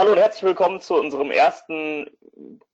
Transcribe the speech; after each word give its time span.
hallo 0.00 0.12
und 0.12 0.18
herzlich 0.18 0.44
willkommen 0.44 0.80
zu 0.80 0.94
unserem 0.94 1.30
ersten 1.30 2.10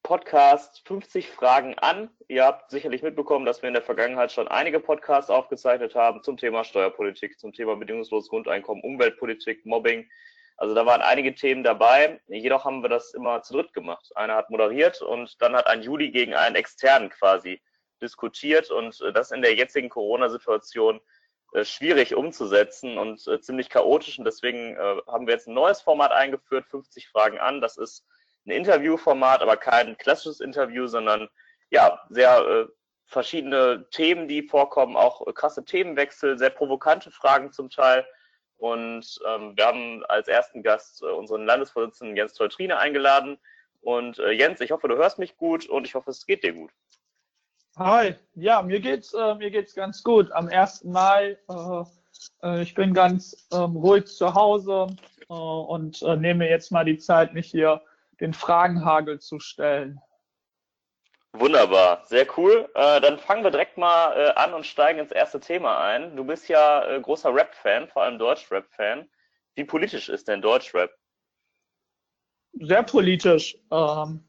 Podcast 0.04 0.86
50 0.86 1.29
Fragen 1.29 1.77
an. 1.77 2.09
Ihr 2.29 2.45
habt 2.45 2.70
sicherlich 2.70 3.02
mitbekommen, 3.02 3.45
dass 3.45 3.62
wir 3.62 3.66
in 3.66 3.74
der 3.74 3.82
Vergangenheit 3.82 4.30
schon 4.30 4.46
einige 4.46 4.79
Podcasts 4.79 5.28
aufgezeichnet 5.28 5.96
haben 5.96 6.23
zum 6.23 6.36
Thema 6.36 6.62
Steuerpolitik, 6.62 7.36
zum 7.41 7.52
Thema 7.52 7.74
bedingungsloses 7.74 8.30
Grundeinkommen, 8.30 8.84
Umweltpolitik, 8.84 9.66
Mobbing. 9.66 10.09
Also 10.56 10.77
da 10.77 10.86
waren 10.86 11.00
einige 11.00 11.34
Themen 11.34 11.64
dabei. 11.64 12.20
Jedoch 12.28 12.64
haben 12.64 12.82
wir 12.82 12.91
das 12.91 13.12
immer 13.12 13.43
zu 13.43 13.54
dritt 13.54 13.74
gemacht. 13.74 14.08
Einer 14.14 14.36
hat 14.36 14.50
moderiert 14.50 15.02
und 15.02 15.43
dann 15.43 15.56
hat 15.56 15.66
ein 15.66 15.83
Juli 15.83 16.12
gegen 16.12 16.33
einen 16.33 16.55
externen 16.55 17.11
quasi 17.11 17.61
diskutiert 18.00 18.70
und 18.70 19.02
das 19.14 19.33
in 19.33 19.42
der 19.42 19.56
jetzigen 19.56 19.88
Corona-Situation 19.88 20.98
äh, 20.98 21.00
schwierig 21.64 22.14
umzusetzen 22.14 22.98
und 22.98 23.27
äh, 23.27 23.41
ziemlich 23.41 23.70
chaotisch. 23.70 24.18
Und 24.18 24.24
deswegen 24.24 24.77
äh, 24.77 24.96
haben 25.06 25.27
wir 25.27 25.34
jetzt 25.34 25.48
ein 25.48 25.55
neues 25.55 25.80
Format 25.80 26.12
eingeführt, 26.12 26.66
50 26.66 27.09
Fragen 27.09 27.38
an. 27.38 27.60
Das 27.60 27.77
ist 27.77 28.05
ein 28.46 28.50
Interviewformat, 28.50 29.42
aber 29.42 29.56
kein 29.56 29.96
klassisches 29.98 30.41
Interview, 30.41 30.86
sondern 30.86 31.28
ja, 31.70 32.00
sehr 32.10 32.38
äh, 32.46 32.66
verschiedene 33.06 33.88
Themen, 33.91 34.28
die 34.28 34.42
vorkommen, 34.42 34.96
auch 34.96 35.24
krasse 35.34 35.64
Themenwechsel, 35.64 36.38
sehr 36.38 36.50
provokante 36.50 37.10
Fragen 37.10 37.52
zum 37.52 37.70
Teil. 37.70 38.06
Und 38.58 39.19
ähm, 39.27 39.56
wir 39.56 39.66
haben 39.66 40.05
als 40.06 40.28
ersten 40.28 40.62
Gast 40.62 41.02
äh, 41.02 41.06
unseren 41.06 41.44
Landesvorsitzenden 41.44 42.16
Jens 42.16 42.34
Teutrine 42.34 42.78
eingeladen. 42.78 43.38
Und 43.80 44.19
äh, 44.19 44.30
Jens, 44.30 44.60
ich 44.60 44.70
hoffe, 44.70 44.88
du 44.88 44.97
hörst 44.97 45.19
mich 45.19 45.36
gut 45.36 45.69
und 45.69 45.86
ich 45.86 45.94
hoffe, 45.94 46.10
es 46.10 46.27
geht 46.27 46.42
dir 46.42 46.52
gut. 46.52 46.70
Hi, 47.78 48.14
ja, 48.34 48.62
mir 48.62 48.80
geht's, 48.80 49.12
äh, 49.12 49.34
mir 49.34 49.50
geht's 49.50 49.74
ganz 49.74 50.02
gut. 50.02 50.32
Am 50.32 50.48
1. 50.48 50.84
Mai, 50.84 51.36
äh, 51.46 51.84
äh, 52.42 52.62
ich 52.62 52.72
bin 52.72 52.94
ganz 52.94 53.46
ähm, 53.52 53.77
ruhig 53.77 54.06
zu 54.06 54.33
Hause 54.33 54.96
äh, 55.28 55.34
und 55.34 56.00
äh, 56.00 56.16
nehme 56.16 56.48
jetzt 56.48 56.72
mal 56.72 56.86
die 56.86 56.96
Zeit, 56.96 57.34
mich 57.34 57.50
hier 57.50 57.83
den 58.18 58.33
Fragenhagel 58.33 59.20
zu 59.20 59.41
stellen. 59.41 60.00
Wunderbar, 61.34 62.02
sehr 62.06 62.27
cool. 62.38 62.66
Äh, 62.74 63.02
dann 63.02 63.18
fangen 63.18 63.44
wir 63.44 63.50
direkt 63.50 63.77
mal 63.77 64.33
an 64.36 64.55
und 64.55 64.64
steigen 64.64 65.00
ins 65.00 65.12
erste 65.12 65.38
Thema 65.38 65.78
ein. 65.84 66.16
Du 66.16 66.24
bist 66.24 66.48
ja 66.48 66.98
großer 66.98 67.34
Rap-Fan, 67.34 67.88
vor 67.88 68.05
allem 68.05 68.18
Deutsch-Rap-Fan. 68.18 69.06
Wie 69.55 69.64
politisch 69.64 70.08
ist 70.08 70.28
denn 70.28 70.40
Deutsch-Rap? 70.40 70.96
Sehr 72.55 72.83
politisch. 72.84 73.58
Ähm, 73.70 74.25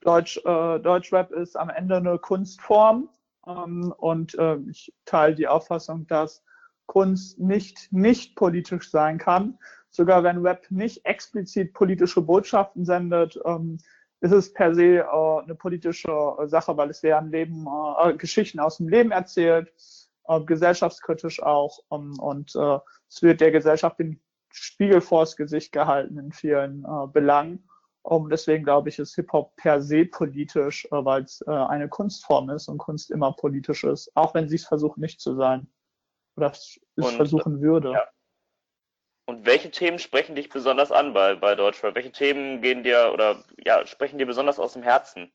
Deutsch, 0.00 0.38
äh, 0.44 0.78
Deutschrap 0.78 1.32
ist 1.32 1.56
am 1.56 1.70
Ende 1.70 1.96
eine 1.96 2.18
Kunstform 2.18 3.08
ähm, 3.46 3.92
und 3.96 4.34
äh, 4.38 4.56
ich 4.70 4.92
teile 5.04 5.34
die 5.34 5.48
Auffassung, 5.48 6.06
dass 6.06 6.44
Kunst 6.86 7.38
nicht 7.38 7.92
nicht 7.92 8.36
politisch 8.36 8.90
sein 8.90 9.18
kann. 9.18 9.58
Sogar 9.90 10.22
wenn 10.22 10.44
Rap 10.46 10.66
nicht 10.70 11.04
explizit 11.04 11.74
politische 11.74 12.22
Botschaften 12.22 12.84
sendet, 12.84 13.38
ähm, 13.44 13.78
ist 14.20 14.32
es 14.32 14.52
per 14.52 14.74
se 14.74 14.98
äh, 14.98 15.42
eine 15.42 15.54
politische 15.54 16.36
Sache, 16.46 16.76
weil 16.76 16.90
es 16.90 17.02
werden 17.02 17.30
Leben, 17.30 17.66
äh, 18.00 18.14
Geschichten 18.14 18.60
aus 18.60 18.78
dem 18.78 18.88
Leben 18.88 19.10
erzählt, 19.10 19.72
äh, 20.28 20.40
gesellschaftskritisch 20.40 21.42
auch 21.42 21.80
ähm, 21.90 22.18
und 22.18 22.54
äh, 22.54 22.78
es 23.08 23.22
wird 23.22 23.40
der 23.40 23.50
Gesellschaft 23.50 23.98
den 23.98 24.20
Spiegel 24.50 25.00
vors 25.00 25.36
Gesicht 25.36 25.72
gehalten 25.72 26.18
in 26.18 26.32
vielen 26.32 26.84
äh, 26.84 27.06
Belangen. 27.12 27.68
Um, 28.10 28.30
deswegen 28.30 28.64
glaube 28.64 28.88
ich, 28.88 28.98
ist 28.98 29.14
Hip-Hop 29.16 29.54
per 29.56 29.82
se 29.82 30.06
politisch, 30.06 30.86
äh, 30.86 31.04
weil 31.04 31.24
es 31.24 31.42
äh, 31.46 31.50
eine 31.50 31.90
Kunstform 31.90 32.48
ist 32.48 32.68
und 32.68 32.78
Kunst 32.78 33.10
immer 33.10 33.32
politisch 33.32 33.84
ist, 33.84 34.10
auch 34.14 34.32
wenn 34.32 34.48
sie 34.48 34.56
es 34.56 34.64
versucht 34.64 34.96
nicht 34.96 35.20
zu 35.20 35.34
sein. 35.34 35.70
Oder 36.34 36.52
es 36.52 36.80
und, 36.96 37.16
versuchen 37.16 37.60
würde. 37.60 37.92
Ja. 37.92 38.08
Und 39.26 39.44
welche 39.44 39.70
Themen 39.70 39.98
sprechen 39.98 40.34
dich 40.34 40.48
besonders 40.48 40.90
an 40.90 41.12
bei, 41.12 41.34
bei 41.34 41.54
Deutschrap? 41.54 41.94
Welche 41.94 42.12
Themen 42.12 42.62
gehen 42.62 42.82
dir 42.82 43.10
oder 43.12 43.44
ja, 43.62 43.86
sprechen 43.86 44.16
dir 44.16 44.24
besonders 44.24 44.58
aus 44.58 44.72
dem 44.72 44.82
Herzen? 44.82 45.30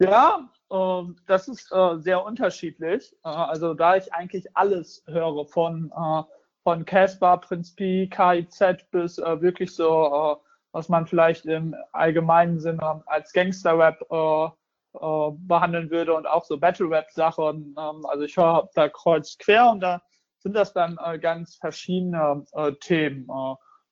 Ja, 0.00 0.50
äh, 0.68 1.02
das 1.28 1.46
ist 1.46 1.70
äh, 1.70 1.98
sehr 1.98 2.24
unterschiedlich. 2.24 3.14
Äh, 3.22 3.28
also 3.28 3.74
da 3.74 3.94
ich 3.94 4.12
eigentlich 4.12 4.56
alles 4.56 5.04
höre 5.06 5.46
von 5.46 5.92
äh, 5.96 6.22
von 6.62 6.84
Casper, 6.84 7.38
Prinz 7.38 7.74
Pi, 7.74 8.08
KIZ 8.08 8.90
bis 8.90 9.18
äh, 9.18 9.40
wirklich 9.40 9.74
so, 9.74 10.38
äh, 10.38 10.46
was 10.72 10.88
man 10.88 11.06
vielleicht 11.06 11.46
im 11.46 11.74
allgemeinen 11.92 12.60
Sinne 12.60 13.02
als 13.06 13.32
Gangster-Rap 13.32 14.04
äh, 14.10 14.50
äh, 14.92 15.30
behandeln 15.32 15.88
würde 15.90 16.14
und 16.14 16.26
auch 16.26 16.44
so 16.44 16.58
Battle-Rap-Sachen. 16.58 17.76
Ähm, 17.78 18.06
also 18.06 18.24
ich 18.24 18.36
höre 18.36 18.68
da 18.74 18.88
kreuz 18.88 19.38
quer 19.38 19.70
und 19.70 19.80
da 19.80 20.02
sind 20.38 20.54
das 20.54 20.72
dann 20.72 20.98
äh, 21.04 21.18
ganz 21.18 21.56
verschiedene 21.56 22.44
äh, 22.52 22.72
Themen. 22.80 23.28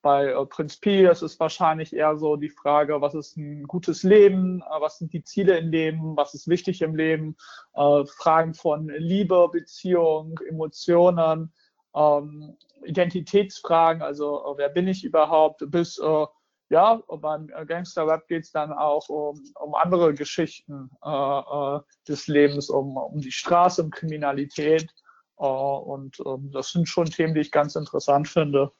Bei 0.01 0.33
Prinz 0.49 0.77
Pi 0.77 1.07
ist 1.07 1.23
es 1.23 1.39
wahrscheinlich 1.41 1.93
eher 1.93 2.17
so 2.17 2.37
die 2.37 2.51
Frage, 2.51 3.01
was 3.01 3.15
ist 3.15 3.37
ein 3.37 3.65
gutes 3.65 4.05
Leben, 4.05 4.63
was 4.79 4.99
sind 4.99 5.13
die 5.13 5.25
Ziele 5.25 5.59
im 5.59 5.71
Leben, 5.71 6.17
was 6.17 6.35
ist 6.35 6.47
wichtig 6.47 6.83
im 6.83 6.95
Leben, 6.95 7.37
Fragen 7.75 8.55
von 8.55 8.89
Liebe, 8.89 9.49
Beziehung, 9.53 10.39
Emotionen, 10.49 11.53
ähm, 11.99 12.57
Identitätsfragen, 12.85 14.03
also 14.03 14.45
äh, 14.45 14.59
wer 14.59 14.69
bin 14.69 14.89
ich 14.89 15.05
überhaupt, 15.05 15.63
bis 15.71 15.99
äh, 15.99 16.27
ja, 16.71 17.03
beim 17.09 17.47
Gangster-Rap 17.47 18.29
geht 18.29 18.45
es 18.45 18.53
dann 18.53 18.73
auch 18.73 19.09
um, 19.09 19.43
um 19.59 19.75
andere 19.75 20.13
Geschichten 20.13 20.91
äh, 21.03 21.09
äh, 21.09 21.81
des 22.07 22.27
Lebens, 22.27 22.69
um, 22.69 22.97
um 22.97 23.21
die 23.21 23.33
Straße, 23.33 23.83
um 23.83 23.91
Kriminalität. 23.91 24.93
Äh, 25.39 25.47
und 25.47 26.21
ähm, 26.27 26.51
das 26.53 26.73
sind 26.73 26.87
schon 26.87 27.07
Themen, 27.07 27.35
die 27.35 27.41
ich 27.41 27.53
ganz 27.53 27.75
interessant 27.75 28.29
finde. 28.29 28.71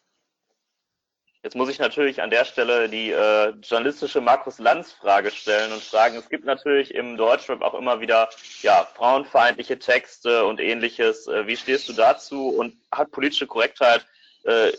Jetzt 1.49 1.55
muss 1.55 1.71
ich 1.71 1.79
natürlich 1.79 2.21
an 2.21 2.29
der 2.29 2.45
Stelle 2.45 2.91
die 2.91 3.11
äh, 3.11 3.55
journalistische 3.63 4.21
Markus 4.21 4.59
Lanz 4.59 4.93
Frage 4.93 5.31
stellen 5.31 5.73
und 5.73 5.81
fragen, 5.81 6.17
es 6.17 6.29
gibt 6.29 6.45
natürlich 6.45 6.95
im 6.95 7.17
Deutschrap 7.17 7.63
auch 7.63 7.73
immer 7.73 8.03
wieder 8.03 8.29
ja, 8.61 8.87
frauenfeindliche 8.95 9.79
Texte 9.79 10.45
und 10.45 10.61
ähnliches. 10.61 11.27
Äh, 11.27 11.47
wie 11.47 11.57
stehst 11.57 11.89
du 11.89 11.95
dazu 11.95 12.49
und 12.49 12.77
hat 12.93 13.13
politische 13.13 13.47
Korrektheit 13.47 14.05
äh, 14.43 14.73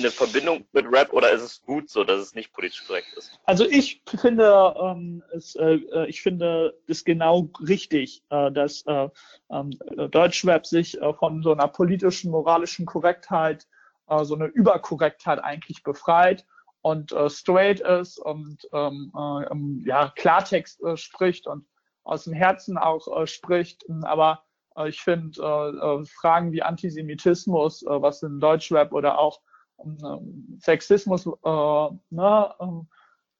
eine 0.00 0.10
Verbindung 0.10 0.66
mit 0.72 0.84
Rap 0.90 1.12
oder 1.12 1.30
ist 1.30 1.42
es 1.42 1.62
gut 1.62 1.88
so, 1.88 2.02
dass 2.02 2.20
es 2.20 2.34
nicht 2.34 2.52
politisch 2.54 2.84
korrekt 2.88 3.12
ist? 3.16 3.38
Also 3.44 3.64
ich 3.64 4.02
finde, 4.20 4.74
ähm, 4.82 5.22
es, 5.32 5.54
äh, 5.54 5.74
äh 5.74 6.08
ich 6.08 6.22
finde 6.22 6.76
es 6.88 7.04
genau 7.04 7.50
richtig, 7.68 8.24
äh, 8.30 8.50
dass 8.50 8.84
äh, 8.88 9.08
ähm, 9.52 9.70
Deutschrap 10.10 10.66
sich 10.66 11.00
äh, 11.00 11.14
von 11.14 11.44
so 11.44 11.52
einer 11.52 11.68
politischen, 11.68 12.32
moralischen 12.32 12.84
Korrektheit 12.84 13.68
äh, 14.10 14.24
so 14.24 14.34
eine 14.34 14.46
Überkorrektheit 14.46 15.42
eigentlich 15.42 15.82
befreit 15.82 16.44
und 16.82 17.12
äh, 17.12 17.30
straight 17.30 17.80
ist 17.80 18.18
und 18.18 18.68
ähm, 18.72 19.12
äh, 19.16 19.88
ja, 19.88 20.12
Klartext 20.16 20.82
äh, 20.82 20.96
spricht 20.96 21.46
und 21.46 21.66
aus 22.04 22.24
dem 22.24 22.32
Herzen 22.32 22.76
auch 22.78 23.06
äh, 23.20 23.26
spricht. 23.26 23.84
Aber 24.02 24.42
äh, 24.76 24.88
ich 24.88 25.00
finde 25.00 25.40
äh, 25.40 26.00
äh, 26.02 26.04
Fragen 26.06 26.52
wie 26.52 26.62
Antisemitismus, 26.62 27.82
äh, 27.82 28.02
was 28.02 28.22
in 28.22 28.40
Deutschrap 28.40 28.92
oder 28.92 29.18
auch 29.18 29.40
äh, 29.78 30.16
Sexismus, 30.58 31.26
äh, 31.26 31.88
ne, 32.10 32.54
äh, 32.58 32.84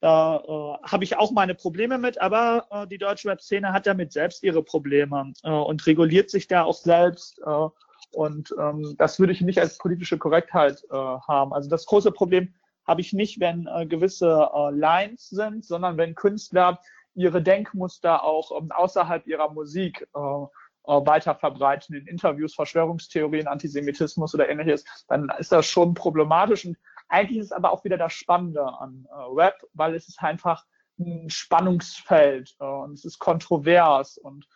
da 0.01 0.37
äh, 0.37 0.87
habe 0.87 1.03
ich 1.03 1.17
auch 1.17 1.31
meine 1.31 1.53
Probleme 1.53 1.99
mit, 1.99 2.19
aber 2.19 2.65
äh, 2.71 2.87
die 2.87 2.97
deutsche 2.97 3.29
Rap-Szene 3.29 3.71
hat 3.71 3.85
damit 3.85 4.11
selbst 4.11 4.41
ihre 4.43 4.63
Probleme 4.63 5.31
äh, 5.43 5.51
und 5.51 5.85
reguliert 5.85 6.31
sich 6.31 6.47
da 6.47 6.63
auch 6.63 6.77
selbst. 6.77 7.39
Äh, 7.45 7.67
und 8.11 8.53
ähm, 8.59 8.95
das 8.97 9.19
würde 9.19 9.33
ich 9.33 9.41
nicht 9.41 9.59
als 9.59 9.77
politische 9.77 10.17
Korrektheit 10.17 10.83
äh, 10.89 10.95
haben. 10.95 11.53
Also 11.53 11.69
das 11.69 11.85
große 11.85 12.11
Problem 12.11 12.53
habe 12.85 13.01
ich 13.01 13.13
nicht, 13.13 13.39
wenn 13.39 13.67
äh, 13.67 13.85
gewisse 13.85 14.49
äh, 14.53 14.71
Lines 14.71 15.29
sind, 15.29 15.65
sondern 15.65 15.97
wenn 15.97 16.15
Künstler 16.15 16.79
ihre 17.13 17.41
Denkmuster 17.41 18.23
auch 18.23 18.51
ähm, 18.57 18.71
außerhalb 18.71 19.27
ihrer 19.27 19.51
Musik 19.51 20.07
äh, 20.15 20.19
äh, 20.19 21.05
weiter 21.05 21.35
verbreiten, 21.35 21.95
in 21.95 22.07
Interviews, 22.07 22.55
Verschwörungstheorien, 22.55 23.47
Antisemitismus 23.47 24.33
oder 24.33 24.49
ähnliches, 24.49 24.83
dann 25.07 25.31
ist 25.37 25.51
das 25.51 25.67
schon 25.67 25.93
problematisch. 25.93 26.65
Und 26.65 26.77
eigentlich 27.07 27.39
ist 27.39 27.47
es 27.47 27.51
aber 27.51 27.71
auch 27.71 27.83
wieder 27.83 27.97
das 27.97 28.13
Spannende 28.13 28.63
an 28.63 29.05
äh, 29.09 29.13
Rap, 29.35 29.55
weil 29.73 29.95
es 29.95 30.07
ist 30.07 30.21
einfach 30.21 30.65
ein 30.99 31.29
Spannungsfeld 31.29 32.55
äh, 32.59 32.65
und 32.65 32.93
es 32.93 33.05
ist 33.05 33.19
kontrovers 33.19 34.17
und 34.17 34.47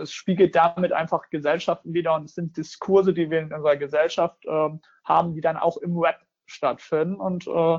es 0.00 0.12
spiegelt 0.12 0.54
damit 0.54 0.92
einfach 0.92 1.30
Gesellschaften 1.30 1.94
wieder 1.94 2.14
und 2.14 2.24
es 2.24 2.34
sind 2.34 2.56
Diskurse, 2.56 3.14
die 3.14 3.30
wir 3.30 3.40
in 3.40 3.52
unserer 3.52 3.76
Gesellschaft 3.76 4.44
äh, 4.44 4.70
haben, 5.04 5.34
die 5.34 5.40
dann 5.40 5.56
auch 5.56 5.76
im 5.78 5.96
Web 5.96 6.20
stattfinden. 6.46 7.16
Und 7.16 7.46
äh, 7.46 7.78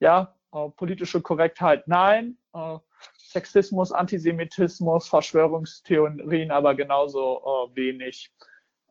ja, 0.00 0.34
äh, 0.52 0.68
politische 0.70 1.20
Korrektheit 1.20 1.88
nein, 1.88 2.38
äh, 2.52 2.78
Sexismus, 3.18 3.90
Antisemitismus, 3.92 5.08
Verschwörungstheorien 5.08 6.50
aber 6.50 6.74
genauso 6.74 7.40
äh, 7.72 7.76
wenig. 7.76 8.32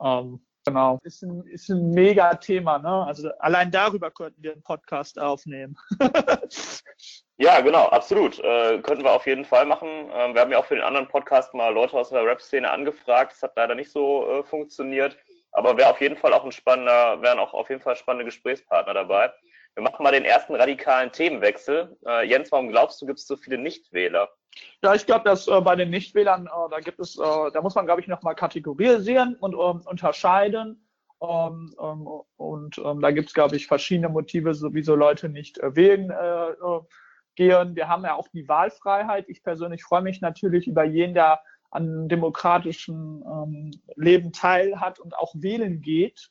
Ähm, 0.01 0.45
genau. 0.65 0.99
Ist 1.03 1.23
ein, 1.23 1.43
ist 1.47 1.69
ein 1.69 1.91
mega 1.91 2.33
Thema, 2.35 2.79
ne? 2.79 3.05
Also 3.05 3.29
allein 3.39 3.71
darüber 3.71 4.11
könnten 4.11 4.41
wir 4.41 4.53
einen 4.53 4.63
Podcast 4.63 5.19
aufnehmen. 5.19 5.77
Ja, 7.37 7.61
genau, 7.61 7.87
absolut. 7.87 8.39
Äh, 8.39 8.79
könnten 8.83 9.03
wir 9.03 9.11
auf 9.11 9.25
jeden 9.25 9.43
Fall 9.43 9.65
machen. 9.65 9.89
Ähm, 10.13 10.35
wir 10.35 10.41
haben 10.41 10.51
ja 10.51 10.59
auch 10.59 10.65
für 10.65 10.75
den 10.75 10.83
anderen 10.83 11.07
Podcast 11.07 11.53
mal 11.55 11.73
Leute 11.73 11.97
aus 11.97 12.09
der 12.09 12.23
Rap-Szene 12.23 12.69
angefragt. 12.69 13.31
Das 13.33 13.41
hat 13.41 13.55
leider 13.55 13.73
nicht 13.73 13.91
so 13.91 14.29
äh, 14.29 14.43
funktioniert. 14.43 15.17
Aber 15.51 15.75
wäre 15.75 15.89
auf 15.89 15.99
jeden 15.99 16.15
Fall 16.15 16.31
auch 16.33 16.45
ein 16.45 16.51
spannender, 16.51 17.21
wären 17.21 17.39
auch 17.39 17.53
auf 17.53 17.69
jeden 17.69 17.81
Fall 17.81 17.95
spannende 17.95 18.25
Gesprächspartner 18.25 18.93
dabei. 18.93 19.33
Wir 19.75 19.83
machen 19.83 20.03
mal 20.03 20.11
den 20.11 20.25
ersten 20.25 20.55
radikalen 20.55 21.11
Themenwechsel. 21.11 21.97
Äh, 22.05 22.27
Jens, 22.27 22.51
warum 22.51 22.69
glaubst 22.69 23.01
du, 23.01 23.05
gibt 23.05 23.19
es 23.19 23.27
so 23.27 23.35
viele 23.35 23.57
Nichtwähler? 23.57 24.29
Ja, 24.83 24.93
ich 24.93 25.05
glaube, 25.05 25.25
dass 25.25 25.47
äh, 25.47 25.61
bei 25.61 25.75
den 25.75 25.89
Nichtwählern, 25.89 26.45
äh, 26.45 26.69
da 26.69 26.79
gibt 26.79 26.99
es, 26.99 27.17
äh, 27.17 27.51
da 27.51 27.61
muss 27.61 27.73
man, 27.73 27.85
glaube 27.85 28.01
ich, 28.01 28.07
nochmal 28.07 28.35
kategorisieren 28.35 29.35
und 29.35 29.53
ähm, 29.53 29.81
unterscheiden. 29.85 30.87
Ähm, 31.21 31.73
ähm, 31.81 32.07
und 32.35 32.77
ähm, 32.77 33.01
da 33.01 33.11
gibt 33.11 33.29
es, 33.29 33.33
glaube 33.33 33.55
ich, 33.55 33.65
verschiedene 33.65 34.09
Motive, 34.09 34.53
so, 34.53 34.73
wieso 34.73 34.93
Leute 34.93 35.29
nicht 35.29 35.57
äh, 35.57 35.75
wählen 35.75 36.11
äh, 36.11 36.79
gehen. 37.35 37.75
Wir 37.75 37.87
haben 37.87 38.03
ja 38.03 38.13
auch 38.13 38.27
die 38.27 38.47
Wahlfreiheit. 38.47 39.25
Ich 39.27 39.41
persönlich 39.41 39.83
freue 39.83 40.01
mich 40.01 40.21
natürlich 40.21 40.67
über 40.67 40.83
jeden, 40.83 41.15
der 41.15 41.41
an 41.71 42.07
demokratischen 42.07 43.23
ähm, 43.25 43.71
Leben 43.95 44.31
teilhat 44.31 44.99
und 44.99 45.17
auch 45.17 45.33
wählen 45.35 45.81
geht. 45.81 46.29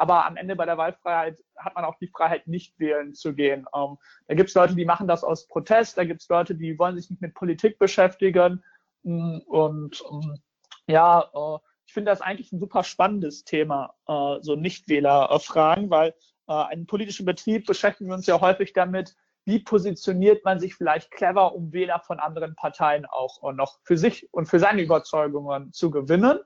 Äh, 0.00 0.02
aber 0.02 0.26
am 0.26 0.36
Ende 0.36 0.56
bei 0.56 0.66
der 0.66 0.78
Wahlfreiheit 0.78 1.42
hat 1.56 1.74
man 1.74 1.84
auch 1.84 1.96
die 1.98 2.08
Freiheit, 2.08 2.46
nicht 2.46 2.78
wählen 2.78 3.14
zu 3.14 3.34
gehen. 3.34 3.66
Ähm, 3.74 3.98
da 4.26 4.34
gibt 4.34 4.48
es 4.48 4.54
Leute, 4.54 4.74
die 4.74 4.84
machen 4.84 5.08
das 5.08 5.24
aus 5.24 5.46
Protest, 5.46 5.98
da 5.98 6.04
gibt 6.04 6.22
es 6.22 6.28
Leute, 6.28 6.54
die 6.54 6.78
wollen 6.78 6.96
sich 6.96 7.10
nicht 7.10 7.22
mit 7.22 7.34
Politik 7.34 7.78
beschäftigen. 7.78 8.62
Mm, 9.02 9.38
und 9.46 10.02
ähm, 10.10 10.38
ja, 10.86 11.30
äh, 11.34 11.58
ich 11.86 11.92
finde 11.92 12.10
das 12.10 12.20
eigentlich 12.20 12.52
ein 12.52 12.60
super 12.60 12.84
spannendes 12.84 13.44
Thema, 13.44 13.94
äh, 14.06 14.42
so 14.42 14.56
Nichtwähler-Fragen, 14.56 15.90
weil 15.90 16.14
äh, 16.48 16.72
in 16.72 16.86
politischen 16.86 17.26
Betrieb 17.26 17.66
beschäftigen 17.66 18.10
wir 18.10 18.14
uns 18.14 18.26
ja 18.26 18.40
häufig 18.40 18.72
damit, 18.72 19.16
wie 19.44 19.58
positioniert 19.58 20.44
man 20.44 20.60
sich 20.60 20.74
vielleicht 20.74 21.10
clever, 21.10 21.54
um 21.54 21.72
Wähler 21.72 22.00
von 22.00 22.20
anderen 22.20 22.54
Parteien 22.54 23.06
auch 23.06 23.52
noch 23.54 23.78
für 23.82 23.96
sich 23.96 24.32
und 24.32 24.46
für 24.46 24.60
seine 24.60 24.82
Überzeugungen 24.82 25.72
zu 25.72 25.90
gewinnen. 25.90 26.38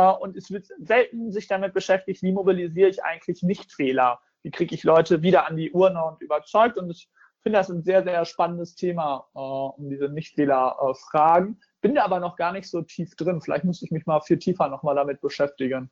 Äh, 0.00 0.12
und 0.12 0.36
es 0.36 0.50
wird 0.50 0.66
selten 0.78 1.32
sich 1.32 1.46
damit 1.46 1.74
beschäftigt, 1.74 2.22
wie 2.22 2.32
mobilisiere 2.32 2.88
ich 2.88 3.04
eigentlich 3.04 3.42
Nichtwähler? 3.42 4.20
Wie 4.42 4.50
kriege 4.50 4.74
ich 4.74 4.84
Leute 4.84 5.22
wieder 5.22 5.46
an 5.46 5.56
die 5.56 5.72
Urne 5.72 6.02
und 6.02 6.22
überzeugt? 6.22 6.78
Und 6.78 6.90
ich 6.90 7.10
finde 7.42 7.58
das 7.58 7.68
ein 7.68 7.82
sehr, 7.82 8.02
sehr 8.02 8.24
spannendes 8.24 8.74
Thema, 8.74 9.28
äh, 9.34 9.38
um 9.38 9.90
diese 9.90 10.08
Nichtwähler-Fragen. 10.08 11.60
Bin 11.82 11.94
da 11.94 12.04
aber 12.04 12.20
noch 12.20 12.36
gar 12.36 12.52
nicht 12.52 12.70
so 12.70 12.82
tief 12.82 13.14
drin. 13.16 13.40
Vielleicht 13.42 13.64
muss 13.64 13.82
ich 13.82 13.90
mich 13.90 14.06
mal 14.06 14.20
viel 14.20 14.38
tiefer 14.38 14.68
nochmal 14.68 14.94
damit 14.94 15.20
beschäftigen. 15.20 15.90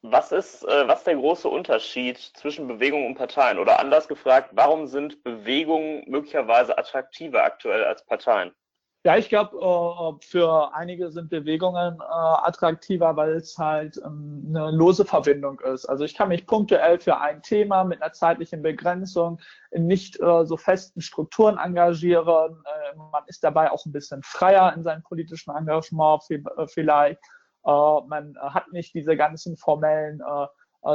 Was 0.00 0.32
ist, 0.32 0.64
äh, 0.64 0.88
was 0.88 1.00
ist 1.00 1.06
der 1.06 1.16
große 1.16 1.48
Unterschied 1.48 2.18
zwischen 2.18 2.66
Bewegungen 2.66 3.06
und 3.06 3.14
Parteien? 3.14 3.58
Oder 3.58 3.78
anders 3.78 4.08
gefragt, 4.08 4.50
warum 4.52 4.86
sind 4.86 5.22
Bewegungen 5.22 6.04
möglicherweise 6.08 6.76
attraktiver 6.76 7.44
aktuell 7.44 7.84
als 7.84 8.04
Parteien? 8.06 8.52
Ja, 9.04 9.16
ich 9.16 9.28
glaube, 9.28 9.56
äh, 9.56 10.24
für 10.24 10.72
einige 10.74 11.10
sind 11.10 11.28
Bewegungen 11.28 11.98
äh, 11.98 12.04
attraktiver, 12.04 13.16
weil 13.16 13.32
es 13.32 13.58
halt 13.58 13.96
ähm, 13.96 14.44
eine 14.48 14.70
lose 14.70 15.04
Verbindung 15.04 15.58
ist. 15.58 15.86
Also 15.86 16.04
ich 16.04 16.14
kann 16.14 16.28
mich 16.28 16.46
punktuell 16.46 17.00
für 17.00 17.18
ein 17.18 17.42
Thema 17.42 17.82
mit 17.82 18.00
einer 18.00 18.12
zeitlichen 18.12 18.62
Begrenzung 18.62 19.40
in 19.72 19.88
nicht 19.88 20.20
äh, 20.20 20.46
so 20.46 20.56
festen 20.56 21.00
Strukturen 21.00 21.58
engagieren. 21.58 22.62
Äh, 22.64 22.96
man 22.96 23.24
ist 23.26 23.42
dabei 23.42 23.72
auch 23.72 23.84
ein 23.86 23.92
bisschen 23.92 24.22
freier 24.22 24.72
in 24.76 24.84
seinem 24.84 25.02
politischen 25.02 25.52
Engagement 25.52 26.22
äh, 26.30 26.68
vielleicht. 26.68 27.18
Äh, 27.66 27.70
man 28.06 28.36
hat 28.40 28.72
nicht 28.72 28.94
diese 28.94 29.16
ganzen 29.16 29.56
formellen 29.56 30.22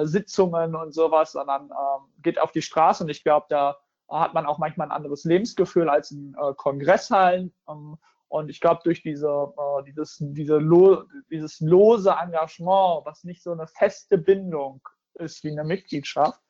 Sitzungen 0.03 0.75
und 0.75 0.93
sowas, 0.93 1.31
sondern 1.31 1.69
ähm, 1.69 2.11
geht 2.21 2.41
auf 2.41 2.51
die 2.51 2.61
Straße 2.61 3.05
und 3.05 3.09
ich 3.09 3.23
glaube, 3.23 3.45
da 3.47 3.77
hat 4.09 4.33
man 4.33 4.45
auch 4.45 4.57
manchmal 4.57 4.87
ein 4.87 4.95
anderes 4.95 5.23
Lebensgefühl 5.23 5.89
als 5.89 6.11
in 6.11 6.35
äh, 6.35 6.53
Kongresshallen. 6.55 7.53
Ähm, 7.67 7.97
und 8.29 8.49
ich 8.49 8.59
glaube, 8.59 8.81
durch 8.83 9.01
diese, 9.01 9.27
äh, 9.27 9.83
dieses, 9.83 10.17
diese 10.19 10.57
lo 10.57 11.03
dieses 11.29 11.59
lose 11.59 12.09
Engagement, 12.09 13.05
was 13.05 13.23
nicht 13.23 13.43
so 13.43 13.51
eine 13.51 13.67
feste 13.67 14.17
Bindung 14.17 14.81
ist 15.15 15.43
wie 15.43 15.51
eine 15.51 15.63
Mitgliedschaft, 15.63 16.41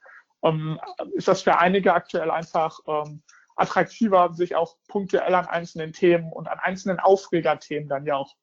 ähm, 0.44 0.80
ist 1.14 1.28
das 1.28 1.42
für 1.42 1.58
einige 1.58 1.94
aktuell 1.94 2.32
einfach 2.32 2.80
ähm, 2.88 3.24
attraktiver, 3.56 4.34
sich 4.34 4.56
auch 4.56 4.78
punktuell 4.88 5.34
an 5.34 5.48
einzelnen 5.48 5.94
Themen 5.94 6.32
und 6.32 6.48
an 6.48 6.60
einzelnen 6.60 7.00
Aufregerthemen 7.00 7.90
dann 7.90 8.06
ja 8.06 8.16
auch 8.16 8.36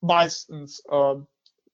meistens 0.00 0.84
äh, 0.90 1.14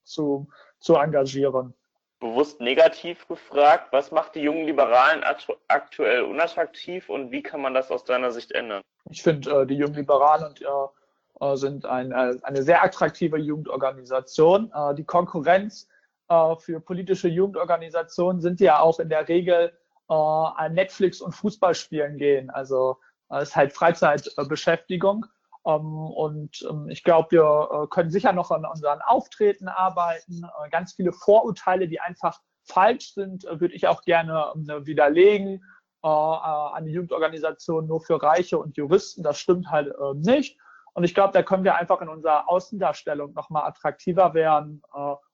zu, 0.03 0.49
zu 0.79 0.95
engagieren 0.95 1.73
bewusst 2.19 2.59
negativ 2.59 3.27
gefragt, 3.27 3.87
was 3.91 4.11
macht 4.11 4.35
die 4.35 4.41
jungen 4.41 4.65
Liberalen 4.65 5.23
aktuell 5.67 6.23
unattraktiv 6.23 7.09
und 7.09 7.31
wie 7.31 7.41
kann 7.41 7.61
man 7.61 7.73
das 7.73 7.91
aus 7.91 8.03
deiner 8.03 8.31
Sicht 8.31 8.51
ändern? 8.51 8.81
Ich 9.09 9.23
finde, 9.23 9.61
äh, 9.61 9.65
die 9.65 9.75
jungen 9.75 9.95
Liberalen 9.95 10.47
und, 10.47 10.61
äh, 10.61 11.55
sind 11.55 11.85
ein, 11.85 12.11
äh, 12.11 12.35
eine 12.43 12.63
sehr 12.63 12.83
attraktive 12.83 13.37
Jugendorganisation. 13.37 14.71
Äh, 14.73 14.95
die 14.95 15.05
Konkurrenz 15.05 15.87
äh, 16.27 16.55
für 16.57 16.79
politische 16.81 17.29
Jugendorganisationen 17.29 18.41
sind 18.41 18.59
ja 18.59 18.79
auch 18.79 18.99
in 18.99 19.09
der 19.09 19.27
Regel 19.27 19.71
äh, 20.09 20.13
an 20.13 20.73
Netflix 20.73 21.21
und 21.21 21.31
Fußballspielen 21.31 22.17
gehen. 22.17 22.49
Also 22.49 22.97
es 23.29 23.49
ist 23.49 23.55
halt 23.55 23.73
Freizeitbeschäftigung. 23.73 25.25
Ähm, 25.65 25.95
und 25.95 26.65
ähm, 26.69 26.89
ich 26.89 27.03
glaube, 27.03 27.31
wir 27.31 27.69
äh, 27.71 27.87
können 27.87 28.11
sicher 28.11 28.33
noch 28.33 28.51
an 28.51 28.65
unseren 28.65 29.01
Auftreten 29.01 29.67
arbeiten. 29.67 30.43
Äh, 30.43 30.69
ganz 30.69 30.93
viele 30.93 31.11
Vorurteile, 31.11 31.87
die 31.87 31.99
einfach 31.99 32.39
falsch 32.63 33.13
sind, 33.13 33.45
äh, 33.45 33.59
würde 33.59 33.73
ich 33.73 33.87
auch 33.87 34.03
gerne 34.03 34.53
ähm, 34.55 34.85
widerlegen. 34.85 35.63
Eine 36.01 36.89
Jugendorganisation 36.91 37.85
nur 37.85 37.99
für 37.99 38.23
Reiche 38.23 38.57
und 38.57 38.77
Juristen, 38.77 39.21
das 39.21 39.37
stimmt 39.37 39.69
halt 39.69 39.93
nicht. 40.13 40.57
Und 40.93 41.03
ich 41.03 41.13
glaube, 41.13 41.33
da 41.33 41.43
können 41.43 41.65
wir 41.65 41.75
einfach 41.75 41.99
in 41.99 42.07
unserer 42.07 42.47
Außendarstellung 42.47 43.33
nochmal 43.33 43.67
attraktiver 43.67 44.33
werden 44.33 44.81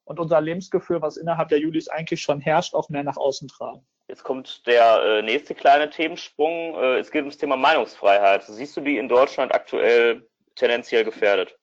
und 0.05 0.19
unser 0.19 0.41
Lebensgefühl, 0.41 1.03
was 1.03 1.17
innerhalb 1.17 1.49
der 1.49 1.59
Julis 1.59 1.87
eigentlich 1.87 2.23
schon 2.23 2.41
herrscht, 2.41 2.73
auch 2.73 2.89
mehr 2.89 3.03
nach 3.03 3.17
außen 3.17 3.47
tragen. 3.47 3.85
Jetzt 4.07 4.23
kommt 4.23 4.67
der 4.67 5.01
äh, 5.03 5.21
nächste 5.23 5.55
kleine 5.55 5.89
Themensprung. 5.89 6.75
Äh, 6.75 6.99
es 6.99 7.09
geht 7.09 7.21
ums 7.21 7.37
Thema 7.37 7.57
Meinungsfreiheit. 7.57 8.43
Siehst 8.43 8.77
du 8.77 8.81
die 8.81 8.97
in 8.97 9.09
Deutschland 9.09 9.53
aktuell 9.53 10.27
tendenziell 10.55 11.03
gefährdet? 11.03 11.57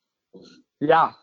Ja, 0.81 1.17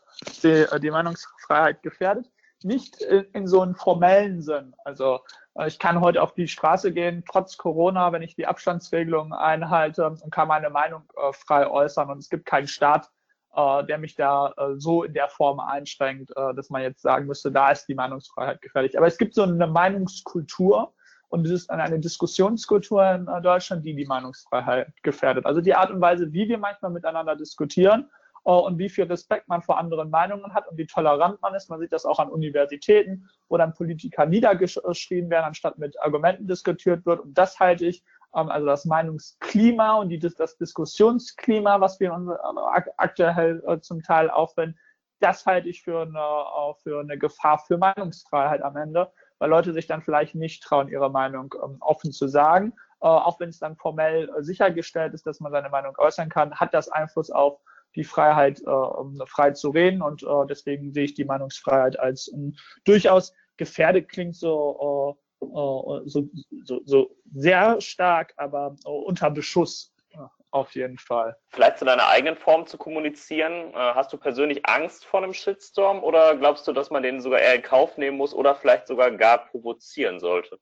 die, 0.44 0.48
äh, 0.48 0.80
die 0.80 0.92
Meinungsfreiheit 0.92 1.84
gefährdet. 1.84 2.30
Nicht 2.64 3.02
in, 3.02 3.48
so 3.48 3.62
einem 3.62 3.74
formellen 3.74 4.42
Sinn. 4.42 4.76
Also 4.84 5.22
ich 5.66 5.80
kann 5.80 6.02
heute 6.02 6.22
auf 6.22 6.34
die 6.34 6.50
Straße 6.50 6.92
gehen, 6.92 7.24
trotz 7.26 7.56
Corona, 7.56 8.12
wenn 8.12 8.22
ich 8.22 8.36
die 8.36 8.46
Abstandsregelungen 8.46 9.32
einhalte 9.32 10.06
und 10.06 10.30
kann 10.30 10.50
meine 10.50 10.70
Meinung 10.70 11.04
frei 11.32 11.70
äußern. 11.70 12.10
Und 12.10 12.18
es 12.18 12.30
gibt 12.30 12.46
keinen 12.46 12.68
Staat, 12.68 13.10
der 13.56 13.98
mich 13.98 14.16
da 14.16 14.54
so 14.76 15.04
in 15.04 15.14
der 15.14 15.30
Form 15.30 15.62
einschränkt, 15.62 16.32
dass 16.36 16.70
man 16.70 16.82
jetzt 16.82 17.02
sagen 17.02 17.28
müsste, 17.28 17.50
da 17.50 17.72
ist 17.72 17.86
die 17.86 17.96
Meinungsfreiheit 17.96 18.62
gefährlich. 18.62 18.98
Aber 18.98 19.08
es 19.08 19.18
gibt 19.18 19.36
so 19.36 19.44
eine 19.44 19.66
Meinungskultur, 19.66 20.94
und 21.30 21.46
es 21.46 21.52
ist 21.52 21.70
eine 21.70 22.00
Diskussionskultur 22.00 23.06
in 23.12 23.28
äh, 23.28 23.42
Deutschland, 23.42 23.86
die 23.86 23.96
die 23.96 24.06
Meinungsfreiheit 24.06 24.92
gefährdet. 25.04 25.46
Also 25.46 25.62
die 25.62 25.76
Art 25.76 25.92
und 25.92 26.02
Weise, 26.02 26.34
wie 26.34 26.50
wir 26.50 26.58
manchmal 26.58 26.92
miteinander 26.92 27.36
diskutieren 27.36 28.10
äh, 28.46 28.52
und 28.52 28.80
wie 28.80 28.90
viel 28.90 29.06
Respekt 29.06 29.48
man 29.48 29.62
vor 29.62 29.78
anderen 29.78 30.10
Meinungen 30.10 30.54
hat 30.54 30.68
und 30.68 30.78
wie 30.78 30.88
tolerant 30.88 31.40
man 31.42 31.54
ist. 31.54 31.70
Man 31.70 31.80
sieht 31.80 31.94
das 31.94 32.06
auch 32.06 32.20
an 32.20 32.30
Universitäten, 32.30 33.30
wo 33.48 33.58
dann 33.58 33.76
Politiker 33.76 34.26
niedergeschrieben 34.26 35.30
werden, 35.30 35.46
anstatt 35.46 35.78
mit 35.78 36.02
Argumenten 36.02 36.48
diskutiert 36.48 37.06
wird. 37.06 37.20
Und 37.20 37.38
das 37.38 37.60
halte 37.60 37.86
ich, 37.86 38.04
ähm, 38.36 38.50
also 38.50 38.66
das 38.66 38.86
Meinungsklima 38.86 39.98
und 39.98 40.10
die, 40.10 40.18
das 40.18 40.58
Diskussionsklima, 40.58 41.80
was 41.80 42.00
wir 42.00 42.10
äh, 42.10 42.82
aktuell 42.98 43.80
zum 43.82 44.02
Teil 44.02 44.32
aufwenden, 44.32 44.80
das 45.20 45.46
halte 45.46 45.70
ich 45.70 45.84
für 45.84 46.04
eine, 46.04 46.76
für 46.82 47.02
eine 47.02 47.18
Gefahr 47.18 47.60
für 47.60 47.78
Meinungsfreiheit 47.78 48.62
am 48.62 48.78
Ende 48.78 49.12
weil 49.40 49.50
Leute 49.50 49.74
sich 49.74 49.88
dann 49.88 50.02
vielleicht 50.02 50.36
nicht 50.36 50.64
trauen, 50.64 50.90
ihre 50.90 51.10
Meinung 51.10 51.54
ähm, 51.64 51.78
offen 51.80 52.12
zu 52.12 52.28
sagen. 52.28 52.74
Äh, 53.02 53.08
auch 53.08 53.40
wenn 53.40 53.50
es 53.50 53.60
dann 53.60 53.78
formell 53.78 54.30
äh, 54.30 54.44
sichergestellt 54.44 55.14
ist, 55.14 55.26
dass 55.26 55.40
man 55.40 55.52
seine 55.52 55.70
Meinung 55.70 55.96
äußern 55.98 56.30
kann, 56.30 56.54
hat 56.54 56.74
das 56.74 56.90
Einfluss 56.90 57.32
auf 57.32 57.60
die 57.96 58.04
Freiheit, 58.04 58.62
äh, 58.62 59.26
frei 59.26 59.52
zu 59.52 59.70
reden. 59.70 60.02
Und 60.02 60.24
äh, 60.24 60.46
deswegen 60.48 60.94
sehe 60.94 61.06
ich 61.06 61.14
die 61.14 61.26
Meinungsfreiheit 61.26 62.00
als 62.00 62.32
ähm, 62.34 62.56
durchaus 62.84 63.34
gefährdet, 63.58 64.10
klingt 64.10 64.36
so, 64.36 65.18
äh, 65.42 65.46
äh, 65.46 66.02
so, 66.06 66.30
so, 66.64 66.82
so 66.86 67.16
sehr 67.34 67.80
stark, 67.82 68.34
aber 68.38 68.76
unter 68.84 69.32
Beschuss 69.32 69.94
auf 70.52 70.74
jeden 70.74 70.98
Fall. 70.98 71.38
Vielleicht 71.50 71.78
zu 71.78 71.86
deiner 71.86 72.08
eigenen 72.08 72.36
Form 72.36 72.66
zu 72.66 72.78
kommunizieren. 72.78 73.72
Äh, 73.74 73.76
hast 73.76 74.12
du 74.12 74.18
persönlich 74.18 74.66
Angst 74.66 75.06
vor 75.06 75.22
einem 75.22 75.34
Shitstorm 75.34 76.04
oder 76.04 76.36
glaubst 76.36 76.68
du, 76.68 76.74
dass 76.74 76.90
man 76.90 77.04
den 77.04 77.22
sogar 77.22 77.40
eher 77.40 77.56
in 77.56 77.62
Kauf 77.62 77.98
nehmen 77.98 78.18
muss 78.18 78.34
oder 78.34 78.56
vielleicht 78.56 78.88
sogar 78.88 79.12
gar 79.12 79.46
provozieren 79.50 80.20
sollte? 80.20 80.60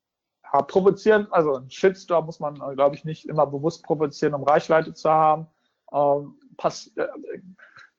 Ja, 0.52 0.62
provozieren, 0.62 1.26
also 1.30 1.56
ein 1.56 1.70
Shitstorm 1.70 2.26
muss 2.26 2.40
man, 2.40 2.56
äh, 2.56 2.74
glaube 2.74 2.96
ich, 2.96 3.04
nicht 3.04 3.26
immer 3.26 3.46
bewusst 3.46 3.84
provozieren, 3.84 4.34
um 4.34 4.42
Reichweite 4.44 4.92
zu 4.94 5.10
haben. 5.10 5.46
Ähm, 5.92 6.40
pass, 6.56 6.90
äh, 6.96 7.06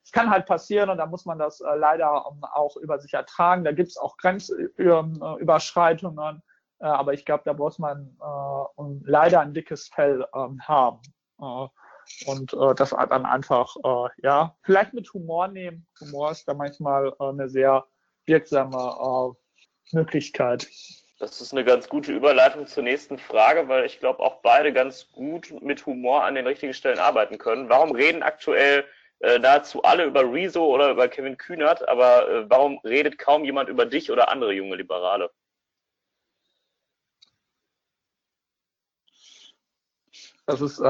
es 0.04 0.12
kann 0.12 0.30
halt 0.30 0.46
passieren 0.46 0.90
und 0.90 0.98
da 0.98 1.06
muss 1.06 1.24
man 1.26 1.40
das 1.40 1.62
äh, 1.62 1.76
leider 1.76 2.28
um, 2.28 2.44
auch 2.44 2.76
über 2.78 3.00
sich 3.00 3.14
ertragen. 3.14 3.64
Da 3.64 3.72
gibt 3.72 3.90
es 3.90 3.98
auch 3.98 4.18
Grenzüberschreitungen, 4.18 6.44
äh, 6.80 6.86
aber 6.86 7.14
ich 7.14 7.26
glaube, 7.26 7.44
da 7.46 7.54
muss 7.54 7.78
man 7.78 8.18
leider 9.04 9.42
ein 9.42 9.54
dickes 9.54 9.90
Fell 9.90 10.26
ähm, 10.34 10.60
haben. 10.68 11.02
Und 12.26 12.54
äh, 12.54 12.76
das 12.76 12.90
dann 12.90 13.26
einfach, 13.26 13.76
äh, 13.84 14.10
ja, 14.24 14.56
vielleicht 14.64 14.94
mit 14.94 15.12
Humor 15.14 15.48
nehmen. 15.48 15.88
Humor 16.00 16.32
ist 16.32 16.48
da 16.48 16.54
manchmal 16.54 17.14
äh, 17.20 17.24
eine 17.24 17.50
sehr 17.50 17.86
wirksame 18.26 18.76
äh, 18.78 19.96
Möglichkeit. 19.96 20.68
Das 21.20 21.42
ist 21.42 21.52
eine 21.52 21.66
ganz 21.66 21.90
gute 21.90 22.14
Überleitung 22.14 22.66
zur 22.66 22.84
nächsten 22.84 23.18
Frage, 23.18 23.68
weil 23.68 23.86
ich 23.86 24.00
glaube, 24.00 24.20
auch 24.20 24.42
beide 24.42 24.72
ganz 24.72 25.12
gut 25.12 25.54
mit 25.62 25.86
Humor 25.86 26.24
an 26.24 26.36
den 26.36 26.48
richtigen 26.48 26.74
Stellen 26.74 27.00
arbeiten 27.00 27.38
können. 27.38 27.68
Warum 27.68 27.92
reden 27.92 28.24
aktuell 28.24 28.86
äh, 29.20 29.38
nahezu 29.38 29.84
alle 29.84 30.06
über 30.06 30.22
Rezo 30.32 30.66
oder 30.66 30.92
über 30.92 31.10
Kevin 31.10 31.38
Kühnert, 31.38 31.88
aber 31.90 32.30
äh, 32.30 32.50
warum 32.50 32.80
redet 32.86 33.18
kaum 33.18 33.44
jemand 33.44 33.68
über 33.68 33.86
dich 33.86 34.12
oder 34.12 34.32
andere 34.32 34.54
junge 34.54 34.78
Liberale? 34.78 35.30
Das 40.50 40.62
ist, 40.62 40.80
äh, 40.80 40.84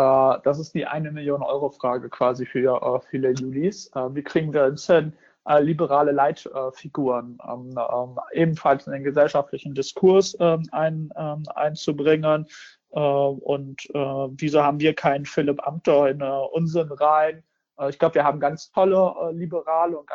das 0.46 0.58
ist 0.58 0.74
die 0.74 0.86
eine 0.86 1.12
Million 1.12 1.44
Euro 1.44 1.70
Frage 1.70 2.08
quasi 2.08 2.46
für 2.46 2.82
äh, 2.82 3.06
viele 3.10 3.32
Julis. 3.32 3.92
Äh, 3.94 4.16
wie 4.16 4.24
kriegen 4.24 4.54
wir 4.54 4.64
es 4.64 4.88
hin, 4.88 5.12
äh, 5.50 5.60
liberale 5.62 6.14
Leitfiguren 6.14 7.38
ähm, 7.46 7.78
ähm, 7.78 8.18
ebenfalls 8.32 8.88
in 8.88 8.94
den 8.94 9.04
gesellschaftlichen 9.04 9.76
Diskurs 9.76 10.38
ähm, 10.40 10.64
ein, 10.72 11.12
ähm, 11.18 11.44
einzubringen. 11.56 12.48
Äh, 12.92 13.00
und 13.02 13.86
äh, 13.94 14.00
wieso 14.00 14.64
haben 14.64 14.80
wir 14.80 14.94
keinen 14.94 15.26
Philipp 15.26 15.62
Amthor 15.68 16.08
in 16.08 16.22
unseren 16.22 16.94
Reihen? 16.94 17.44
Ich 17.90 18.00
glaube, 18.00 18.16
wir 18.16 18.24
haben 18.24 18.40
ganz 18.40 18.72
tolle 18.72 19.34
Liberale 19.34 20.00
und 20.00 20.08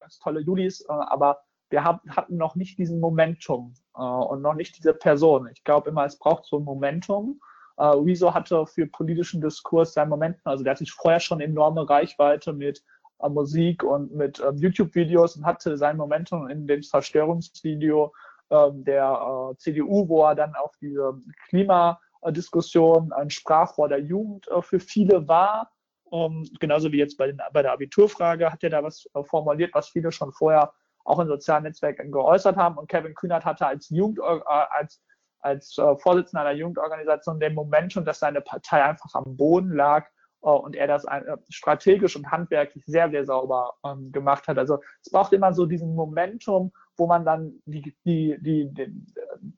ganz, 0.00 0.18
tolle 0.18 0.40
Julis, 0.40 0.84
aber 0.88 1.42
wir 1.68 1.84
haben, 1.84 2.00
hatten 2.08 2.36
noch 2.36 2.56
nicht 2.56 2.78
diesen 2.78 3.00
Momentum 3.00 3.74
und 3.94 4.42
noch 4.42 4.54
nicht 4.54 4.78
diese 4.78 4.94
Person. 4.94 5.48
Ich 5.52 5.64
glaube 5.64 5.90
immer, 5.90 6.04
es 6.04 6.20
braucht 6.20 6.44
so 6.44 6.58
ein 6.58 6.64
Momentum. 6.64 7.40
Äh, 7.80 7.84
Rezo 7.84 8.34
hatte 8.34 8.66
für 8.66 8.86
politischen 8.86 9.40
Diskurs 9.40 9.94
sein 9.94 10.10
Momentum, 10.10 10.42
also 10.44 10.62
der 10.62 10.72
hat 10.72 10.78
sich 10.78 10.92
vorher 10.92 11.18
schon 11.18 11.40
enorme 11.40 11.88
Reichweite 11.88 12.52
mit 12.52 12.84
Musik 13.28 13.82
und 13.82 14.14
mit 14.14 14.40
ähm, 14.40 14.56
YouTube-Videos 14.56 15.36
und 15.36 15.46
hatte 15.46 15.76
sein 15.76 15.96
Momentum 15.96 16.48
in 16.48 16.66
dem 16.66 16.82
Zerstörungsvideo 16.82 18.12
ähm, 18.50 18.84
der 18.84 19.50
äh, 19.52 19.56
CDU, 19.56 20.08
wo 20.08 20.24
er 20.24 20.34
dann 20.34 20.54
auf 20.54 20.72
diese 20.80 21.14
Klimadiskussion 21.48 23.12
ein 23.12 23.30
Sprachrohr 23.30 23.88
der 23.88 24.00
Jugend 24.00 24.48
äh, 24.48 24.62
für 24.62 24.80
viele 24.80 25.26
war. 25.26 25.70
Ähm, 26.12 26.48
genauso 26.60 26.92
wie 26.92 26.98
jetzt 26.98 27.16
bei, 27.16 27.28
den, 27.28 27.40
bei 27.52 27.62
der 27.62 27.72
Abiturfrage 27.72 28.50
hat 28.50 28.62
er 28.62 28.70
da 28.70 28.82
was 28.82 29.06
äh, 29.14 29.22
formuliert, 29.24 29.74
was 29.74 29.88
viele 29.88 30.12
schon 30.12 30.32
vorher 30.32 30.72
auch 31.04 31.18
in 31.20 31.28
sozialen 31.28 31.64
Netzwerken 31.64 32.12
geäußert 32.12 32.56
haben. 32.56 32.76
Und 32.76 32.88
Kevin 32.88 33.14
Kühnert 33.14 33.44
hatte 33.44 33.66
als 33.66 33.88
Jugend, 33.88 34.18
äh, 34.18 34.40
als, 34.70 35.02
als 35.40 35.76
äh, 35.78 35.96
Vorsitzender 35.96 36.44
einer 36.44 36.58
Jugendorganisation 36.58 37.40
den 37.40 37.54
Momentum, 37.54 38.04
dass 38.04 38.20
seine 38.20 38.40
Partei 38.40 38.84
einfach 38.84 39.14
am 39.14 39.36
Boden 39.36 39.74
lag 39.74 40.06
äh, 40.42 40.48
und 40.48 40.76
er 40.76 40.86
das 40.86 41.04
äh, 41.04 41.36
strategisch 41.48 42.16
und 42.16 42.30
handwerklich 42.30 42.84
sehr, 42.86 43.10
sehr 43.10 43.24
sauber 43.24 43.74
ähm, 43.84 44.12
gemacht 44.12 44.48
hat. 44.48 44.58
Also 44.58 44.78
es 45.04 45.10
braucht 45.10 45.32
immer 45.32 45.52
so 45.52 45.66
diesen 45.66 45.94
Momentum, 45.94 46.72
wo 46.96 47.06
man 47.06 47.24
dann 47.24 47.54
die, 47.64 47.96
die, 48.04 48.36
die, 48.40 48.72
die 48.72 49.04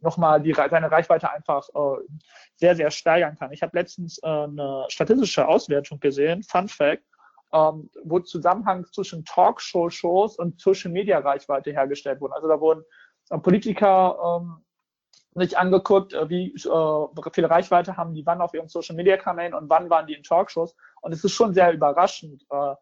nochmal 0.01 0.41
die, 0.41 0.55
seine 0.55 0.91
Reichweite 0.91 1.31
einfach 1.31 1.69
äh, 1.75 2.03
sehr, 2.57 2.77
sehr 2.77 2.91
steigern 2.91 3.37
kann. 3.39 3.53
Ich 3.53 3.63
habe 3.63 3.77
letztens 3.77 4.19
äh, 4.23 4.27
eine 4.27 4.85
statistische 4.89 5.47
Auswertung 5.47 5.99
gesehen, 6.01 6.43
Fun 6.45 6.69
Fact, 6.69 7.03
ähm, 7.53 7.91
wo 8.05 8.21
Zusammenhang 8.21 8.87
zwischen 8.93 9.25
Talkshow-Shows 9.25 10.39
und 10.39 10.61
Social-Media-Reichweite 10.61 11.73
hergestellt 11.73 12.21
wurden. 12.21 12.33
Also 12.33 12.49
da 12.49 12.61
wurden 12.61 12.85
äh, 13.31 13.39
Politiker 13.39 14.41
ähm, 14.41 14.65
sich 15.35 15.57
angeguckt, 15.57 16.13
äh, 16.13 16.29
wie 16.29 16.55
äh, 16.55 17.31
viele 17.33 17.51
Reichweite 17.51 17.97
haben 17.97 18.15
die 18.15 18.27
wann 18.27 18.41
auf 18.41 18.55
ihren 18.55 18.69
Social 18.69 18.97
Media 18.97 19.17
Kanälen 19.17 19.55
und 19.55 19.69
wann 19.71 19.91
waren 19.91 20.07
die 20.07 20.15
in 20.15 20.23
Talkshows. 20.23 20.77
Und 21.01 21.13
es 21.13 21.25
ist 21.25 21.33
schon 21.33 21.55
sehr 21.55 21.73
überraschend, 21.73 22.45
äh, 22.51 22.75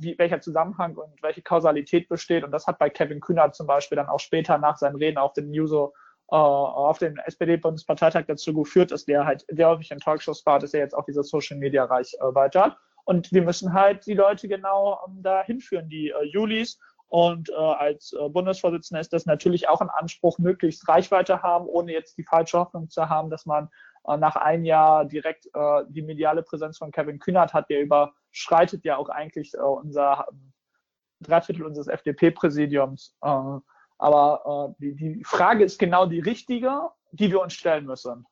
wie, 0.00 0.18
welcher 0.18 0.40
Zusammenhang 0.40 0.96
und 0.96 1.22
welche 1.22 1.42
Kausalität 1.42 2.08
besteht. 2.08 2.42
Und 2.42 2.50
das 2.50 2.66
hat 2.66 2.78
bei 2.78 2.90
Kevin 2.90 3.20
Kühner 3.20 3.52
zum 3.52 3.66
Beispiel 3.66 3.96
dann 3.96 4.08
auch 4.08 4.18
später 4.18 4.58
nach 4.58 4.76
seinen 4.76 4.96
Reden 4.96 5.18
auf 5.18 5.32
den 5.32 5.52
Juso 5.52 5.92
äh, 6.30 6.36
auf 6.36 6.98
dem 6.98 7.16
SPD-Bundesparteitag 7.18 8.24
dazu 8.26 8.54
geführt, 8.54 8.92
dass 8.92 9.04
der 9.04 9.24
halt 9.24 9.44
sehr 9.48 9.68
häufig 9.68 9.90
in 9.90 9.98
Talkshows 9.98 10.46
war, 10.46 10.60
dass 10.60 10.74
er 10.74 10.80
jetzt 10.80 10.94
auch 10.94 11.04
diese 11.04 11.24
Social 11.24 11.58
Media 11.58 11.84
Reichweite 11.84 12.60
hat. 12.60 12.76
Und 13.04 13.32
wir 13.32 13.42
müssen 13.42 13.72
halt 13.72 14.06
die 14.06 14.14
Leute 14.14 14.46
genau 14.46 15.00
ähm, 15.06 15.22
da 15.22 15.42
hinführen, 15.42 15.88
die 15.88 16.10
äh, 16.10 16.24
Julis 16.24 16.78
und 17.10 17.50
äh, 17.50 17.54
als 17.54 18.12
äh, 18.12 18.28
Bundesvorsitzender 18.28 19.00
ist 19.00 19.12
das 19.12 19.26
natürlich 19.26 19.68
auch 19.68 19.80
ein 19.80 19.90
Anspruch, 19.90 20.38
möglichst 20.38 20.88
Reichweite 20.88 21.42
haben, 21.42 21.66
ohne 21.66 21.92
jetzt 21.92 22.16
die 22.16 22.22
falsche 22.22 22.56
Hoffnung 22.56 22.88
zu 22.88 23.08
haben, 23.08 23.30
dass 23.30 23.46
man 23.46 23.68
äh, 24.06 24.16
nach 24.16 24.36
einem 24.36 24.64
Jahr 24.64 25.04
direkt 25.04 25.46
äh, 25.52 25.82
die 25.88 26.02
mediale 26.02 26.44
Präsenz 26.44 26.78
von 26.78 26.92
Kevin 26.92 27.18
Kühnert 27.18 27.52
hat. 27.52 27.68
Der 27.68 27.80
überschreitet 27.80 28.84
ja 28.84 28.96
auch 28.96 29.08
eigentlich 29.08 29.54
äh, 29.54 29.58
unser 29.58 30.24
Dreiviertel 31.20 31.64
unseres 31.64 31.88
FDP-Präsidiums. 31.88 33.16
Äh, 33.22 33.58
aber 33.98 34.76
äh, 34.78 34.80
die, 34.80 34.94
die 34.94 35.24
Frage 35.24 35.64
ist 35.64 35.80
genau 35.80 36.06
die 36.06 36.20
richtige, 36.20 36.90
die 37.10 37.32
wir 37.32 37.40
uns 37.40 37.54
stellen 37.54 37.86
müssen. 37.86 38.24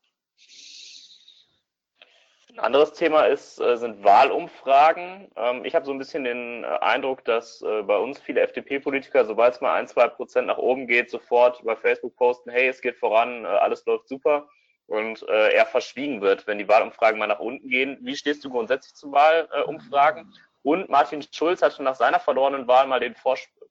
Ein 2.58 2.64
anderes 2.64 2.92
Thema 2.92 3.22
ist, 3.22 3.60
äh, 3.60 3.76
sind 3.76 4.02
Wahlumfragen. 4.02 5.30
Ähm, 5.36 5.64
ich 5.64 5.76
habe 5.76 5.86
so 5.86 5.92
ein 5.92 5.98
bisschen 5.98 6.24
den 6.24 6.64
äh, 6.64 6.66
Eindruck, 6.80 7.24
dass 7.24 7.62
äh, 7.62 7.82
bei 7.82 7.96
uns 7.96 8.18
viele 8.18 8.40
FDP-Politiker, 8.40 9.24
sobald 9.24 9.54
es 9.54 9.60
mal 9.60 9.74
ein, 9.74 9.86
zwei 9.86 10.08
Prozent 10.08 10.48
nach 10.48 10.58
oben 10.58 10.88
geht, 10.88 11.08
sofort 11.08 11.60
über 11.60 11.76
Facebook 11.76 12.16
posten, 12.16 12.50
hey, 12.50 12.66
es 12.66 12.80
geht 12.80 12.96
voran, 12.96 13.46
alles 13.46 13.86
läuft 13.86 14.08
super 14.08 14.48
und 14.88 15.22
eher 15.28 15.66
verschwiegen 15.66 16.22
wird, 16.22 16.46
wenn 16.46 16.58
die 16.58 16.66
Wahlumfragen 16.66 17.18
mal 17.18 17.26
nach 17.26 17.40
unten 17.40 17.68
gehen. 17.68 17.98
Wie 18.00 18.16
stehst 18.16 18.42
du 18.44 18.50
grundsätzlich 18.50 18.94
zu 18.94 19.12
Wahlumfragen? 19.12 20.32
Und 20.62 20.88
Martin 20.88 21.22
Schulz 21.30 21.62
hat 21.62 21.74
schon 21.74 21.84
nach 21.84 21.94
seiner 21.94 22.18
verlorenen 22.18 22.66
Wahl 22.66 22.86
mal 22.86 22.98
den 22.98 23.14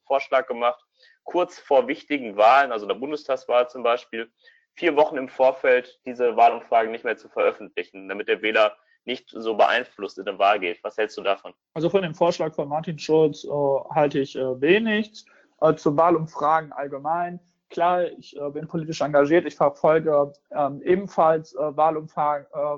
Vorschlag 0.06 0.48
gemacht, 0.48 0.80
kurz 1.24 1.60
vor 1.60 1.88
wichtigen 1.88 2.38
Wahlen, 2.38 2.72
also 2.72 2.86
der 2.86 2.96
Bundestagswahl 2.96 3.68
zum 3.68 3.84
Beispiel, 3.84 4.32
vier 4.78 4.96
Wochen 4.96 5.18
im 5.18 5.28
Vorfeld 5.28 6.00
diese 6.06 6.36
Wahlumfragen 6.36 6.92
nicht 6.92 7.04
mehr 7.04 7.18
zu 7.18 7.30
veröffentlichen, 7.30 8.08
damit 8.08 8.28
der 8.28 8.42
Wähler 8.42 8.78
nicht 9.06 9.30
so 9.30 9.56
beeinflusst 9.56 10.20
in 10.20 10.26
der 10.26 10.38
Wahl 10.38 10.60
geht. 10.60 10.84
Was 10.84 10.98
hältst 10.98 11.18
du 11.18 11.24
davon? 11.24 11.54
Also 11.74 11.90
von 11.90 12.04
dem 12.04 12.14
Vorschlag 12.14 12.54
von 12.54 12.70
Martin 12.70 13.00
Schulz 13.00 13.44
äh, 13.44 13.50
halte 13.94 14.20
ich 14.20 14.36
äh, 14.36 14.62
wenig. 14.62 15.26
Äh, 15.62 15.76
zu 15.76 15.96
Wahlumfragen 15.98 16.72
allgemein. 16.72 17.40
Klar, 17.70 18.06
ich 18.18 18.40
äh, 18.40 18.50
bin 18.52 18.68
politisch 18.68 19.02
engagiert, 19.02 19.46
ich 19.46 19.56
verfolge 19.56 20.32
ähm, 20.52 20.82
ebenfalls 20.84 21.56
äh, 21.56 21.76
Wahlumfragen, 21.76 22.46
äh, 22.54 22.78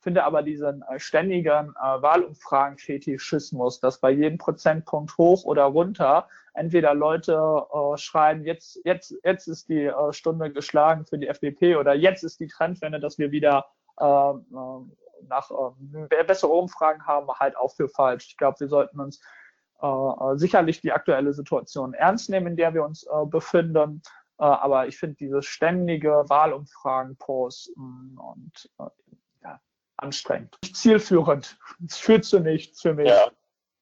finde 0.00 0.24
aber 0.24 0.42
diesen 0.42 0.84
ständigen 0.98 1.74
Wahlumfragen-Fetischismus, 1.74 3.80
dass 3.80 3.98
bei 3.98 4.10
jedem 4.10 4.36
Prozentpunkt 4.38 5.18
hoch 5.18 5.44
oder 5.44 5.64
runter 5.64 6.28
entweder 6.56 6.94
Leute 6.94 7.34
äh, 7.34 7.96
schreiben, 7.96 8.44
jetzt, 8.44 8.80
jetzt, 8.84 9.14
jetzt 9.24 9.46
ist 9.46 9.68
die 9.68 9.84
äh, 9.84 10.12
Stunde 10.12 10.50
geschlagen 10.50 11.04
für 11.04 11.18
die 11.18 11.28
FDP 11.28 11.76
oder 11.76 11.94
jetzt 11.94 12.24
ist 12.24 12.40
die 12.40 12.48
Trendwende, 12.48 13.00
dass 13.00 13.18
wir 13.18 13.30
wieder 13.30 13.66
äh, 14.00 14.04
äh 14.04 14.80
nach 15.28 15.50
äh, 15.50 16.24
bessere 16.24 16.52
Umfragen 16.52 17.06
haben, 17.06 17.26
halt 17.32 17.56
auch 17.56 17.74
für 17.74 17.88
falsch. 17.88 18.26
Ich 18.28 18.36
glaube, 18.36 18.60
wir 18.60 18.68
sollten 18.68 19.00
uns 19.00 19.20
äh, 19.82 19.86
äh, 19.86 20.36
sicherlich 20.36 20.80
die 20.80 20.92
aktuelle 20.92 21.32
Situation 21.32 21.94
ernst 21.94 22.30
nehmen, 22.30 22.48
in 22.48 22.56
der 22.56 22.74
wir 22.74 22.84
uns 22.84 23.04
äh, 23.04 23.26
befinden. 23.26 24.02
Äh, 24.38 24.44
aber 24.44 24.86
ich 24.88 24.98
finde 24.98 25.16
diese 25.16 25.42
ständige 25.42 26.24
Wahlumfragen 26.28 27.16
posten 27.16 28.18
und 28.18 28.70
äh, 28.78 28.90
ja, 29.42 29.60
anstrengend. 29.96 30.58
Zielführend. 30.72 31.58
Es 31.86 31.96
führt 31.98 32.24
zu 32.24 32.40
nichts 32.40 32.82
für 32.82 32.94
mich. 32.94 33.08
Ja. 33.08 33.30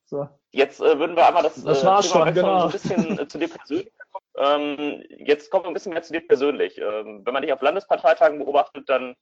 So. 0.05 0.29
Jetzt 0.51 0.81
äh, 0.81 0.99
würden 0.99 1.17
wir 1.17 1.27
einmal 1.27 1.43
das, 1.43 1.63
das 1.63 1.79
äh, 1.79 1.81
Thema 1.81 2.03
schon, 2.03 2.35
genau. 2.35 2.65
ein 2.65 2.71
bisschen 2.71 3.19
äh, 3.19 3.27
zu 3.27 3.39
dir 3.39 3.49
persönlich 3.49 3.91
ähm, 4.37 5.03
Jetzt 5.09 5.51
kommen 5.51 5.65
wir 5.65 5.69
ein 5.69 5.75
bisschen 5.75 5.93
mehr 5.93 6.03
zu 6.03 6.13
dir 6.13 6.27
persönlich. 6.27 6.79
Ähm, 6.79 7.23
wenn 7.25 7.33
man 7.33 7.43
dich 7.43 7.53
auf 7.53 7.63
Landesparteitagen 7.63 8.39
beobachtet, 8.39 8.89
dann 8.89 9.15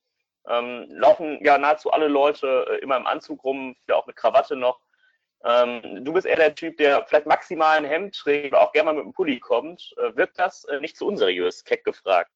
ähm, 0.49 0.87
laufen 0.91 1.39
ja 1.45 1.59
nahezu 1.59 1.91
alle 1.91 2.09
Leute 2.09 2.67
äh, 2.69 2.79
immer 2.79 2.97
im 2.97 3.07
Anzug 3.07 3.45
rum, 3.45 3.77
viele 3.85 3.97
auch 3.97 4.07
mit 4.07 4.17
Krawatte 4.17 4.57
noch. 4.57 4.81
Ähm, 5.45 6.05
du 6.05 6.13
bist 6.13 6.27
eher 6.27 6.37
der 6.37 6.55
Typ, 6.55 6.77
der 6.77 7.05
vielleicht 7.07 7.27
maximal 7.27 7.77
ein 7.77 7.85
Hemd 7.85 8.15
trägt 8.15 8.53
oder 8.53 8.63
auch 8.63 8.73
gerne 8.73 8.87
mal 8.87 8.95
mit 8.95 9.05
einem 9.05 9.13
Pulli 9.13 9.41
kommt. 9.41 9.93
Äh, 9.99 10.17
wirkt 10.17 10.39
das 10.39 10.65
äh, 10.65 10.81
nicht 10.81 10.97
zu 10.97 11.07
unseriös, 11.07 11.65
keck 11.65 11.85
gefragt? 11.85 12.31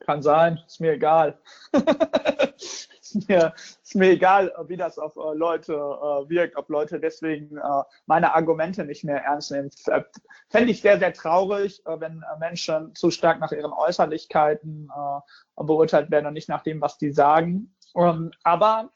Kann 0.00 0.22
sein, 0.22 0.60
ist 0.66 0.80
mir 0.80 0.92
egal. 0.92 1.40
mir, 3.28 3.54
ist 3.82 3.94
mir 3.94 4.10
egal, 4.10 4.52
wie 4.66 4.76
das 4.76 4.98
auf 4.98 5.16
äh, 5.16 5.34
Leute 5.34 5.72
äh, 5.74 6.28
wirkt, 6.28 6.56
ob 6.56 6.68
Leute 6.68 7.00
deswegen 7.00 7.56
äh, 7.56 7.82
meine 8.06 8.34
Argumente 8.34 8.84
nicht 8.84 9.04
mehr 9.04 9.22
ernst 9.22 9.50
nehmen. 9.50 9.70
Fände 10.48 10.70
ich 10.70 10.80
sehr, 10.80 10.98
sehr 10.98 11.12
traurig, 11.12 11.82
wenn 11.84 12.24
Menschen 12.38 12.94
zu 12.94 13.10
stark 13.10 13.40
nach 13.40 13.52
ihren 13.52 13.72
Äußerlichkeiten 13.72 14.90
beurteilt 15.56 16.10
werden 16.10 16.26
und 16.26 16.34
nicht 16.34 16.48
nach 16.48 16.62
dem, 16.62 16.80
was 16.80 16.98
die 16.98 17.12
sagen. 17.12 17.74
Ähm, 17.94 18.30
aber 18.42 18.90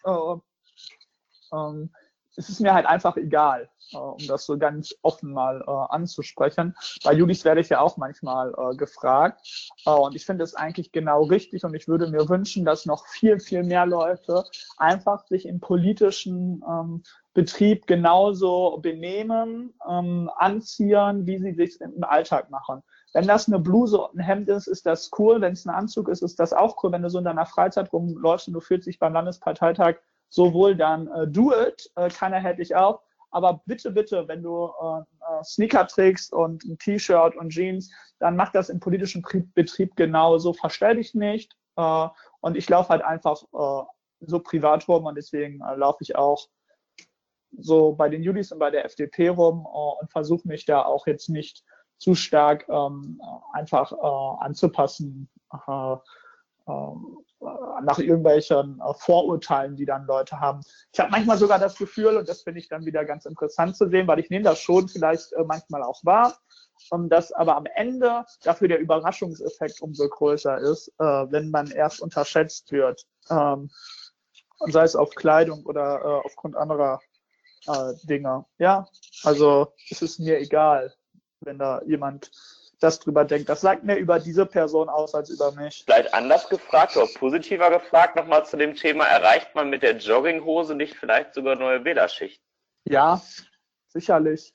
ähm, 1.52 1.90
es 2.36 2.48
ist 2.48 2.60
mir 2.60 2.74
halt 2.74 2.86
einfach 2.86 3.16
egal, 3.16 3.68
äh, 3.92 3.96
um 3.96 4.26
das 4.26 4.46
so 4.46 4.58
ganz 4.58 4.94
offen 5.02 5.32
mal 5.32 5.62
äh, 5.66 5.70
anzusprechen. 5.70 6.76
Bei 7.04 7.12
Judis 7.12 7.44
werde 7.44 7.60
ich 7.60 7.68
ja 7.68 7.80
auch 7.80 7.96
manchmal 7.96 8.54
äh, 8.56 8.76
gefragt. 8.76 9.72
Äh, 9.86 9.90
und 9.90 10.14
ich 10.14 10.26
finde 10.26 10.44
es 10.44 10.54
eigentlich 10.54 10.92
genau 10.92 11.24
richtig 11.24 11.64
und 11.64 11.74
ich 11.74 11.88
würde 11.88 12.08
mir 12.08 12.28
wünschen, 12.28 12.64
dass 12.64 12.86
noch 12.86 13.06
viel, 13.06 13.40
viel 13.40 13.62
mehr 13.62 13.86
Leute 13.86 14.44
einfach 14.76 15.26
sich 15.26 15.46
im 15.46 15.60
politischen 15.60 16.62
ähm, 16.68 17.02
Betrieb 17.34 17.86
genauso 17.86 18.78
benehmen, 18.78 19.74
ähm, 19.88 20.30
anziehen, 20.36 21.26
wie 21.26 21.38
sie 21.38 21.52
sich 21.52 21.80
im 21.80 22.02
Alltag 22.02 22.50
machen. 22.50 22.82
Wenn 23.12 23.26
das 23.26 23.46
eine 23.46 23.58
Bluse 23.58 23.98
und 23.98 24.18
ein 24.18 24.22
Hemd 24.22 24.48
ist, 24.48 24.66
ist 24.66 24.84
das 24.86 25.10
cool. 25.18 25.40
Wenn 25.40 25.52
es 25.52 25.64
ein 25.64 25.74
Anzug 25.74 26.08
ist, 26.08 26.22
ist 26.22 26.38
das 26.38 26.52
auch 26.52 26.82
cool. 26.82 26.92
Wenn 26.92 27.02
du 27.02 27.10
so 27.10 27.18
in 27.18 27.24
deiner 27.24 27.46
Freizeit 27.46 27.92
rumläufst 27.92 28.48
und 28.48 28.54
du 28.54 28.60
fühlst 28.60 28.86
dich 28.86 28.98
beim 28.98 29.12
Landesparteitag 29.12 29.96
so 30.28 30.52
wohl, 30.52 30.76
dann 30.76 31.08
äh, 31.08 31.26
do 31.26 31.52
it. 31.52 31.90
Äh, 31.96 32.08
keiner 32.10 32.38
hält 32.38 32.58
dich 32.58 32.74
auf. 32.74 33.00
Aber 33.30 33.60
bitte, 33.66 33.90
bitte, 33.90 34.26
wenn 34.28 34.42
du 34.42 34.70
äh, 34.80 35.00
äh, 35.00 35.44
Sneaker 35.44 35.86
trägst 35.86 36.32
und 36.32 36.64
ein 36.64 36.78
T-Shirt 36.78 37.36
und 37.36 37.50
Jeans, 37.50 37.90
dann 38.18 38.36
mach 38.36 38.52
das 38.52 38.68
im 38.68 38.80
politischen 38.80 39.24
Betrieb 39.54 39.96
genauso. 39.96 40.52
Verstell 40.52 40.96
dich 40.96 41.14
nicht. 41.14 41.56
Äh, 41.76 42.08
und 42.40 42.56
ich 42.56 42.68
laufe 42.68 42.90
halt 42.90 43.02
einfach 43.02 43.42
äh, 43.52 43.86
so 44.20 44.40
privat 44.40 44.88
rum 44.88 45.06
und 45.06 45.16
deswegen 45.16 45.60
äh, 45.60 45.74
laufe 45.74 45.98
ich 46.00 46.16
auch 46.16 46.48
so 47.58 47.92
bei 47.92 48.08
den 48.08 48.22
Julis 48.22 48.52
und 48.52 48.58
bei 48.58 48.70
der 48.70 48.84
FDP 48.84 49.28
rum 49.28 49.64
und 49.66 50.10
versuche 50.10 50.46
mich 50.46 50.64
da 50.64 50.84
auch 50.84 51.06
jetzt 51.06 51.28
nicht 51.28 51.64
zu 51.98 52.14
stark 52.14 52.68
ähm, 52.68 53.20
einfach 53.52 53.92
äh, 53.92 54.44
anzupassen 54.44 55.28
äh, 55.66 55.96
äh, 56.66 56.94
nach 57.82 57.98
irgendwelchen 57.98 58.80
äh, 58.80 58.94
Vorurteilen, 58.94 59.76
die 59.76 59.86
dann 59.86 60.06
Leute 60.06 60.40
haben. 60.40 60.60
Ich 60.92 61.00
habe 61.00 61.10
manchmal 61.10 61.38
sogar 61.38 61.58
das 61.58 61.76
Gefühl, 61.76 62.16
und 62.16 62.28
das 62.28 62.42
finde 62.42 62.60
ich 62.60 62.68
dann 62.68 62.84
wieder 62.84 63.04
ganz 63.04 63.26
interessant 63.26 63.76
zu 63.76 63.88
sehen, 63.88 64.06
weil 64.06 64.18
ich 64.18 64.30
nehme 64.30 64.44
das 64.44 64.60
schon 64.60 64.88
vielleicht 64.88 65.32
äh, 65.32 65.44
manchmal 65.44 65.82
auch 65.82 66.04
wahr, 66.04 66.36
ähm, 66.92 67.08
dass 67.08 67.32
aber 67.32 67.56
am 67.56 67.66
Ende 67.66 68.24
dafür 68.42 68.68
der 68.68 68.80
Überraschungseffekt 68.80 69.80
umso 69.80 70.08
größer 70.08 70.58
ist, 70.58 70.88
äh, 70.98 71.04
wenn 71.04 71.50
man 71.50 71.70
erst 71.70 72.00
unterschätzt 72.00 72.72
wird. 72.72 73.04
Ähm, 73.30 73.70
sei 74.68 74.84
es 74.84 74.96
auf 74.96 75.14
Kleidung 75.14 75.64
oder 75.66 76.00
äh, 76.00 76.26
aufgrund 76.26 76.56
anderer 76.56 77.00
äh, 77.66 77.92
Dinge. 78.04 78.44
Ja, 78.58 78.88
also 79.22 79.72
es 79.90 80.02
ist 80.02 80.18
mir 80.18 80.38
egal, 80.38 80.94
wenn 81.40 81.58
da 81.58 81.82
jemand 81.82 82.30
das 82.80 82.98
drüber 82.98 83.24
denkt. 83.24 83.48
Das 83.48 83.60
sagt 83.60 83.84
mehr 83.84 83.98
über 83.98 84.18
diese 84.18 84.46
Person 84.46 84.88
aus 84.88 85.14
als 85.14 85.30
über 85.30 85.52
mich. 85.52 85.84
Vielleicht 85.84 86.12
anders 86.12 86.48
gefragt 86.48 86.96
oder 86.96 87.06
positiver 87.18 87.70
gefragt 87.70 88.16
nochmal 88.16 88.44
zu 88.44 88.56
dem 88.56 88.74
Thema, 88.74 89.04
erreicht 89.04 89.54
man 89.54 89.70
mit 89.70 89.82
der 89.82 89.96
Jogginghose 89.96 90.74
nicht 90.74 90.94
vielleicht 90.94 91.34
sogar 91.34 91.56
neue 91.56 91.84
Wählerschichten? 91.84 92.44
Ja, 92.84 93.20
sicherlich. 93.88 94.54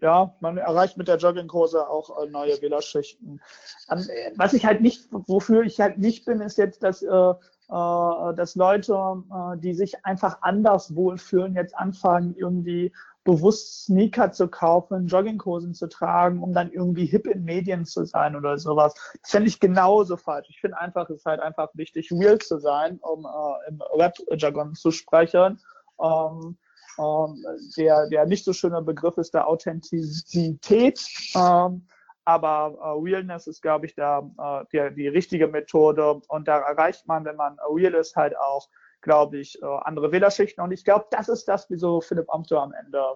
Ja, 0.00 0.34
man 0.40 0.56
erreicht 0.56 0.96
mit 0.96 1.08
der 1.08 1.18
Jogginghose 1.18 1.86
auch 1.86 2.22
äh, 2.22 2.26
neue 2.26 2.60
Wählerschichten. 2.62 3.42
Ähm, 3.90 4.08
was 4.36 4.54
ich 4.54 4.64
halt 4.64 4.80
nicht, 4.80 5.08
wofür 5.10 5.62
ich 5.62 5.78
halt 5.78 5.98
nicht 5.98 6.24
bin, 6.24 6.40
ist 6.40 6.56
jetzt, 6.56 6.82
dass 6.82 7.02
äh, 7.02 7.34
äh, 7.70 8.34
dass 8.34 8.56
Leute, 8.56 8.94
äh, 9.30 9.56
die 9.58 9.74
sich 9.74 10.04
einfach 10.04 10.38
anders 10.42 10.96
wohlfühlen, 10.96 11.54
jetzt 11.54 11.76
anfangen, 11.76 12.34
irgendwie 12.36 12.92
bewusst 13.30 13.84
Sneaker 13.84 14.32
zu 14.32 14.48
kaufen, 14.48 15.06
Jogginghosen 15.06 15.72
zu 15.72 15.88
tragen, 15.88 16.42
um 16.42 16.52
dann 16.52 16.72
irgendwie 16.72 17.06
hip 17.06 17.26
in 17.26 17.44
Medien 17.44 17.84
zu 17.84 18.04
sein 18.04 18.34
oder 18.34 18.58
sowas. 18.58 18.92
Das 19.22 19.30
fände 19.30 19.48
ich 19.48 19.60
genauso 19.60 20.16
falsch. 20.16 20.48
Ich 20.50 20.60
finde 20.60 20.78
einfach, 20.78 21.08
es 21.10 21.18
ist 21.18 21.26
halt 21.26 21.40
einfach 21.40 21.68
wichtig, 21.74 22.10
real 22.10 22.38
zu 22.38 22.58
sein, 22.58 22.98
um 23.02 23.24
äh, 23.24 23.68
im 23.68 23.80
Rap-Jargon 23.94 24.74
zu 24.74 24.90
sprechen. 24.90 25.60
Ähm, 26.02 26.58
ähm, 26.98 27.44
der, 27.76 28.08
der 28.08 28.26
nicht 28.26 28.44
so 28.44 28.52
schöne 28.52 28.82
Begriff 28.82 29.16
ist 29.16 29.32
der 29.32 29.46
Authentizität. 29.46 31.00
Ähm, 31.36 31.86
aber 32.24 32.76
äh, 32.80 33.00
Realness 33.00 33.46
ist, 33.46 33.62
glaube 33.62 33.86
ich, 33.86 33.94
da 33.94 34.28
äh, 34.38 34.64
die, 34.72 34.94
die 34.94 35.08
richtige 35.08 35.46
Methode. 35.46 36.20
Und 36.26 36.48
da 36.48 36.58
erreicht 36.58 37.06
man, 37.06 37.24
wenn 37.24 37.36
man 37.36 37.58
real 37.74 37.94
ist, 37.94 38.16
halt 38.16 38.36
auch, 38.36 38.68
glaube 39.02 39.38
ich, 39.38 39.60
äh, 39.62 39.66
andere 39.66 40.12
Wählerschichten. 40.12 40.62
Und 40.62 40.72
ich 40.72 40.84
glaube, 40.84 41.06
das 41.10 41.28
ist 41.28 41.46
das, 41.46 41.68
wieso 41.70 42.00
Philipp 42.00 42.32
Amthor 42.32 42.62
am 42.62 42.72
Ende 42.72 43.14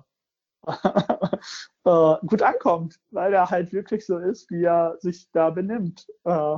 äh, 1.84 2.26
gut 2.26 2.42
ankommt, 2.42 2.98
weil 3.10 3.34
er 3.34 3.50
halt 3.50 3.72
wirklich 3.72 4.06
so 4.06 4.18
ist, 4.18 4.50
wie 4.50 4.64
er 4.64 4.96
sich 4.98 5.30
da 5.32 5.50
benimmt. 5.50 6.06
Äh, 6.24 6.56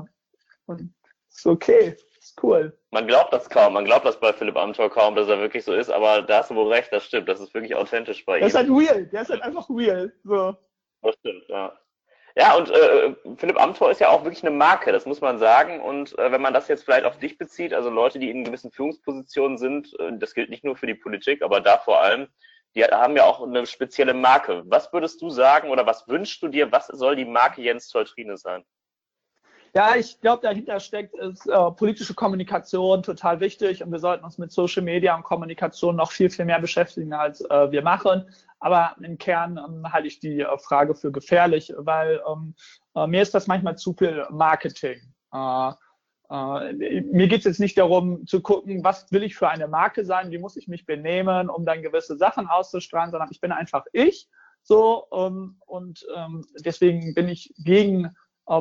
und 0.67 0.95
ist 1.29 1.47
okay, 1.47 1.97
ist 2.19 2.43
cool. 2.43 2.77
Man 2.91 3.07
glaubt 3.07 3.33
das 3.33 3.51
kaum, 3.51 3.75
man 3.75 3.85
glaubt 3.85 4.07
das 4.07 4.19
bei 4.19 4.33
Philipp 4.33 4.57
Amthor 4.57 4.91
kaum, 4.91 5.15
dass 5.15 5.29
er 5.29 5.39
wirklich 5.39 5.65
so 5.65 5.75
ist, 5.75 5.91
aber 5.91 6.23
da 6.23 6.39
hast 6.39 6.51
du 6.51 6.55
wohl 6.55 6.73
recht, 6.73 6.93
das 6.93 7.05
stimmt, 7.05 7.29
das 7.29 7.41
ist 7.41 7.53
wirklich 7.53 7.75
authentisch 7.75 8.25
bei 8.25 8.37
ihm. 8.37 8.41
Der 8.41 8.49
ist 8.49 8.55
halt 8.55 8.71
real, 8.71 9.07
der 9.07 9.23
ist 9.23 9.31
halt 9.31 9.43
einfach 9.43 9.69
real. 9.69 10.13
So. 10.25 10.57
Das 11.03 11.15
stimmt, 11.17 11.45
ja. 11.49 11.79
Ja, 12.39 12.55
und 12.55 12.71
äh, 12.71 13.15
Philipp 13.39 13.59
Amthor 13.59 13.91
ist 13.91 14.01
ja 14.01 14.11
auch 14.11 14.25
wirklich 14.25 14.45
eine 14.45 14.55
Marke, 14.55 14.93
das 14.93 15.07
muss 15.07 15.23
man 15.23 15.39
sagen. 15.39 15.81
Und 15.81 16.19
äh, 16.19 16.31
wenn 16.31 16.43
man 16.43 16.53
das 16.53 16.69
jetzt 16.69 16.85
vielleicht 16.85 17.07
auf 17.07 17.19
dich 17.19 17.39
bezieht, 17.39 17.73
also 17.73 17.89
Leute, 17.89 18.19
die 18.19 18.31
in 18.31 18.45
gewissen 18.45 18.71
Führungspositionen 18.71 19.57
sind, 19.57 19.99
äh, 19.99 20.19
das 20.19 20.35
gilt 20.35 20.51
nicht 20.51 20.63
nur 20.63 20.77
für 20.77 20.87
die 20.87 20.95
Politik, 20.95 21.41
aber 21.43 21.63
da 21.63 21.79
vor 21.79 22.03
allem, 22.03 22.29
die 22.75 22.85
haben 22.85 23.17
ja 23.17 23.25
auch 23.25 23.43
eine 23.43 23.65
spezielle 23.65 24.13
Marke. 24.13 24.63
Was 24.67 24.93
würdest 24.93 25.23
du 25.23 25.31
sagen 25.31 25.71
oder 25.71 25.87
was 25.87 26.07
wünschst 26.09 26.43
du 26.43 26.49
dir, 26.49 26.71
was 26.71 26.89
soll 26.89 27.17
die 27.17 27.25
Marke 27.25 27.63
Jens 27.63 27.89
Toltrine 27.89 28.37
sein? 28.37 28.67
Ja, 29.77 29.95
ich 29.95 30.19
glaube, 30.23 30.41
dahinter 30.41 30.81
steckt 30.81 31.15
ist 31.17 31.47
äh, 31.47 31.71
politische 31.73 32.15
Kommunikation 32.15 33.03
total 33.03 33.41
wichtig 33.41 33.85
und 33.85 33.93
wir 33.93 33.99
sollten 33.99 34.25
uns 34.25 34.39
mit 34.39 34.51
Social 34.51 34.83
Media 34.83 35.15
und 35.15 35.23
Kommunikation 35.23 35.97
noch 35.97 36.13
viel, 36.13 36.31
viel 36.31 36.47
mehr 36.47 36.59
beschäftigen, 36.59 37.13
als 37.13 37.43
äh, 37.43 37.71
wir 37.71 37.83
machen. 37.83 38.25
Aber 38.59 38.97
im 39.03 39.19
Kern 39.19 39.59
ähm, 39.59 39.93
halte 39.93 40.09
ich 40.09 40.19
die 40.19 40.41
äh, 40.41 40.59
Frage 40.61 40.95
für 40.95 41.13
gefährlich, 41.13 41.75
weil 41.77 42.23
ähm, 42.27 42.55
äh, 42.95 43.07
mir 43.07 43.21
ist 43.21 43.35
das 43.35 43.49
manchmal 43.49 43.77
zu 43.77 43.93
viel 43.93 44.27
Marketing. 44.31 45.13
Äh, 45.35 45.73
äh, 46.31 47.03
mir 47.03 47.29
geht 47.29 47.41
es 47.41 47.45
jetzt 47.45 47.61
nicht 47.61 47.77
darum 47.77 48.27
zu 48.27 48.41
gucken, 48.41 48.83
was 48.83 49.13
will 49.13 49.25
ich 49.25 49.37
für 49.37 49.51
eine 49.51 49.69
Marke 49.69 50.07
sein, 50.07 50.31
wie 50.31 50.39
muss 50.39 50.57
ich 50.57 50.69
mich 50.69 50.87
benehmen, 50.87 51.51
um 51.51 51.67
dann 51.67 51.83
gewisse 51.83 52.17
Sachen 52.17 52.47
auszustrahlen, 52.47 53.11
sondern 53.11 53.29
ich 53.31 53.43
bin 53.43 53.53
einfach 53.53 53.85
ich. 53.93 54.27
So 54.63 55.05
ähm, 55.13 55.61
und 55.67 56.07
ähm, 56.17 56.47
deswegen 56.65 57.13
bin 57.13 57.29
ich 57.29 57.53
gegen 57.59 58.17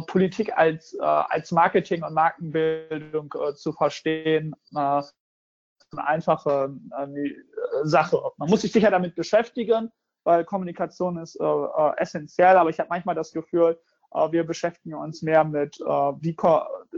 Politik 0.08 0.58
als, 0.58 0.93
äh, 0.93 1.04
als 1.04 1.52
Marketing 1.52 2.04
und 2.04 2.13
Markenbildung 2.13 3.34
äh, 3.39 3.54
zu 3.54 3.71
verstehen. 3.71 4.56
Äh, 4.76 5.02
eine 5.91 6.08
einfache 6.08 6.76
äh, 7.00 7.32
Sache. 7.84 8.21
Man 8.38 8.50
muss 8.50 8.62
sich 8.62 8.71
sicher 8.71 8.91
damit 8.91 9.15
beschäftigen, 9.15 9.91
weil 10.24 10.43
Kommunikation 10.43 11.17
ist 11.17 11.39
äh, 11.39 11.43
äh, 11.43 11.93
essentiell, 11.98 12.58
aber 12.58 12.69
ich 12.69 12.80
habe 12.80 12.89
manchmal 12.89 13.15
das 13.15 13.32
Gefühl, 13.32 13.80
äh, 14.13 14.32
wir 14.32 14.45
beschäftigen 14.45 14.95
uns 14.95 15.21
mehr 15.21 15.43
mit 15.43 15.80
äh, 15.80 15.84
wie 15.84 16.36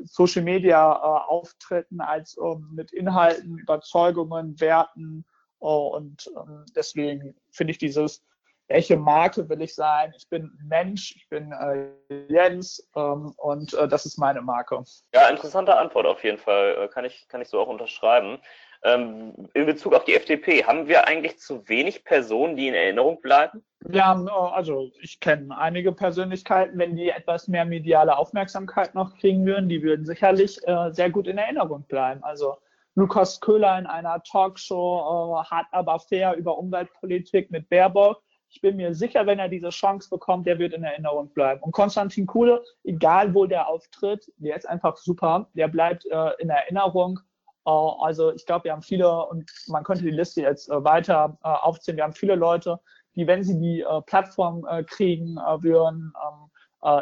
Social 0.06 0.43
Media 0.43 0.93
äh, 0.93 1.30
Auftritten 1.30 2.02
als 2.02 2.38
ähm, 2.41 2.69
mit 2.73 2.91
Inhalten, 2.93 3.58
Überzeugungen, 3.58 4.60
Werten 4.60 5.26
und 5.60 6.30
ähm, 6.38 6.65
deswegen 6.76 7.36
finde 7.52 7.71
ich 7.71 7.80
dieses 7.80 8.23
welche 8.67 8.97
Marke 8.97 9.47
will 9.49 9.62
ich 9.62 9.75
sein? 9.75 10.13
Ich 10.17 10.27
bin 10.30 10.51
Mensch, 10.67 11.15
ich 11.15 11.30
bin 11.30 11.51
äh, 11.51 11.88
Jens 12.27 12.88
ähm, 12.95 13.34
und 13.38 13.73
äh, 13.73 13.88
das 13.88 14.06
ist 14.06 14.17
meine 14.17 14.41
Marke. 14.41 14.84
Ja, 15.13 15.30
interessante 15.30 15.77
Antwort 15.77 16.06
auf 16.06 16.23
jeden 16.23 16.38
Fall. 16.38 16.75
Äh, 16.84 16.88
kann 16.89 17.06
ich, 17.06 17.27
kann 17.27 17.41
ich 17.41 17.47
so 17.47 17.60
auch 17.60 17.67
unterschreiben. 17.67 18.39
Ähm, 18.84 19.34
in 19.53 19.65
Bezug 19.65 19.95
auf 19.95 20.03
die 20.03 20.15
FDP, 20.15 20.63
haben 20.63 20.88
wir 20.88 21.08
eigentlich 21.08 21.39
zu 21.39 21.67
wenig 21.67 22.03
Personen, 22.03 22.56
die 22.56 22.67
in 22.67 22.75
Erinnerung 22.75 23.21
bleiben? 23.21 23.63
Wir 23.80 24.06
haben, 24.06 24.27
äh, 24.27 24.32
also 24.32 24.91
ich 25.01 25.19
kenne 25.19 25.58
einige 25.58 25.93
Persönlichkeiten, 25.93 26.77
wenn 26.77 26.95
die 26.95 27.10
etwas 27.10 27.47
mehr 27.47 27.65
mediale 27.65 28.17
Aufmerksamkeit 28.17 28.93
noch 28.93 29.15
kriegen 29.17 29.45
würden, 29.45 29.69
die 29.69 29.82
würden 29.82 30.06
sicherlich 30.06 30.60
äh, 30.67 30.91
sehr 30.91 31.10
gut 31.10 31.27
in 31.27 31.38
Erinnerung 31.38 31.86
bleiben. 31.88 32.23
Also 32.23 32.58
Lukas 32.95 33.39
Köhler 33.39 33.80
in 33.80 33.88
einer 33.88 34.21
Talkshow, 34.23 35.39
äh, 35.39 35.49
hart 35.49 35.67
aber 35.71 35.99
fair 35.99 36.36
über 36.36 36.58
Umweltpolitik 36.58 37.49
mit 37.49 37.69
Baerbock 37.69 38.21
ich 38.49 38.62
bin 38.62 38.77
mir 38.77 38.93
sicher, 38.93 39.25
wenn 39.25 39.39
er 39.39 39.49
diese 39.49 39.69
Chance 39.69 40.10
bekommt, 40.10 40.47
der 40.47 40.60
wird 40.60 40.73
in 40.73 40.83
Erinnerung 40.83 41.29
bleiben. 41.33 41.62
Und 41.62 41.71
Konstantin 41.71 42.25
Kuhle, 42.25 42.63
egal 42.83 43.33
wo 43.33 43.45
der 43.45 43.67
auftritt, 43.67 44.31
der 44.38 44.55
ist 44.55 44.67
einfach 44.67 44.97
super. 44.97 45.49
Der 45.53 45.67
bleibt 45.67 46.05
äh, 46.05 46.31
in 46.39 46.49
Erinnerung. 46.49 47.19
Äh, 47.65 47.69
also 47.69 48.33
ich 48.33 48.45
glaube, 48.45 48.65
wir 48.65 48.71
haben 48.71 48.81
viele, 48.81 49.25
und 49.27 49.51
man 49.67 49.83
könnte 49.83 50.03
die 50.03 50.12
Liste 50.12 50.41
jetzt 50.41 50.69
äh, 50.69 50.83
weiter 50.83 51.38
äh, 51.43 51.47
aufzählen, 51.47 51.97
wir 51.97 52.03
haben 52.03 52.13
viele 52.13 52.36
Leute, 52.36 52.79
die, 53.15 53.27
wenn 53.27 53.43
sie 53.43 53.60
die 53.60 53.81
äh, 53.81 54.01
Plattform 54.01 54.65
äh, 54.69 54.83
kriegen, 54.83 55.36
würden 55.36 56.13
ähm, 56.25 56.49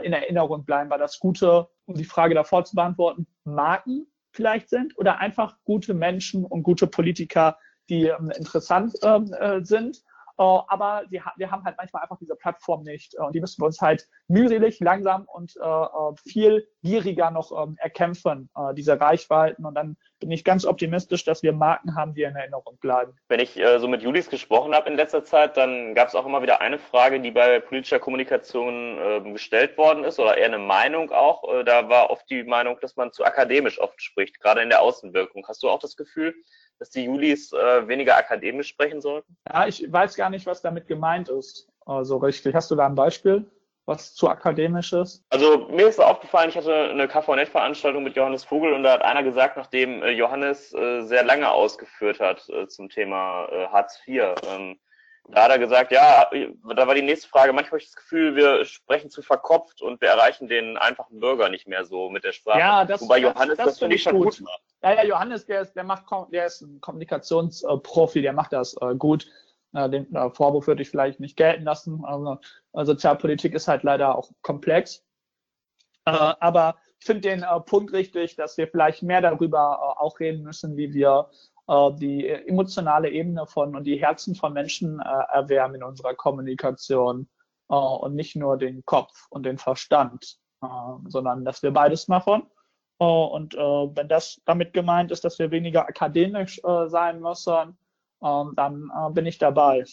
in 0.03 0.13
Erinnerung 0.13 0.63
bleiben, 0.63 0.89
weil 0.89 0.99
das 0.99 1.19
Gute, 1.19 1.67
um 1.85 1.95
die 1.95 2.05
Frage 2.05 2.33
davor 2.33 2.63
zu 2.63 2.75
beantworten, 2.75 3.27
Marken 3.43 4.07
vielleicht 4.31 4.69
sind 4.69 4.97
oder 4.97 5.19
einfach 5.19 5.57
gute 5.65 5.93
Menschen 5.93 6.45
und 6.45 6.63
gute 6.63 6.87
Politiker, 6.87 7.57
die 7.89 8.07
ähm, 8.07 8.31
interessant 8.31 8.95
ähm, 9.03 9.29
sind. 9.63 10.01
Äh, 10.37 10.43
aber 10.43 11.03
die, 11.11 11.21
wir 11.37 11.51
haben 11.51 11.63
halt 11.63 11.77
manchmal 11.77 12.03
einfach 12.03 12.17
diese 12.17 12.35
Plattform 12.35 12.83
nicht. 12.83 13.15
Äh, 13.15 13.21
und 13.21 13.35
die 13.35 13.41
müssen 13.41 13.61
wir 13.61 13.67
uns 13.67 13.81
halt 13.81 14.07
mühselig, 14.27 14.79
langsam 14.79 15.25
und 15.33 15.55
äh, 15.55 16.29
viel 16.29 16.67
gieriger 16.83 17.31
noch 17.31 17.51
ähm, 17.51 17.77
erkämpfen, 17.79 18.49
diese 18.75 18.99
Reichweiten. 18.99 19.65
Und 19.65 19.75
dann 19.75 19.97
bin 20.19 20.31
ich 20.31 20.43
ganz 20.43 20.65
optimistisch, 20.65 21.23
dass 21.23 21.43
wir 21.43 21.53
Marken 21.53 21.95
haben, 21.95 22.13
die 22.13 22.23
in 22.23 22.35
Erinnerung 22.35 22.77
bleiben. 22.79 23.13
Wenn 23.27 23.39
ich 23.39 23.59
so 23.77 23.87
mit 23.87 24.01
Julis 24.01 24.29
gesprochen 24.29 24.73
habe 24.73 24.89
in 24.89 24.95
letzter 24.95 25.23
Zeit, 25.23 25.57
dann 25.57 25.93
gab 25.93 26.07
es 26.07 26.15
auch 26.15 26.25
immer 26.25 26.41
wieder 26.41 26.61
eine 26.61 26.79
Frage, 26.79 27.19
die 27.19 27.31
bei 27.31 27.59
politischer 27.59 27.99
Kommunikation 27.99 28.97
ähm, 28.99 29.33
gestellt 29.33 29.77
worden 29.77 30.03
ist, 30.03 30.19
oder 30.19 30.37
eher 30.37 30.47
eine 30.47 30.57
Meinung 30.57 31.11
auch. 31.11 31.43
da 31.65 31.89
war 31.89 32.09
oft 32.09 32.29
die 32.29 32.43
Meinung, 32.43 32.77
dass 32.81 32.95
man 32.95 33.11
zu 33.11 33.23
akademisch 33.23 33.79
oft 33.79 34.01
spricht, 34.01 34.39
gerade 34.39 34.61
in 34.61 34.69
der 34.69 34.81
Außenwirkung. 34.81 35.45
Hast 35.47 35.63
du 35.63 35.69
auch 35.69 35.79
das 35.79 35.95
Gefühl, 35.95 36.33
dass 36.79 36.89
die 36.89 37.05
Julis 37.05 37.53
äh, 37.53 37.87
weniger 37.87 38.17
akademisch 38.17 38.67
sprechen 38.67 39.01
sollten? 39.01 39.37
Ja, 39.47 39.67
ich 39.67 39.91
weiß 39.91 40.15
gar 40.15 40.29
nicht, 40.29 40.45
was 40.45 40.61
damit 40.61 40.87
gemeint 40.87 41.29
ist, 41.29 41.67
äh, 41.87 42.03
so 42.03 42.17
richtig. 42.17 42.53
Hast 42.53 42.71
du 42.71 42.75
da 42.75 42.85
ein 42.85 42.95
Beispiel? 42.95 43.45
Was 43.85 44.15
zu 44.15 44.27
akademisch 44.27 44.93
ist? 44.93 45.23
Also 45.29 45.67
mir 45.69 45.87
ist 45.87 45.99
aufgefallen, 45.99 46.49
ich 46.49 46.57
hatte 46.57 46.89
eine 46.89 47.07
KVNet-Veranstaltung 47.07 48.03
mit 48.03 48.15
Johannes 48.15 48.43
Vogel 48.43 48.73
und 48.73 48.83
da 48.83 48.93
hat 48.93 49.03
einer 49.03 49.23
gesagt, 49.23 49.57
nachdem 49.57 50.01
äh, 50.01 50.11
Johannes 50.11 50.73
äh, 50.73 51.01
sehr 51.01 51.23
lange 51.23 51.49
ausgeführt 51.49 52.19
hat 52.19 52.47
äh, 52.49 52.67
zum 52.67 52.89
Thema 52.89 53.47
Hartz 53.71 53.99
IV, 54.07 54.35
ähm, 54.49 54.79
da 55.27 55.43
hat 55.43 55.51
er 55.51 55.59
gesagt, 55.59 55.91
ja, 55.91 56.29
da 56.75 56.87
war 56.87 56.93
die 56.93 57.01
nächste 57.01 57.27
Frage, 57.27 57.51
manchmal 57.51 57.71
habe 57.71 57.79
ich 57.79 57.87
das 57.87 57.95
Gefühl, 57.95 58.35
wir 58.35 58.63
sprechen 58.63 59.09
zu 59.09 59.23
verkopft 59.23 59.81
und 59.81 59.99
wir 59.99 60.09
erreichen 60.09 60.47
den 60.47 60.77
einfachen 60.77 61.19
Bürger 61.19 61.49
nicht 61.49 61.67
mehr 61.67 61.83
so 61.83 62.11
mit 62.11 62.23
der 62.23 62.31
Sprache. 62.31 62.59
Ja, 62.59 62.85
das, 62.85 63.01
Wobei 63.01 63.17
Johannes 63.17 63.57
das, 63.57 63.65
das, 63.65 63.65
das 63.65 63.79
finde 63.79 63.95
ich 63.95 64.03
schon 64.03 64.19
gut. 64.19 64.37
gut 64.37 64.47
Ja, 64.83 64.93
ja, 64.93 65.03
Johannes, 65.03 65.47
der 65.47 65.61
ist, 65.61 65.73
der 65.73 65.83
macht, 65.83 66.05
der 66.31 66.45
ist 66.45 66.61
ein 66.61 66.79
Kommunikationsprofi, 66.79 68.21
der 68.21 68.33
macht 68.33 68.53
das 68.53 68.75
gut. 68.99 69.25
Den 69.75 70.15
äh, 70.15 70.29
Vorwurf 70.29 70.67
würde 70.67 70.81
ich 70.81 70.89
vielleicht 70.89 71.19
nicht 71.19 71.35
gelten 71.35 71.63
lassen. 71.63 72.03
Also, 72.05 72.37
äh, 72.73 72.85
Sozialpolitik 72.85 73.53
ist 73.53 73.67
halt 73.67 73.83
leider 73.83 74.17
auch 74.17 74.31
komplex. 74.41 75.03
Äh, 76.05 76.11
aber 76.11 76.77
ich 76.99 77.05
finde 77.05 77.29
den 77.29 77.45
Punkt 77.65 77.91
richtig, 77.91 78.37
dass 78.37 78.57
wir 78.57 78.67
vielleicht 78.67 79.03
mehr 79.03 79.21
darüber 79.21 80.01
auch 80.01 80.19
reden 80.19 80.43
müssen, 80.43 80.75
wie 80.77 80.93
wir 80.93 81.29
die 81.67 82.27
emotionale 82.27 83.09
Ebene 83.09 83.47
von 83.47 83.75
und 83.75 83.85
die 83.85 83.97
Herzen 83.97 84.35
von 84.35 84.53
Menschen 84.53 84.99
erwärmen 84.99 85.75
in 85.75 85.83
unserer 85.83 86.13
Kommunikation 86.13 87.27
und 87.67 88.15
nicht 88.15 88.35
nur 88.35 88.57
den 88.57 88.85
Kopf 88.85 89.27
und 89.29 89.43
den 89.45 89.57
Verstand, 89.57 90.37
sondern 91.07 91.43
dass 91.43 91.63
wir 91.63 91.71
beides 91.71 92.07
machen. 92.07 92.43
Und 92.97 93.55
wenn 93.55 94.07
das 94.07 94.41
damit 94.45 94.73
gemeint 94.73 95.11
ist, 95.11 95.25
dass 95.25 95.37
wir 95.37 95.51
weniger 95.51 95.87
akademisch 95.87 96.61
sein 96.87 97.19
müssen, 97.19 97.77
dann 98.21 98.91
bin 99.13 99.25
ich 99.25 99.37
dabei. 99.37 99.85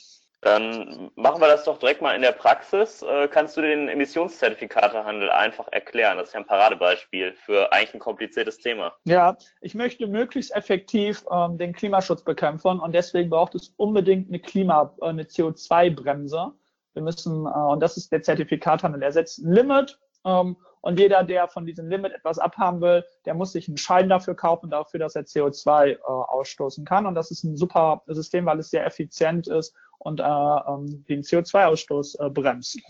Dann 0.42 1.12
machen 1.14 1.40
wir 1.40 1.46
das 1.46 1.62
doch 1.62 1.78
direkt 1.78 2.02
mal 2.02 2.16
in 2.16 2.22
der 2.22 2.32
Praxis. 2.32 3.00
Äh, 3.02 3.28
kannst 3.28 3.56
du 3.56 3.60
den 3.60 3.88
Emissionszertifikatehandel 3.88 5.30
einfach 5.30 5.68
erklären? 5.70 6.18
Das 6.18 6.28
ist 6.28 6.34
ja 6.34 6.40
ein 6.40 6.46
Paradebeispiel 6.46 7.32
für 7.32 7.72
eigentlich 7.72 7.94
ein 7.94 8.00
kompliziertes 8.00 8.58
Thema. 8.58 8.92
Ja, 9.04 9.36
ich 9.60 9.76
möchte 9.76 10.08
möglichst 10.08 10.52
effektiv 10.56 11.24
ähm, 11.30 11.58
den 11.58 11.72
Klimaschutz 11.72 12.24
bekämpfen 12.24 12.80
und 12.80 12.92
deswegen 12.92 13.30
braucht 13.30 13.54
es 13.54 13.72
unbedingt 13.76 14.30
eine 14.30 14.40
Klima, 14.40 14.92
äh, 15.00 15.06
eine 15.06 15.22
CO2-Bremse. 15.22 16.52
Wir 16.94 17.02
müssen, 17.02 17.46
äh, 17.46 17.48
und 17.48 17.78
das 17.78 17.96
ist 17.96 18.10
der 18.10 18.22
Zertifikathandel, 18.22 19.00
er 19.00 19.12
setzt 19.12 19.38
ein 19.38 19.52
Limit 19.52 19.96
ähm, 20.24 20.56
und 20.82 20.98
jeder, 20.98 21.22
der 21.22 21.48
von 21.48 21.64
diesem 21.64 21.88
Limit 21.88 22.12
etwas 22.12 22.38
abhaben 22.38 22.80
will, 22.80 23.04
der 23.24 23.34
muss 23.34 23.52
sich 23.52 23.68
einen 23.68 23.76
Schein 23.76 24.08
dafür 24.08 24.34
kaufen, 24.34 24.68
dafür, 24.68 25.00
dass 25.00 25.14
er 25.14 25.22
CO2 25.22 25.90
äh, 25.90 25.98
ausstoßen 25.98 26.84
kann. 26.84 27.06
Und 27.06 27.14
das 27.14 27.30
ist 27.30 27.44
ein 27.44 27.56
super 27.56 28.02
System, 28.08 28.46
weil 28.46 28.58
es 28.58 28.70
sehr 28.70 28.84
effizient 28.84 29.46
ist 29.46 29.74
und 29.98 30.20
äh, 30.20 30.24
ähm, 30.24 31.04
den 31.08 31.22
CO2-Ausstoß 31.22 32.26
äh, 32.26 32.30
bremst. 32.30 32.80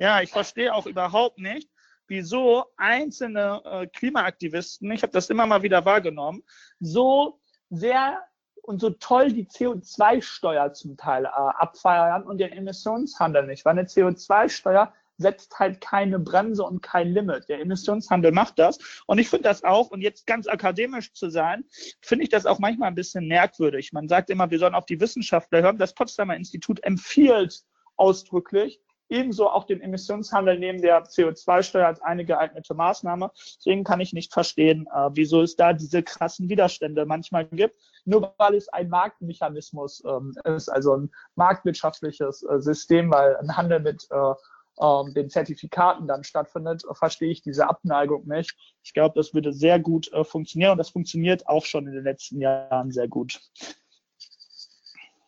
Ja, 0.00 0.20
ich 0.20 0.30
verstehe 0.30 0.74
auch 0.74 0.86
überhaupt 0.86 1.38
nicht, 1.38 1.68
wieso 2.08 2.64
einzelne 2.76 3.62
äh, 3.64 3.86
Klimaaktivisten, 3.86 4.90
ich 4.90 5.02
habe 5.02 5.12
das 5.12 5.30
immer 5.30 5.46
mal 5.46 5.62
wieder 5.62 5.84
wahrgenommen, 5.84 6.42
so 6.80 7.40
sehr 7.70 8.18
und 8.62 8.80
so 8.80 8.90
toll 8.90 9.32
die 9.32 9.46
CO2-Steuer 9.46 10.72
zum 10.72 10.96
Teil 10.96 11.24
äh, 11.24 11.28
abfeiern 11.28 12.24
und 12.24 12.38
den 12.38 12.52
Emissionshandel 12.52 13.46
nicht. 13.46 13.64
Weil 13.64 13.78
eine 13.78 13.88
CO2-Steuer 13.88 14.92
setzt 15.18 15.58
halt 15.58 15.80
keine 15.80 16.18
Bremse 16.18 16.62
und 16.64 16.82
kein 16.82 17.08
Limit. 17.08 17.48
Der 17.48 17.60
Emissionshandel 17.60 18.32
macht 18.32 18.58
das. 18.58 18.78
Und 19.06 19.18
ich 19.18 19.28
finde 19.28 19.44
das 19.44 19.64
auch, 19.64 19.90
und 19.90 20.00
jetzt 20.00 20.26
ganz 20.26 20.46
akademisch 20.46 21.12
zu 21.12 21.28
sein, 21.28 21.64
finde 22.00 22.24
ich 22.24 22.30
das 22.30 22.46
auch 22.46 22.58
manchmal 22.58 22.88
ein 22.88 22.94
bisschen 22.94 23.26
merkwürdig. 23.26 23.92
Man 23.92 24.08
sagt 24.08 24.30
immer, 24.30 24.50
wir 24.50 24.58
sollen 24.58 24.74
auf 24.74 24.86
die 24.86 25.00
Wissenschaftler 25.00 25.62
hören. 25.62 25.78
Das 25.78 25.94
Potsdamer 25.94 26.36
Institut 26.36 26.82
empfiehlt 26.84 27.62
ausdrücklich, 27.96 28.80
ebenso 29.08 29.48
auch 29.48 29.64
den 29.64 29.80
Emissionshandel 29.80 30.58
neben 30.58 30.80
der 30.80 31.04
CO2-Steuer 31.04 31.86
als 31.86 32.00
eine 32.02 32.24
geeignete 32.24 32.74
Maßnahme. 32.74 33.30
Deswegen 33.34 33.84
kann 33.84 34.00
ich 34.00 34.12
nicht 34.12 34.32
verstehen, 34.32 34.86
äh, 34.94 35.10
wieso 35.12 35.42
es 35.42 35.56
da 35.56 35.72
diese 35.72 36.02
krassen 36.02 36.48
Widerstände 36.48 37.06
manchmal 37.06 37.46
gibt, 37.46 37.76
nur 38.04 38.34
weil 38.38 38.54
es 38.54 38.68
ein 38.68 38.88
Marktmechanismus 38.88 40.02
ähm, 40.06 40.34
ist, 40.44 40.68
also 40.68 40.96
ein 40.96 41.10
marktwirtschaftliches 41.34 42.42
äh, 42.42 42.60
System, 42.60 43.10
weil 43.10 43.36
ein 43.36 43.56
Handel 43.56 43.80
mit 43.80 44.06
äh, 44.10 44.34
ähm, 44.80 45.14
den 45.14 45.30
Zertifikaten 45.30 46.06
dann 46.06 46.24
stattfindet, 46.24 46.82
verstehe 46.92 47.30
ich 47.30 47.42
diese 47.42 47.68
Abneigung 47.68 48.26
nicht. 48.26 48.56
Ich 48.82 48.92
glaube, 48.92 49.14
das 49.16 49.34
würde 49.34 49.52
sehr 49.52 49.78
gut 49.78 50.12
äh, 50.12 50.24
funktionieren 50.24 50.72
und 50.72 50.78
das 50.78 50.90
funktioniert 50.90 51.46
auch 51.46 51.64
schon 51.64 51.86
in 51.86 51.94
den 51.94 52.04
letzten 52.04 52.40
Jahren 52.40 52.90
sehr 52.90 53.08
gut. 53.08 53.40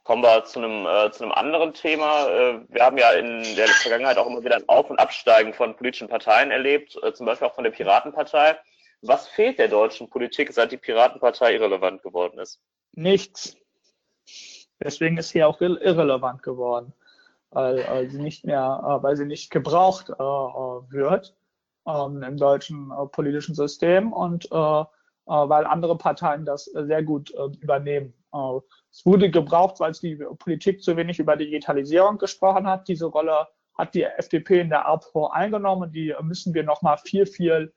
Kommen 0.04 0.22
wir 0.22 0.44
zu 0.44 0.58
einem, 0.58 0.86
äh, 0.86 1.10
zu 1.12 1.24
einem 1.24 1.32
anderen 1.32 1.72
Thema. 1.72 2.26
Äh, 2.28 2.60
wir 2.68 2.84
haben 2.84 2.98
ja 2.98 3.12
in 3.12 3.42
der 3.56 3.68
Vergangenheit 3.68 4.18
auch 4.18 4.26
immer 4.26 4.42
wieder 4.42 4.56
ein 4.56 4.68
Auf- 4.68 4.90
und 4.90 4.98
Absteigen 4.98 5.52
von 5.52 5.76
politischen 5.76 6.08
Parteien 6.08 6.50
erlebt, 6.50 6.98
äh, 7.02 7.12
zum 7.12 7.26
Beispiel 7.26 7.46
auch 7.46 7.54
von 7.54 7.64
der 7.64 7.70
Piratenpartei. 7.70 8.58
Was 9.02 9.28
fehlt 9.28 9.58
der 9.58 9.68
deutschen 9.68 10.10
Politik, 10.10 10.52
seit 10.52 10.72
die 10.72 10.76
Piratenpartei 10.76 11.54
irrelevant 11.54 12.02
geworden 12.02 12.38
ist? 12.38 12.60
Nichts. 12.92 13.56
Deswegen 14.82 15.16
ist 15.18 15.30
sie 15.30 15.44
auch 15.44 15.60
irrelevant 15.60 16.42
geworden 16.42 16.92
weil 17.50 18.08
sie 18.10 18.20
nicht 18.20 18.44
mehr, 18.44 18.80
äh, 18.84 19.02
weil 19.02 19.16
sie 19.16 19.26
nicht 19.26 19.50
gebraucht 19.50 20.10
äh, 20.10 20.12
äh 20.12 20.92
wird 20.92 21.36
ähm, 21.86 22.22
im 22.22 22.36
deutschen 22.36 22.92
politischen 23.12 23.54
System 23.54 24.12
und 24.12 24.48
weil 25.26 25.64
andere 25.64 25.96
Parteien 25.96 26.44
das 26.44 26.64
sehr 26.64 27.04
gut 27.04 27.32
äh, 27.34 27.46
übernehmen. 27.60 28.14
Es 28.90 29.06
wurde 29.06 29.30
gebraucht, 29.30 29.78
weil 29.78 29.92
die 29.92 30.16
Politik 30.38 30.82
zu 30.82 30.96
wenig 30.96 31.20
über 31.20 31.36
Digitalisierung 31.36 32.18
gesprochen 32.18 32.66
hat. 32.66 32.88
Diese 32.88 33.06
Rolle 33.06 33.46
hat 33.78 33.94
die 33.94 34.02
FDP 34.02 34.60
in 34.60 34.70
der 34.70 34.86
APO 34.88 35.28
eingenommen. 35.28 35.92
Die 35.92 36.14
müssen 36.22 36.52
wir 36.54 36.64
noch 36.64 36.82
mal 36.82 36.96
viel, 36.96 37.26
viel 37.26 37.72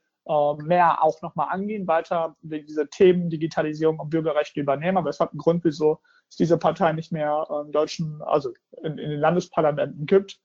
mehr 0.58 1.02
auch 1.02 1.20
nochmal 1.22 1.48
angehen, 1.50 1.86
weiter 1.86 2.34
diese 2.40 2.88
Themen 2.88 3.30
Digitalisierung 3.30 3.98
und 3.98 4.10
Bürgerrechte 4.10 4.60
übernehmen. 4.60 4.96
Aber 4.96 5.10
es 5.10 5.20
hat 5.20 5.30
einen 5.32 5.38
Grund, 5.38 5.64
wieso 5.64 6.00
es 6.30 6.36
diese 6.36 6.58
Partei 6.58 6.92
nicht 6.92 7.12
mehr 7.12 7.46
im 7.64 7.72
deutschen, 7.72 8.22
also 8.22 8.52
in, 8.82 8.98
in 8.98 9.10
den 9.10 9.20
Landesparlamenten 9.20 10.06
gibt 10.06 10.40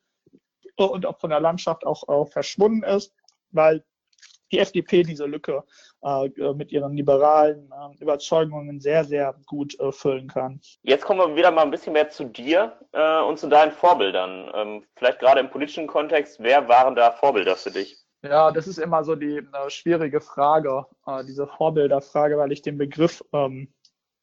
und 0.75 1.05
auch 1.05 1.19
von 1.19 1.29
der 1.29 1.39
Landschaft 1.39 1.85
auch, 1.85 2.07
auch 2.07 2.29
verschwunden 2.29 2.83
ist, 2.83 3.13
weil 3.51 3.83
die 4.51 4.59
FDP 4.59 5.03
diese 5.03 5.25
Lücke 5.25 5.63
äh, 6.01 6.53
mit 6.53 6.71
ihren 6.71 6.95
liberalen 6.95 7.71
äh, 7.71 8.01
Überzeugungen 8.01 8.79
sehr, 8.79 9.03
sehr 9.03 9.35
gut 9.45 9.79
äh, 9.79 9.91
füllen 9.91 10.27
kann. 10.27 10.59
Jetzt 10.81 11.05
kommen 11.05 11.19
wir 11.19 11.35
wieder 11.35 11.51
mal 11.51 11.63
ein 11.63 11.71
bisschen 11.71 11.93
mehr 11.93 12.09
zu 12.09 12.25
dir 12.25 12.79
äh, 12.91 13.21
und 13.21 13.37
zu 13.37 13.47
deinen 13.47 13.71
Vorbildern. 13.71 14.49
Ähm, 14.53 14.85
vielleicht 14.95 15.19
gerade 15.19 15.39
im 15.39 15.49
politischen 15.49 15.87
Kontext, 15.87 16.39
wer 16.39 16.67
waren 16.67 16.95
da 16.95 17.11
Vorbilder 17.11 17.55
für 17.55 17.71
dich? 17.71 17.97
Ja, 18.21 18.51
das 18.51 18.67
ist 18.67 18.79
immer 18.79 19.03
so 19.03 19.15
die 19.15 19.37
äh, 19.37 19.69
schwierige 19.69 20.19
Frage, 20.19 20.85
äh, 21.05 21.23
diese 21.23 21.47
Vorbilderfrage, 21.47 22.37
weil 22.37 22.51
ich 22.51 22.61
den 22.61 22.77
Begriff 22.77 23.23
ähm, 23.33 23.73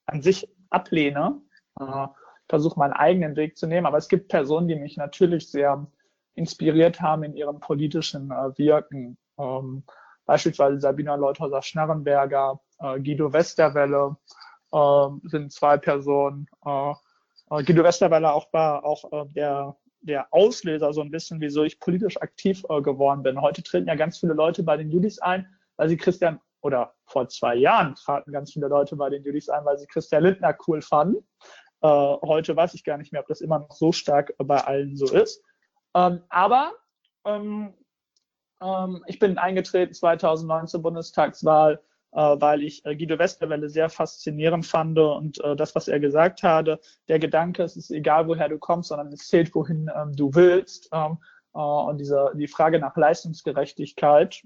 an 0.05 0.21
sich 0.21 0.47
ablehne. 0.69 1.41
Äh, 1.79 2.07
versuche 2.49 2.79
meinen 2.79 2.93
eigenen 2.93 3.35
Weg 3.35 3.57
zu 3.57 3.67
nehmen, 3.67 3.85
aber 3.85 3.97
es 3.97 4.07
gibt 4.07 4.29
Personen, 4.29 4.67
die 4.67 4.75
mich 4.75 4.97
natürlich 4.97 5.51
sehr 5.51 5.85
inspiriert 6.35 7.01
haben 7.01 7.23
in 7.23 7.35
ihrem 7.35 7.59
politischen 7.59 8.31
äh, 8.31 8.57
Wirken. 8.57 9.17
Ähm, 9.37 9.83
beispielsweise 10.25 10.79
Sabina 10.79 11.15
Leuthauser-Schnarrenberger, 11.15 12.59
äh, 12.79 12.99
Guido 12.99 13.33
Westerwelle 13.33 14.15
ähm, 14.73 15.21
sind 15.25 15.51
zwei 15.51 15.77
Personen. 15.77 16.47
Äh, 16.65 16.91
äh, 17.51 17.63
Guido 17.63 17.83
Westerwelle 17.83 18.31
auch 18.31 18.51
war 18.53 18.85
auch 18.85 19.11
äh, 19.11 19.25
der 19.33 19.75
der 20.01 20.27
Auslöser 20.31 20.93
so 20.93 21.01
ein 21.01 21.11
bisschen, 21.11 21.41
wieso 21.41 21.63
ich 21.63 21.79
politisch 21.79 22.21
aktiv 22.21 22.63
äh, 22.69 22.81
geworden 22.81 23.23
bin. 23.23 23.41
Heute 23.41 23.63
treten 23.63 23.87
ja 23.87 23.95
ganz 23.95 24.17
viele 24.17 24.33
Leute 24.33 24.63
bei 24.63 24.77
den 24.77 24.89
Judis 24.89 25.19
ein, 25.19 25.47
weil 25.75 25.89
sie 25.89 25.97
Christian, 25.97 26.39
oder 26.61 26.93
vor 27.05 27.27
zwei 27.27 27.55
Jahren 27.55 27.95
traten 27.95 28.31
ganz 28.31 28.53
viele 28.53 28.67
Leute 28.67 28.95
bei 28.95 29.09
den 29.09 29.23
Judis 29.23 29.49
ein, 29.49 29.65
weil 29.65 29.77
sie 29.77 29.87
Christian 29.87 30.23
Lindner 30.23 30.55
cool 30.67 30.81
fanden. 30.81 31.27
Äh, 31.81 31.87
heute 31.87 32.55
weiß 32.55 32.73
ich 32.73 32.83
gar 32.83 32.97
nicht 32.97 33.11
mehr, 33.11 33.21
ob 33.21 33.27
das 33.27 33.41
immer 33.41 33.59
noch 33.59 33.71
so 33.71 33.91
stark 33.91 34.33
bei 34.37 34.63
allen 34.63 34.95
so 34.95 35.05
ist. 35.13 35.43
Ähm, 35.95 36.21
aber 36.29 36.73
ähm, 37.25 37.73
ähm, 38.61 39.03
ich 39.07 39.19
bin 39.19 39.37
eingetreten 39.37 39.93
2009 39.93 40.67
zur 40.67 40.81
Bundestagswahl 40.81 41.81
äh, 42.13 42.19
weil 42.39 42.63
ich 42.63 42.85
äh, 42.85 42.95
Guido 42.95 43.19
Westerwelle 43.19 43.69
sehr 43.69 43.89
faszinierend 43.89 44.65
fand 44.65 44.97
und 44.97 45.43
äh, 45.43 45.55
das, 45.55 45.75
was 45.75 45.87
er 45.87 45.99
gesagt 45.99 46.41
hatte, 46.41 46.79
der 47.09 47.19
Gedanke, 47.19 47.63
es 47.63 47.75
ist 47.75 47.91
egal, 47.91 48.27
woher 48.27 48.49
du 48.49 48.57
kommst, 48.57 48.89
sondern 48.89 49.11
es 49.11 49.27
zählt, 49.27 49.53
wohin 49.53 49.89
ähm, 49.95 50.15
du 50.15 50.33
willst. 50.33 50.89
Ähm, 50.91 51.17
und 51.53 51.97
diese, 51.97 52.31
die 52.35 52.47
Frage 52.47 52.77
nach 52.77 52.95
Leistungsgerechtigkeit. 52.95 54.43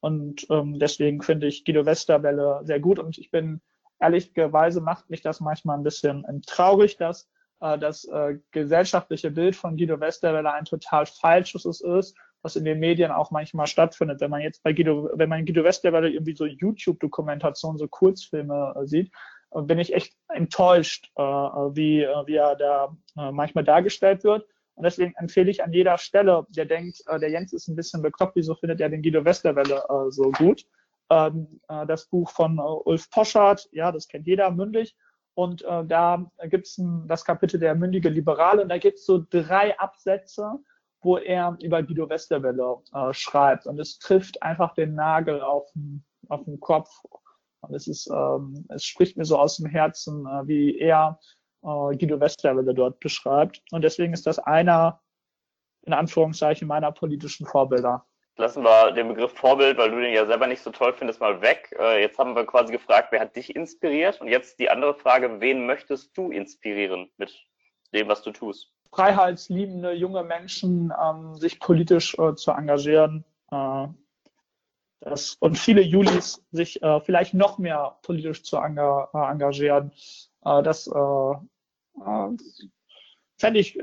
und 0.00 0.46
ähm, 0.50 0.78
deswegen 0.78 1.22
finde 1.22 1.46
ich 1.46 1.64
Guido 1.64 1.86
Westerwelle 1.86 2.60
sehr 2.64 2.80
gut 2.80 2.98
und 2.98 3.16
ich 3.16 3.30
bin 3.30 3.62
ehrlicherweise 4.00 4.80
macht 4.80 5.10
mich 5.10 5.22
das 5.22 5.40
manchmal 5.40 5.78
ein 5.78 5.84
bisschen 5.84 6.24
traurig, 6.46 6.96
dass 6.96 7.28
das 7.60 8.08
gesellschaftliche 8.52 9.32
Bild 9.32 9.56
von 9.56 9.76
Guido 9.76 9.98
Westerwelle 9.98 10.52
ein 10.52 10.64
total 10.64 11.06
falsches 11.06 11.64
ist 11.64 12.14
was 12.42 12.56
in 12.56 12.64
den 12.64 12.78
Medien 12.78 13.10
auch 13.10 13.30
manchmal 13.30 13.66
stattfindet. 13.66 14.20
Wenn 14.20 14.30
man 14.30 14.40
jetzt 14.40 14.62
bei 14.62 14.72
Guido, 14.72 15.10
wenn 15.14 15.28
man 15.28 15.44
Guido 15.44 15.64
Westerwelle 15.64 16.10
irgendwie 16.10 16.36
so 16.36 16.46
YouTube-Dokumentationen, 16.46 17.78
so 17.78 17.88
Kurzfilme 17.88 18.74
äh, 18.76 18.86
sieht, 18.86 19.12
äh, 19.52 19.62
bin 19.62 19.78
ich 19.78 19.94
echt 19.94 20.14
enttäuscht, 20.28 21.10
äh, 21.16 21.22
wie, 21.22 22.02
äh, 22.02 22.26
wie 22.26 22.36
er 22.36 22.56
da 22.56 22.96
äh, 23.16 23.32
manchmal 23.32 23.64
dargestellt 23.64 24.24
wird. 24.24 24.46
Und 24.74 24.84
deswegen 24.84 25.14
empfehle 25.16 25.50
ich 25.50 25.62
an 25.64 25.72
jeder 25.72 25.98
Stelle, 25.98 26.46
der 26.50 26.66
denkt, 26.66 27.02
äh, 27.06 27.18
der 27.18 27.30
Jens 27.30 27.52
ist 27.52 27.68
ein 27.68 27.76
bisschen 27.76 28.02
bekloppt, 28.02 28.36
wieso 28.36 28.54
findet 28.54 28.80
er 28.80 28.88
den 28.88 29.02
Guido 29.02 29.24
Westerwelle 29.24 29.82
äh, 29.88 30.10
so 30.10 30.30
gut? 30.32 30.64
Ähm, 31.10 31.60
äh, 31.68 31.86
das 31.86 32.06
Buch 32.06 32.30
von 32.30 32.58
äh, 32.58 32.62
Ulf 32.62 33.10
Poschardt, 33.10 33.68
ja, 33.72 33.92
das 33.92 34.08
kennt 34.08 34.26
jeder 34.26 34.50
mündlich. 34.50 34.96
Und 35.34 35.62
äh, 35.62 35.84
da 35.86 36.26
gibt's 36.48 36.78
ein, 36.78 37.06
das 37.06 37.24
Kapitel 37.24 37.60
der 37.60 37.76
mündige 37.76 38.08
Liberale 38.08 38.60
und 38.60 38.68
da 38.68 38.78
gibt's 38.78 39.06
so 39.06 39.24
drei 39.30 39.78
Absätze, 39.78 40.58
wo 41.00 41.16
er 41.16 41.56
über 41.62 41.82
Guido 41.82 42.08
Westerwelle 42.08 42.82
äh, 42.92 43.12
schreibt. 43.12 43.66
Und 43.66 43.78
es 43.78 44.00
trifft 44.00 44.42
einfach 44.42 44.74
den 44.74 44.96
Nagel 44.96 45.40
auf 45.40 45.70
den, 45.74 46.04
auf 46.28 46.44
den 46.44 46.58
Kopf. 46.58 46.90
Und 47.60 47.72
es 47.72 47.86
ist, 47.86 48.10
ähm, 48.10 48.66
es 48.68 48.84
spricht 48.84 49.16
mir 49.16 49.24
so 49.24 49.38
aus 49.38 49.58
dem 49.58 49.66
Herzen, 49.66 50.26
äh, 50.26 50.48
wie 50.48 50.78
er 50.78 51.20
äh, 51.62 51.96
Guido 51.96 52.18
Westerwelle 52.18 52.74
dort 52.74 52.98
beschreibt. 52.98 53.62
Und 53.70 53.82
deswegen 53.82 54.12
ist 54.12 54.26
das 54.26 54.40
einer, 54.40 55.00
in 55.82 55.92
Anführungszeichen, 55.92 56.66
meiner 56.66 56.90
politischen 56.90 57.46
Vorbilder. 57.46 58.07
Lassen 58.38 58.62
wir 58.62 58.92
den 58.92 59.08
Begriff 59.08 59.32
Vorbild, 59.32 59.78
weil 59.78 59.90
du 59.90 60.00
den 60.00 60.14
ja 60.14 60.24
selber 60.24 60.46
nicht 60.46 60.62
so 60.62 60.70
toll 60.70 60.92
findest, 60.92 61.20
mal 61.20 61.40
weg. 61.40 61.74
Äh, 61.76 62.00
jetzt 62.00 62.18
haben 62.18 62.36
wir 62.36 62.46
quasi 62.46 62.72
gefragt, 62.72 63.08
wer 63.10 63.18
hat 63.20 63.34
dich 63.34 63.56
inspiriert? 63.56 64.20
Und 64.20 64.28
jetzt 64.28 64.60
die 64.60 64.70
andere 64.70 64.94
Frage, 64.94 65.40
wen 65.40 65.66
möchtest 65.66 66.16
du 66.16 66.30
inspirieren 66.30 67.10
mit 67.16 67.34
dem, 67.92 68.06
was 68.06 68.22
du 68.22 68.30
tust? 68.30 68.70
Freiheitsliebende 68.92 69.92
junge 69.92 70.22
Menschen, 70.22 70.92
ähm, 71.02 71.34
sich 71.34 71.58
politisch 71.58 72.16
äh, 72.16 72.36
zu 72.36 72.52
engagieren. 72.52 73.24
Äh, 73.50 73.88
das, 75.00 75.34
und 75.40 75.58
viele 75.58 75.82
Julis 75.82 76.40
sich 76.52 76.80
äh, 76.80 77.00
vielleicht 77.00 77.34
noch 77.34 77.58
mehr 77.58 77.98
politisch 78.02 78.44
zu 78.44 78.56
enga 78.58 79.08
äh, 79.14 79.32
engagieren. 79.32 79.90
Äh, 80.44 80.62
das 80.62 80.88
fände 83.36 83.58
ich, 83.58 83.74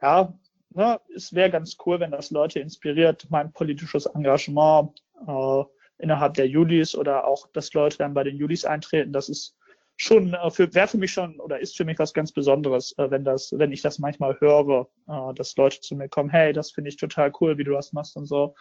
ja, 0.00 0.32
ne, 0.70 1.00
es 1.14 1.32
wäre 1.32 1.50
ganz 1.50 1.76
cool, 1.84 2.00
wenn 2.00 2.10
das 2.10 2.30
Leute 2.30 2.60
inspiriert, 2.60 3.26
mein 3.30 3.52
politisches 3.52 4.06
Engagement 4.06 5.02
äh, 5.26 5.64
innerhalb 5.98 6.34
der 6.34 6.48
Julis 6.48 6.94
oder 6.94 7.26
auch, 7.26 7.46
dass 7.52 7.72
Leute 7.74 7.98
dann 7.98 8.14
bei 8.14 8.24
den 8.24 8.36
Julis 8.36 8.64
eintreten. 8.64 9.12
Das 9.12 9.28
ist 9.28 9.56
schon 9.96 10.32
äh, 10.32 10.50
für 10.50 10.72
wäre 10.74 10.88
für 10.88 10.98
mich 10.98 11.12
schon 11.12 11.38
oder 11.40 11.60
ist 11.60 11.76
für 11.76 11.84
mich 11.84 11.98
was 11.98 12.14
ganz 12.14 12.32
Besonderes, 12.32 12.96
äh, 12.98 13.10
wenn 13.10 13.24
das, 13.24 13.52
wenn 13.56 13.72
ich 13.72 13.82
das 13.82 13.98
manchmal 13.98 14.38
höre, 14.40 14.88
äh, 15.08 15.34
dass 15.34 15.56
Leute 15.56 15.80
zu 15.80 15.94
mir 15.94 16.08
kommen, 16.08 16.30
hey, 16.30 16.52
das 16.52 16.70
finde 16.70 16.88
ich 16.88 16.96
total 16.96 17.32
cool, 17.40 17.58
wie 17.58 17.64
du 17.64 17.72
das 17.72 17.92
machst 17.92 18.16
und 18.16 18.26
so. 18.26 18.54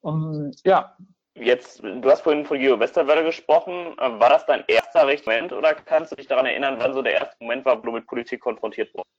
Und 0.00 0.54
ja, 0.64 0.96
Jetzt, 1.36 1.82
du 1.82 2.04
hast 2.04 2.20
vorhin 2.20 2.46
von 2.46 2.58
Geo 2.58 2.78
Westerwelle 2.78 3.24
gesprochen. 3.24 3.96
Äh, 3.98 4.20
war 4.20 4.28
das 4.28 4.46
dein 4.46 4.62
erster 4.68 5.04
Moment 5.04 5.52
oder 5.52 5.74
kannst 5.74 6.12
du 6.12 6.16
dich 6.16 6.28
daran 6.28 6.46
erinnern, 6.46 6.76
wann 6.78 6.94
so 6.94 7.02
der 7.02 7.14
erste 7.14 7.36
Moment 7.40 7.64
war, 7.64 7.78
wo 7.78 7.86
du 7.86 7.92
mit 7.92 8.06
Politik 8.06 8.40
konfrontiert 8.40 8.94
wurdest? 8.94 9.10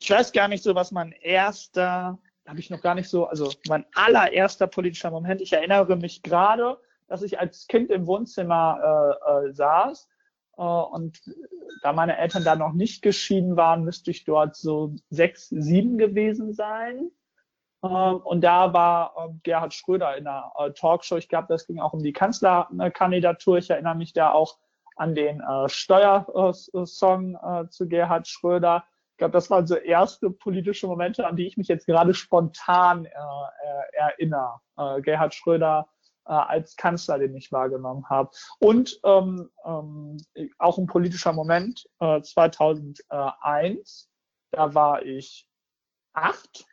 Ich 0.00 0.10
weiß 0.10 0.32
gar 0.32 0.48
nicht 0.48 0.62
so, 0.62 0.74
was 0.74 0.90
mein 0.90 1.12
erster, 1.12 2.18
habe 2.46 2.58
ich 2.58 2.70
noch 2.70 2.80
gar 2.80 2.94
nicht 2.94 3.08
so, 3.08 3.26
also 3.26 3.52
mein 3.68 3.84
allererster 3.94 4.66
politischer 4.66 5.10
Moment. 5.10 5.42
Ich 5.42 5.52
erinnere 5.52 5.96
mich 5.96 6.22
gerade, 6.22 6.78
dass 7.08 7.22
ich 7.22 7.38
als 7.38 7.66
Kind 7.66 7.90
im 7.90 8.06
Wohnzimmer 8.06 9.18
äh, 9.26 9.48
äh, 9.48 9.52
saß 9.52 10.08
äh, 10.56 10.62
und 10.62 11.20
da 11.82 11.92
meine 11.92 12.16
Eltern 12.16 12.44
da 12.44 12.56
noch 12.56 12.72
nicht 12.72 13.02
geschieden 13.02 13.56
waren, 13.56 13.84
müsste 13.84 14.10
ich 14.10 14.24
dort 14.24 14.56
so 14.56 14.94
sechs, 15.10 15.50
sieben 15.50 15.98
gewesen 15.98 16.54
sein. 16.54 17.10
Ähm, 17.82 18.16
und 18.24 18.42
da 18.42 18.72
war 18.72 19.14
ähm, 19.18 19.40
Gerhard 19.42 19.74
Schröder 19.74 20.16
in 20.16 20.26
einer 20.26 20.52
äh, 20.58 20.70
Talkshow. 20.72 21.16
Ich 21.16 21.28
glaube, 21.28 21.46
das 21.48 21.66
ging 21.66 21.80
auch 21.80 21.92
um 21.92 22.02
die 22.02 22.12
Kanzlerkandidatur. 22.12 23.58
Ich 23.58 23.70
erinnere 23.70 23.94
mich 23.94 24.12
da 24.12 24.32
auch 24.32 24.58
an 24.96 25.14
den 25.14 25.40
äh, 25.40 25.68
Steuersong 25.68 27.36
äh, 27.36 27.68
zu 27.68 27.88
Gerhard 27.88 28.28
Schröder. 28.28 28.84
Ich 29.12 29.18
glaube, 29.18 29.32
das 29.32 29.50
waren 29.50 29.66
so 29.66 29.76
erste 29.76 30.30
politische 30.30 30.86
Momente, 30.86 31.26
an 31.26 31.36
die 31.36 31.46
ich 31.46 31.56
mich 31.58 31.68
jetzt 31.68 31.86
gerade 31.86 32.14
spontan 32.14 33.06
erinnere. 33.92 34.60
Gerhard 35.02 35.34
Schröder 35.34 35.90
als 36.24 36.74
Kanzler, 36.76 37.18
den 37.18 37.36
ich 37.36 37.52
wahrgenommen 37.52 38.08
habe. 38.08 38.30
Und 38.60 38.98
ähm, 39.04 39.50
auch 40.56 40.78
ein 40.78 40.86
politischer 40.86 41.34
Moment, 41.34 41.86
äh, 41.98 42.22
2001, 42.22 44.08
da 44.52 44.74
war 44.74 45.02
ich 45.02 45.46
acht 46.14 46.64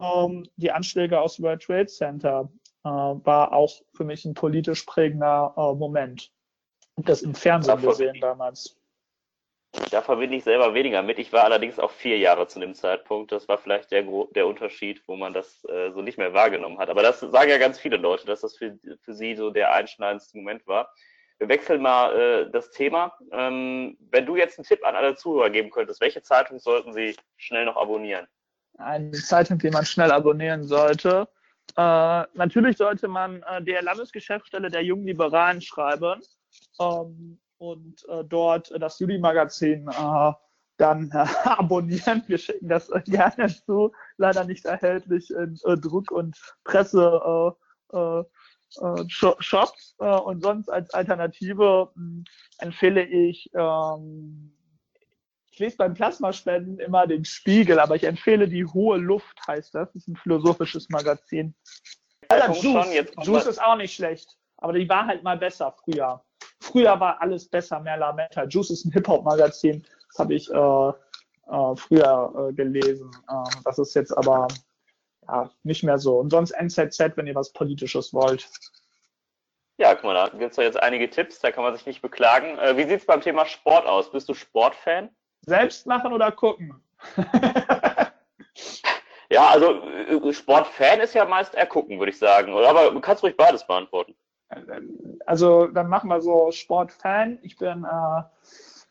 ähm, 0.00 0.48
die 0.56 0.70
Anschläge 0.70 1.20
aus 1.20 1.40
World 1.40 1.62
Trade 1.62 1.86
Center 1.86 2.50
äh, 2.84 2.88
war 2.88 3.52
auch 3.52 3.72
für 3.94 4.04
mich 4.04 4.24
ein 4.24 4.34
politisch 4.34 4.82
prägender 4.82 5.54
äh, 5.56 5.74
Moment. 5.74 6.30
Das 6.96 7.22
im 7.22 7.34
Fernsehen 7.34 7.76
Davon, 7.76 7.90
gesehen 7.90 8.20
damals. 8.20 8.76
Da 9.90 10.02
verbinde 10.02 10.36
ich 10.36 10.44
selber 10.44 10.74
weniger 10.74 11.02
mit. 11.02 11.18
Ich 11.18 11.32
war 11.32 11.44
allerdings 11.44 11.78
auch 11.78 11.90
vier 11.90 12.18
Jahre 12.18 12.46
zu 12.46 12.60
dem 12.60 12.74
Zeitpunkt. 12.74 13.32
Das 13.32 13.48
war 13.48 13.56
vielleicht 13.56 13.90
der, 13.90 14.04
der 14.34 14.46
Unterschied, 14.46 15.02
wo 15.06 15.16
man 15.16 15.32
das 15.32 15.64
äh, 15.64 15.90
so 15.92 16.02
nicht 16.02 16.18
mehr 16.18 16.34
wahrgenommen 16.34 16.78
hat. 16.78 16.90
Aber 16.90 17.02
das 17.02 17.20
sagen 17.20 17.50
ja 17.50 17.56
ganz 17.56 17.78
viele 17.78 17.96
Leute, 17.96 18.26
dass 18.26 18.42
das 18.42 18.56
für, 18.56 18.78
für 19.00 19.14
sie 19.14 19.34
so 19.34 19.50
der 19.50 19.72
einschneidendste 19.72 20.36
Moment 20.36 20.66
war. 20.66 20.92
Wir 21.38 21.48
wechseln 21.48 21.80
mal 21.80 22.14
äh, 22.14 22.50
das 22.50 22.70
Thema. 22.70 23.16
Ähm, 23.32 23.96
wenn 24.10 24.26
du 24.26 24.36
jetzt 24.36 24.58
einen 24.58 24.66
Tipp 24.66 24.84
an 24.84 24.94
alle 24.94 25.16
Zuhörer 25.16 25.48
geben 25.48 25.70
könntest, 25.70 26.02
welche 26.02 26.22
Zeitung 26.22 26.58
sollten 26.58 26.92
sie 26.92 27.16
schnell 27.36 27.64
noch 27.64 27.76
abonnieren? 27.76 28.28
Eine 28.78 29.12
Zeitung, 29.12 29.58
die 29.58 29.70
man 29.70 29.84
schnell 29.84 30.10
abonnieren 30.10 30.64
sollte. 30.64 31.28
Äh, 31.76 32.24
natürlich 32.34 32.76
sollte 32.76 33.08
man 33.08 33.42
äh, 33.42 33.62
der 33.62 33.82
Landesgeschäftsstelle 33.82 34.70
der 34.70 34.82
Jungen 34.82 35.06
Liberalen 35.06 35.60
schreiben 35.60 36.20
ähm, 36.80 37.38
und 37.58 38.04
äh, 38.08 38.24
dort 38.24 38.72
das 38.78 38.98
Juli-Magazin 38.98 39.88
äh, 39.88 40.32
dann 40.76 41.10
äh, 41.12 41.26
abonnieren. 41.44 42.22
Wir 42.26 42.38
schicken 42.38 42.68
das 42.68 42.90
gerne 43.06 43.48
zu, 43.48 43.92
leider 44.16 44.44
nicht 44.44 44.64
erhältlich 44.64 45.30
in 45.30 45.58
äh, 45.64 45.76
Druck- 45.76 46.10
und 46.10 46.36
Presse. 46.64 47.54
Shops 49.38 49.94
und 49.98 50.42
sonst 50.42 50.70
als 50.70 50.94
Alternative 50.94 51.90
mh, 51.94 52.24
empfehle 52.56 53.04
ich 53.04 53.50
ähm, 53.52 54.56
ich 55.52 55.58
lese 55.58 55.76
beim 55.76 55.92
Plasmaspenden 55.92 56.78
immer 56.78 57.06
den 57.06 57.26
Spiegel, 57.26 57.78
aber 57.78 57.94
ich 57.94 58.04
empfehle 58.04 58.48
die 58.48 58.64
hohe 58.64 58.96
Luft, 58.96 59.38
heißt 59.46 59.74
das. 59.74 59.92
Das 59.92 60.02
ist 60.02 60.08
ein 60.08 60.16
philosophisches 60.16 60.88
Magazin. 60.88 61.54
Ja, 62.30 62.50
Juice, 62.50 63.12
Juice 63.22 63.46
ist 63.46 63.62
auch 63.62 63.76
nicht 63.76 63.94
schlecht, 63.94 64.38
aber 64.56 64.72
die 64.72 64.88
war 64.88 65.06
halt 65.06 65.22
mal 65.22 65.36
besser 65.36 65.74
früher. 65.84 66.24
Früher 66.60 66.98
war 66.98 67.20
alles 67.20 67.46
besser, 67.48 67.80
mehr 67.80 67.98
Lametta. 67.98 68.44
Juice 68.44 68.70
ist 68.70 68.86
ein 68.86 68.92
Hip-Hop-Magazin, 68.92 69.84
das 70.08 70.18
habe 70.18 70.34
ich 70.34 70.50
äh, 70.50 70.54
äh, 70.54 71.76
früher 71.76 72.48
äh, 72.48 72.52
gelesen. 72.54 73.10
Ähm, 73.30 73.62
das 73.64 73.78
ist 73.78 73.92
jetzt 73.94 74.16
aber 74.16 74.48
ja, 75.28 75.50
nicht 75.64 75.82
mehr 75.82 75.98
so. 75.98 76.18
Und 76.18 76.30
sonst 76.30 76.52
NZZ, 76.52 77.16
wenn 77.16 77.26
ihr 77.26 77.34
was 77.34 77.52
Politisches 77.52 78.14
wollt. 78.14 78.48
Ja, 79.76 79.94
guck 79.94 80.04
mal, 80.04 80.14
da 80.14 80.28
gibt 80.28 80.52
es 80.52 80.56
jetzt 80.56 80.82
einige 80.82 81.10
Tipps, 81.10 81.40
da 81.40 81.50
kann 81.50 81.64
man 81.64 81.76
sich 81.76 81.84
nicht 81.84 82.00
beklagen. 82.00 82.58
Äh, 82.58 82.78
wie 82.78 82.84
sieht 82.84 83.00
es 83.00 83.06
beim 83.06 83.20
Thema 83.20 83.44
Sport 83.44 83.86
aus? 83.86 84.10
Bist 84.10 84.30
du 84.30 84.34
Sportfan? 84.34 85.10
Selbst 85.42 85.86
machen 85.86 86.12
oder 86.12 86.32
gucken? 86.32 86.74
ja, 89.30 89.48
also 89.48 89.82
äh, 89.82 90.32
Sportfan 90.32 91.00
ist 91.00 91.14
ja 91.14 91.24
meist 91.24 91.54
eher 91.54 91.66
gucken, 91.66 91.98
würde 91.98 92.10
ich 92.10 92.18
sagen. 92.18 92.52
Aber 92.52 92.90
du 92.90 93.00
kannst 93.00 93.22
ruhig 93.22 93.36
beides 93.36 93.66
beantworten. 93.66 94.14
Also 95.26 95.66
dann 95.66 95.88
machen 95.88 96.08
wir 96.08 96.20
so 96.20 96.50
Sportfan. 96.52 97.38
Ich 97.42 97.56
bin, 97.56 97.84
äh, 97.84 98.22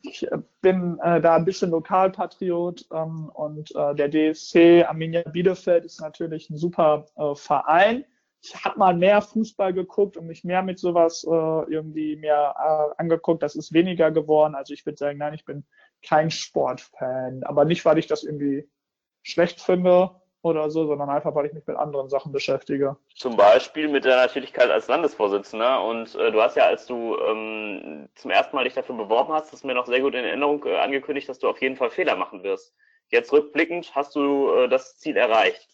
ich 0.01 0.27
bin 0.61 0.99
äh, 0.99 1.21
da 1.21 1.35
ein 1.35 1.45
bisschen 1.45 1.71
Lokalpatriot 1.71 2.87
ähm, 2.91 3.29
und 3.33 3.73
äh, 3.75 3.95
der 3.95 4.09
DSC 4.09 4.83
Arminia 4.83 5.21
Bielefeld 5.23 5.85
ist 5.85 6.01
natürlich 6.01 6.49
ein 6.49 6.57
super 6.57 7.05
äh, 7.15 7.35
Verein. 7.35 8.05
Ich 8.43 8.55
habe 8.65 8.79
mal 8.79 8.95
mehr 8.95 9.21
Fußball 9.21 9.71
geguckt 9.71 10.17
und 10.17 10.25
mich 10.25 10.43
mehr 10.43 10.63
mit 10.63 10.79
sowas 10.79 11.23
äh, 11.23 11.29
irgendwie 11.29 12.15
mehr 12.15 12.55
äh, 12.57 12.99
angeguckt. 12.99 13.43
Das 13.43 13.55
ist 13.55 13.71
weniger 13.71 14.09
geworden. 14.09 14.55
Also 14.55 14.73
ich 14.73 14.83
würde 14.85 14.97
sagen, 14.97 15.19
nein, 15.19 15.35
ich 15.35 15.45
bin 15.45 15.63
kein 16.01 16.31
Sportfan. 16.31 17.43
Aber 17.43 17.65
nicht, 17.65 17.85
weil 17.85 17.97
ich 17.97 18.07
das 18.07 18.23
irgendwie 18.23 18.69
schlecht 19.23 19.61
finde 19.61 20.11
oder 20.41 20.69
so, 20.71 20.87
sondern 20.87 21.09
einfach, 21.09 21.35
weil 21.35 21.45
ich 21.45 21.53
mich 21.53 21.67
mit 21.67 21.77
anderen 21.77 22.09
Sachen 22.09 22.31
beschäftige. 22.31 22.97
Zum 23.15 23.37
Beispiel 23.37 23.87
mit 23.87 24.05
deiner 24.05 24.27
Tätigkeit 24.27 24.69
als 24.71 24.87
Landesvorsitzender. 24.87 25.83
Und 25.83 26.15
äh, 26.15 26.31
du 26.31 26.41
hast 26.41 26.57
ja, 26.57 26.65
als 26.65 26.85
du 26.87 27.17
ähm, 27.19 28.09
zum 28.15 28.31
ersten 28.31 28.55
Mal 28.55 28.63
dich 28.63 28.73
dafür 28.73 28.95
beworben 28.95 29.33
hast, 29.33 29.53
das 29.53 29.63
mir 29.63 29.75
noch 29.75 29.85
sehr 29.85 30.01
gut 30.01 30.15
in 30.15 30.25
Erinnerung 30.25 30.65
äh, 30.65 30.77
angekündigt, 30.77 31.29
dass 31.29 31.39
du 31.39 31.47
auf 31.47 31.61
jeden 31.61 31.75
Fall 31.75 31.91
Fehler 31.91 32.15
machen 32.15 32.43
wirst. 32.43 32.73
Jetzt 33.09 33.31
rückblickend 33.31 33.93
hast 33.93 34.15
du 34.15 34.49
äh, 34.51 34.69
das 34.69 34.97
Ziel 34.97 35.17
erreicht. 35.17 35.67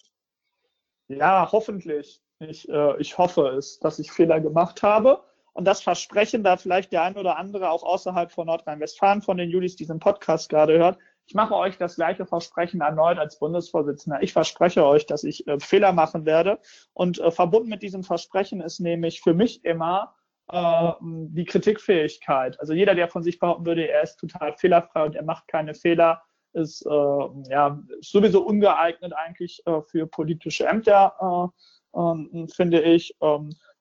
Ja, 1.07 1.49
hoffentlich. 1.51 2.21
Ich, 2.39 2.67
äh, 2.67 2.99
ich 2.99 3.17
hoffe 3.17 3.47
es, 3.49 3.79
dass 3.79 3.99
ich 3.99 4.11
Fehler 4.11 4.41
gemacht 4.41 4.83
habe. 4.83 5.23
Und 5.57 5.65
das 5.65 5.81
Versprechen, 5.81 6.43
da 6.43 6.55
vielleicht 6.55 6.91
der 6.91 7.01
ein 7.01 7.17
oder 7.17 7.35
andere 7.37 7.71
auch 7.71 7.81
außerhalb 7.81 8.31
von 8.31 8.45
Nordrhein-Westfalen 8.45 9.23
von 9.23 9.37
den 9.37 9.49
Julis 9.49 9.75
diesen 9.75 9.97
Podcast 9.97 10.49
gerade 10.49 10.77
hört, 10.77 10.99
ich 11.25 11.33
mache 11.33 11.55
euch 11.55 11.79
das 11.79 11.95
gleiche 11.95 12.27
Versprechen 12.27 12.81
erneut 12.81 13.17
als 13.17 13.39
Bundesvorsitzender. 13.39 14.21
Ich 14.21 14.33
verspreche 14.33 14.85
euch, 14.85 15.07
dass 15.07 15.23
ich 15.23 15.47
äh, 15.47 15.59
Fehler 15.59 15.93
machen 15.93 16.27
werde. 16.27 16.59
Und 16.93 17.17
äh, 17.17 17.31
verbunden 17.31 17.69
mit 17.69 17.81
diesem 17.81 18.03
Versprechen 18.03 18.61
ist 18.61 18.79
nämlich 18.79 19.21
für 19.21 19.33
mich 19.33 19.65
immer 19.65 20.13
äh, 20.51 20.91
die 21.01 21.45
Kritikfähigkeit. 21.45 22.59
Also 22.59 22.73
jeder, 22.73 22.93
der 22.93 23.07
von 23.07 23.23
sich 23.23 23.39
behaupten 23.39 23.65
würde, 23.65 23.89
er 23.89 24.03
ist 24.03 24.17
total 24.17 24.53
fehlerfrei 24.53 25.05
und 25.05 25.15
er 25.15 25.23
macht 25.23 25.47
keine 25.47 25.73
Fehler, 25.73 26.21
ist 26.53 26.85
äh, 26.85 27.49
ja 27.49 27.81
sowieso 28.01 28.45
ungeeignet 28.45 29.11
eigentlich 29.11 29.63
äh, 29.65 29.81
für 29.81 30.05
politische 30.05 30.67
Ämter, 30.67 31.51
äh, 31.95 31.99
ähm, 31.99 32.47
finde 32.47 32.81
ich. 32.81 33.15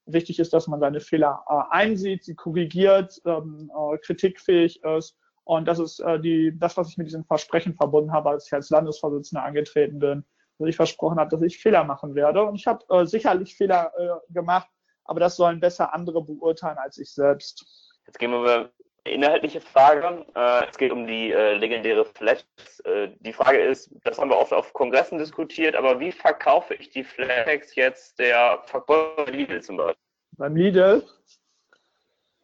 Wichtig 0.07 0.39
ist, 0.39 0.53
dass 0.53 0.69
man 0.69 0.81
seine 0.81 1.01
Fehler 1.01 1.45
äh, 1.49 1.75
einsieht, 1.75 2.25
sie 2.25 2.35
korrigiert, 2.35 3.21
ähm, 3.25 3.71
äh, 3.75 3.99
kritikfähig 3.99 4.83
ist. 4.83 5.17
Und 5.45 5.67
das 5.67 5.79
ist 5.79 6.01
äh, 6.01 6.19
die, 6.21 6.57
das, 6.59 6.77
was 6.77 6.89
ich 6.89 6.99
mit 6.99 7.07
diesem 7.07 7.25
Versprechen 7.25 7.75
verbunden 7.75 8.13
habe, 8.13 8.31
als 8.31 8.47
ich 8.47 8.53
als 8.53 8.71
Landesvorsitzender 8.71 9.45
angetreten 9.45 9.99
bin, 9.99 10.25
dass 10.59 10.69
ich 10.69 10.77
versprochen 10.77 11.19
habe, 11.19 11.31
dass 11.31 11.43
ich 11.43 11.59
Fehler 11.59 11.85
machen 11.85 12.15
werde. 12.15 12.43
Und 12.43 12.57
ich 12.57 12.67
habe 12.67 12.85
äh, 12.89 13.05
sicherlich 13.05 13.57
Fehler 13.57 13.93
äh, 13.97 14.33
gemacht, 14.33 14.69
aber 15.05 15.21
das 15.21 15.37
sollen 15.37 15.61
besser 15.61 15.95
andere 15.95 16.23
beurteilen 16.23 16.79
als 16.79 16.99
ich 16.99 17.13
selbst. 17.13 17.65
Jetzt 18.07 18.19
gehen 18.19 18.31
wir 18.31 18.73
inhaltliche 19.09 19.61
Frage. 19.61 20.25
Äh, 20.35 20.69
es 20.69 20.77
geht 20.77 20.93
um 20.93 21.07
die 21.07 21.33
äh, 21.33 21.55
legendäre 21.55 22.05
Flat. 22.05 22.45
Äh, 22.85 23.09
die 23.21 23.33
Frage 23.33 23.59
ist, 23.59 23.91
das 24.05 24.19
haben 24.19 24.31
wir 24.31 24.39
oft 24.39 24.53
auf 24.53 24.73
Kongressen 24.73 25.19
diskutiert, 25.19 25.75
aber 25.75 25.99
wie 26.01 26.13
verkaufe 26.13 26.75
ich 26.75 26.91
die 26.91 27.05
Flatex 27.05 27.75
jetzt 27.75 28.19
der 28.19 28.61
Verkäufer 28.65 29.31
Lidl 29.31 29.63
zum 29.63 29.77
Beispiel? 29.79 30.03
Beim 30.37 30.57
Lidl? 30.57 31.03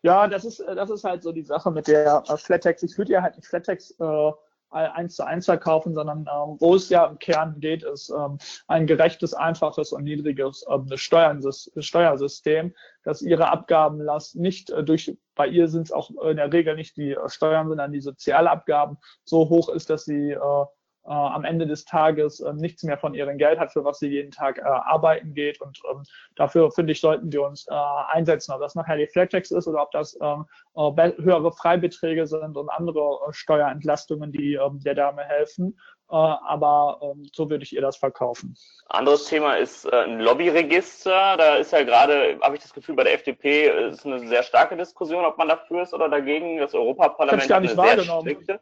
Ja, 0.02 0.26
das 0.26 0.44
ist, 0.44 0.58
das 0.60 0.90
ist 0.90 1.04
halt 1.04 1.22
so 1.22 1.30
die 1.30 1.42
Sache 1.42 1.70
mit 1.70 1.86
der 1.86 2.24
äh, 2.28 2.36
Flatex. 2.36 2.82
Ich 2.82 2.98
würde 2.98 3.12
ja 3.12 3.22
halt 3.22 3.36
nicht 3.36 3.46
Flatex 3.46 3.92
äh, 4.00 4.32
eins 4.72 5.16
zu 5.16 5.26
eins 5.26 5.46
verkaufen, 5.46 5.94
sondern 5.94 6.20
ähm, 6.20 6.56
wo 6.58 6.74
es 6.74 6.88
ja 6.88 7.06
im 7.06 7.18
Kern 7.18 7.60
geht, 7.60 7.82
ist 7.82 8.10
ähm, 8.10 8.38
ein 8.66 8.86
gerechtes, 8.86 9.34
einfaches 9.34 9.92
und 9.92 10.04
niedriges 10.04 10.64
ähm, 10.68 10.88
Steuersystem, 10.96 12.74
dass 13.04 13.22
ihre 13.22 13.48
Abgabenlast 13.50 14.36
nicht 14.36 14.70
äh, 14.70 14.82
durch, 14.82 15.16
bei 15.34 15.46
ihr 15.46 15.68
sind 15.68 15.84
es 15.84 15.92
auch 15.92 16.10
in 16.24 16.36
der 16.36 16.52
Regel 16.52 16.74
nicht 16.74 16.96
die 16.96 17.12
äh, 17.12 17.28
Steuern, 17.28 17.68
sondern 17.68 17.92
die 17.92 18.00
Sozialabgaben. 18.00 18.98
So 19.24 19.48
hoch 19.48 19.68
ist, 19.68 19.90
dass 19.90 20.04
sie 20.04 20.30
äh, 20.30 20.64
äh, 21.04 21.10
am 21.10 21.44
Ende 21.44 21.66
des 21.66 21.84
Tages 21.84 22.40
äh, 22.40 22.52
nichts 22.52 22.82
mehr 22.82 22.98
von 22.98 23.14
ihrem 23.14 23.38
Geld 23.38 23.58
hat, 23.58 23.72
für 23.72 23.84
was 23.84 23.98
sie 23.98 24.08
jeden 24.08 24.30
Tag 24.30 24.58
äh, 24.58 24.62
arbeiten 24.62 25.34
geht. 25.34 25.60
Und 25.60 25.80
ähm, 25.90 26.02
dafür, 26.36 26.70
finde 26.70 26.92
ich, 26.92 27.00
sollten 27.00 27.32
wir 27.32 27.42
uns 27.42 27.66
äh, 27.68 27.74
einsetzen, 28.10 28.52
ob 28.52 28.60
das 28.60 28.74
nachher 28.74 28.96
die 28.96 29.08
Flattex 29.08 29.50
ist 29.50 29.66
oder 29.66 29.82
ob 29.82 29.90
das 29.90 30.16
ähm, 30.20 30.46
äh, 30.76 31.12
höhere 31.22 31.52
Freibeträge 31.52 32.26
sind 32.26 32.56
und 32.56 32.68
andere 32.70 33.18
äh, 33.28 33.32
Steuerentlastungen, 33.32 34.32
die 34.32 34.54
ähm, 34.54 34.80
der 34.80 34.94
Dame 34.94 35.22
helfen. 35.24 35.76
Äh, 36.10 36.14
aber 36.14 37.00
ähm, 37.02 37.26
so 37.32 37.48
würde 37.50 37.64
ich 37.64 37.74
ihr 37.74 37.80
das 37.80 37.96
verkaufen. 37.96 38.54
Anderes 38.88 39.24
Thema 39.24 39.54
ist 39.54 39.86
äh, 39.86 40.04
ein 40.04 40.20
Lobbyregister. 40.20 41.36
Da 41.36 41.56
ist 41.56 41.72
ja 41.72 41.82
gerade, 41.82 42.38
habe 42.42 42.54
ich 42.54 42.62
das 42.62 42.72
Gefühl, 42.72 42.94
bei 42.94 43.04
der 43.04 43.14
FDP 43.14 43.88
ist 43.88 44.06
eine 44.06 44.20
sehr 44.28 44.42
starke 44.42 44.76
Diskussion, 44.76 45.24
ob 45.24 45.38
man 45.38 45.48
dafür 45.48 45.82
ist 45.82 45.94
oder 45.94 46.08
dagegen. 46.08 46.58
Das 46.58 46.74
Europaparlament 46.74 47.42
hat 47.42 47.52
eine 47.52 47.68
sehr 47.68 48.04
strikte 48.04 48.60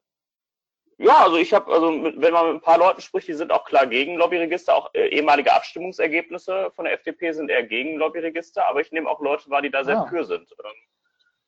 ja, 1.03 1.25
also 1.25 1.39
ich 1.39 1.55
habe, 1.55 1.73
also 1.73 1.89
wenn 1.89 2.33
man 2.33 2.47
mit 2.47 2.55
ein 2.57 2.61
paar 2.61 2.79
Leuten 2.79 3.01
spricht, 3.01 3.27
die 3.27 3.33
sind 3.33 3.51
auch 3.51 3.65
klar 3.65 3.87
gegen 3.87 4.17
Lobbyregister, 4.17 4.77
auch 4.77 4.91
äh, 4.93 5.09
ehemalige 5.09 5.51
Abstimmungsergebnisse 5.51 6.71
von 6.77 6.85
der 6.85 6.93
FDP 6.93 7.33
sind 7.33 7.51
eher 7.51 7.63
gegen 7.63 7.97
Lobbyregister, 7.97 8.69
aber 8.69 8.83
ich 8.83 8.93
nehme 8.93 9.09
auch 9.09 9.21
Leute 9.21 9.49
wahr, 9.49 9.63
die 9.63 9.71
da 9.71 9.83
sehr 9.83 9.99
ah. 9.99 10.07
für 10.07 10.25
sind. 10.25 10.55
Ähm, 10.63 10.73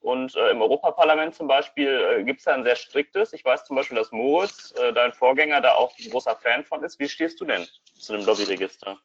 und 0.01 0.35
äh, 0.37 0.51
im 0.53 0.63
Europaparlament 0.63 1.35
zum 1.35 1.49
Beispiel 1.49 1.89
äh, 1.89 2.25
gibt 2.25 2.41
es 2.41 2.47
da 2.47 2.55
ein 2.55 2.65
sehr 2.65 2.77
striktes. 2.77 3.35
Ich 3.35 3.45
weiß 3.45 3.67
zum 3.67 3.77
Beispiel, 3.77 3.99
dass 3.99 4.11
Moritz, 4.11 4.73
äh, 4.81 4.93
dein 4.95 5.13
Vorgänger, 5.13 5.61
da 5.61 5.75
auch 5.75 5.93
ein 5.99 6.11
großer 6.11 6.35
Fan 6.37 6.65
von 6.65 6.83
ist. 6.83 6.99
Wie 6.99 7.09
stehst 7.09 7.39
du 7.39 7.45
denn 7.45 7.67
zu 7.99 8.15
dem 8.15 8.25
Lobbyregister? 8.25 8.99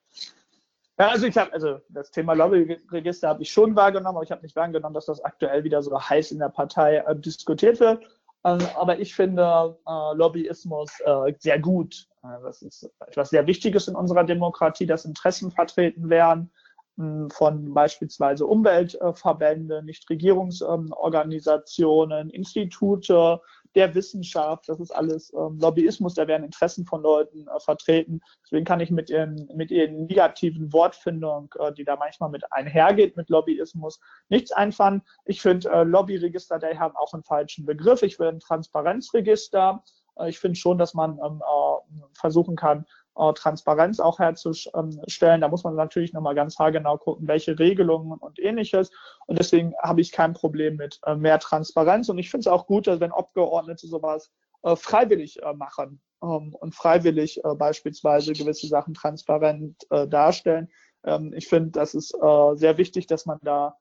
Ja, 0.97 1.09
also 1.09 1.27
ich 1.27 1.37
habe, 1.37 1.51
also 1.51 1.81
das 1.89 2.09
Thema 2.09 2.33
Lobbyregister 2.33 3.27
habe 3.27 3.43
ich 3.43 3.51
schon 3.51 3.75
wahrgenommen, 3.75 4.15
aber 4.15 4.23
ich 4.23 4.31
habe 4.31 4.43
nicht 4.43 4.55
wahrgenommen, 4.55 4.95
dass 4.95 5.07
das 5.07 5.21
aktuell 5.23 5.65
wieder 5.65 5.83
so 5.83 6.01
heiß 6.01 6.31
in 6.31 6.39
der 6.39 6.49
Partei 6.49 6.97
äh, 6.97 7.15
diskutiert 7.15 7.81
wird. 7.81 8.03
Ähm, 8.45 8.59
aber 8.75 8.99
ich 8.99 9.15
finde 9.15 9.77
äh, 9.87 10.13
Lobbyismus 10.15 10.91
äh, 11.05 11.33
sehr 11.39 11.59
gut. 11.59 12.07
Äh, 12.23 12.41
das 12.43 12.61
ist 12.61 12.89
etwas 13.05 13.29
sehr 13.29 13.47
Wichtiges 13.47 13.87
in 13.87 13.95
unserer 13.95 14.23
Demokratie, 14.23 14.85
dass 14.85 15.05
Interessen 15.05 15.51
vertreten 15.51 16.09
werden 16.09 16.51
hm, 16.97 17.29
von 17.29 17.73
beispielsweise 17.73 18.45
Umweltverbände, 18.45 19.83
Nichtregierungsorganisationen, 19.83 22.29
Institute, 22.29 23.41
der 23.77 23.93
Wissenschaft, 23.93 24.67
das 24.67 24.79
ist 24.79 24.89
alles 24.89 25.31
ähm, 25.33 25.59
Lobbyismus, 25.61 26.15
da 26.15 26.27
werden 26.27 26.43
Interessen 26.43 26.83
von 26.83 27.03
Leuten 27.03 27.47
äh, 27.47 27.59
vertreten. 27.59 28.21
Deswegen 28.43 28.65
kann 28.65 28.79
ich 28.79 28.89
mit 28.89 29.11
ihren, 29.11 29.47
mit 29.55 29.69
ihren 29.69 30.07
negativen 30.07 30.73
Wortfindung, 30.73 31.53
äh, 31.59 31.71
die 31.71 31.83
da 31.83 31.95
manchmal 31.95 32.31
mit 32.31 32.51
einhergeht 32.51 33.15
mit 33.15 33.29
Lobbyismus, 33.29 33.99
nichts 34.29 34.51
einfahren. 34.51 35.03
Ich 35.25 35.43
finde 35.43 35.69
äh, 35.69 35.83
Lobbyregister, 35.83 36.57
die 36.57 36.79
haben 36.79 36.95
auch 36.95 37.13
einen 37.13 37.23
falschen 37.23 37.67
Begriff. 37.67 38.01
Ich 38.01 38.17
will 38.17 38.29
ein 38.29 38.39
Transparenzregister. 38.39 39.83
Äh, 40.17 40.29
ich 40.29 40.39
finde 40.39 40.57
schon, 40.57 40.79
dass 40.79 40.95
man 40.95 41.19
ähm, 41.23 41.43
äh, 41.43 42.01
versuchen 42.13 42.55
kann, 42.55 42.87
äh, 43.17 43.33
Transparenz 43.33 43.99
auch 43.99 44.19
herzustellen. 44.19 45.41
Da 45.41 45.47
muss 45.47 45.63
man 45.63 45.75
natürlich 45.75 46.13
nochmal 46.13 46.35
ganz 46.35 46.59
haargenau 46.59 46.97
gucken, 46.97 47.27
welche 47.27 47.57
Regelungen 47.57 48.17
und 48.17 48.39
ähnliches. 48.39 48.91
Und 49.25 49.39
deswegen 49.39 49.73
habe 49.81 50.01
ich 50.01 50.11
kein 50.11 50.33
Problem 50.33 50.75
mit 50.75 50.99
äh, 51.05 51.15
mehr 51.15 51.39
Transparenz. 51.39 52.09
Und 52.09 52.17
ich 52.19 52.29
finde 52.29 52.41
es 52.41 52.47
auch 52.47 52.67
gut, 52.67 52.87
wenn 52.87 53.11
Abgeordnete 53.11 53.87
sowas 53.87 54.31
äh, 54.63 54.75
freiwillig 54.75 55.39
machen 55.55 56.01
ähm, 56.21 56.53
und 56.53 56.75
freiwillig 56.75 57.41
beispielsweise 57.57 58.33
gewisse 58.33 58.67
Sachen 58.67 58.93
transparent 58.93 59.75
darstellen. 59.89 60.69
Ähm, 61.03 61.33
ich 61.35 61.47
finde, 61.47 61.71
das 61.71 61.93
ist 61.93 62.09
sehr 62.09 62.77
wichtig, 62.77 63.07
dass 63.07 63.25
man 63.25 63.39
da 63.43 63.75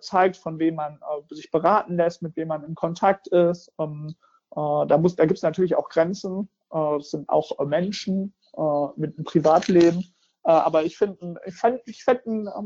zeigt, 0.00 0.36
von 0.36 0.58
wem 0.58 0.74
man 0.74 1.00
sich 1.30 1.50
beraten 1.50 1.96
lässt, 1.96 2.20
mit 2.20 2.36
wem 2.36 2.48
man 2.48 2.64
in 2.64 2.74
Kontakt 2.74 3.28
ist. 3.28 3.72
Ähm, 3.78 4.14
da 4.54 4.84
da 4.84 4.96
gibt 4.98 5.38
es 5.38 5.42
natürlich 5.42 5.74
auch 5.74 5.88
Grenzen. 5.88 6.50
Es 6.98 7.10
sind 7.10 7.28
auch 7.28 7.58
Menschen, 7.64 8.34
äh, 8.56 8.86
mit 8.96 9.16
einem 9.16 9.24
Privatleben. 9.24 10.00
Äh, 10.44 10.50
aber 10.52 10.84
ich 10.84 10.96
finde, 10.96 11.40
ich 11.44 11.54
fand, 11.54 11.80
ich 11.86 12.02
fand, 12.02 12.20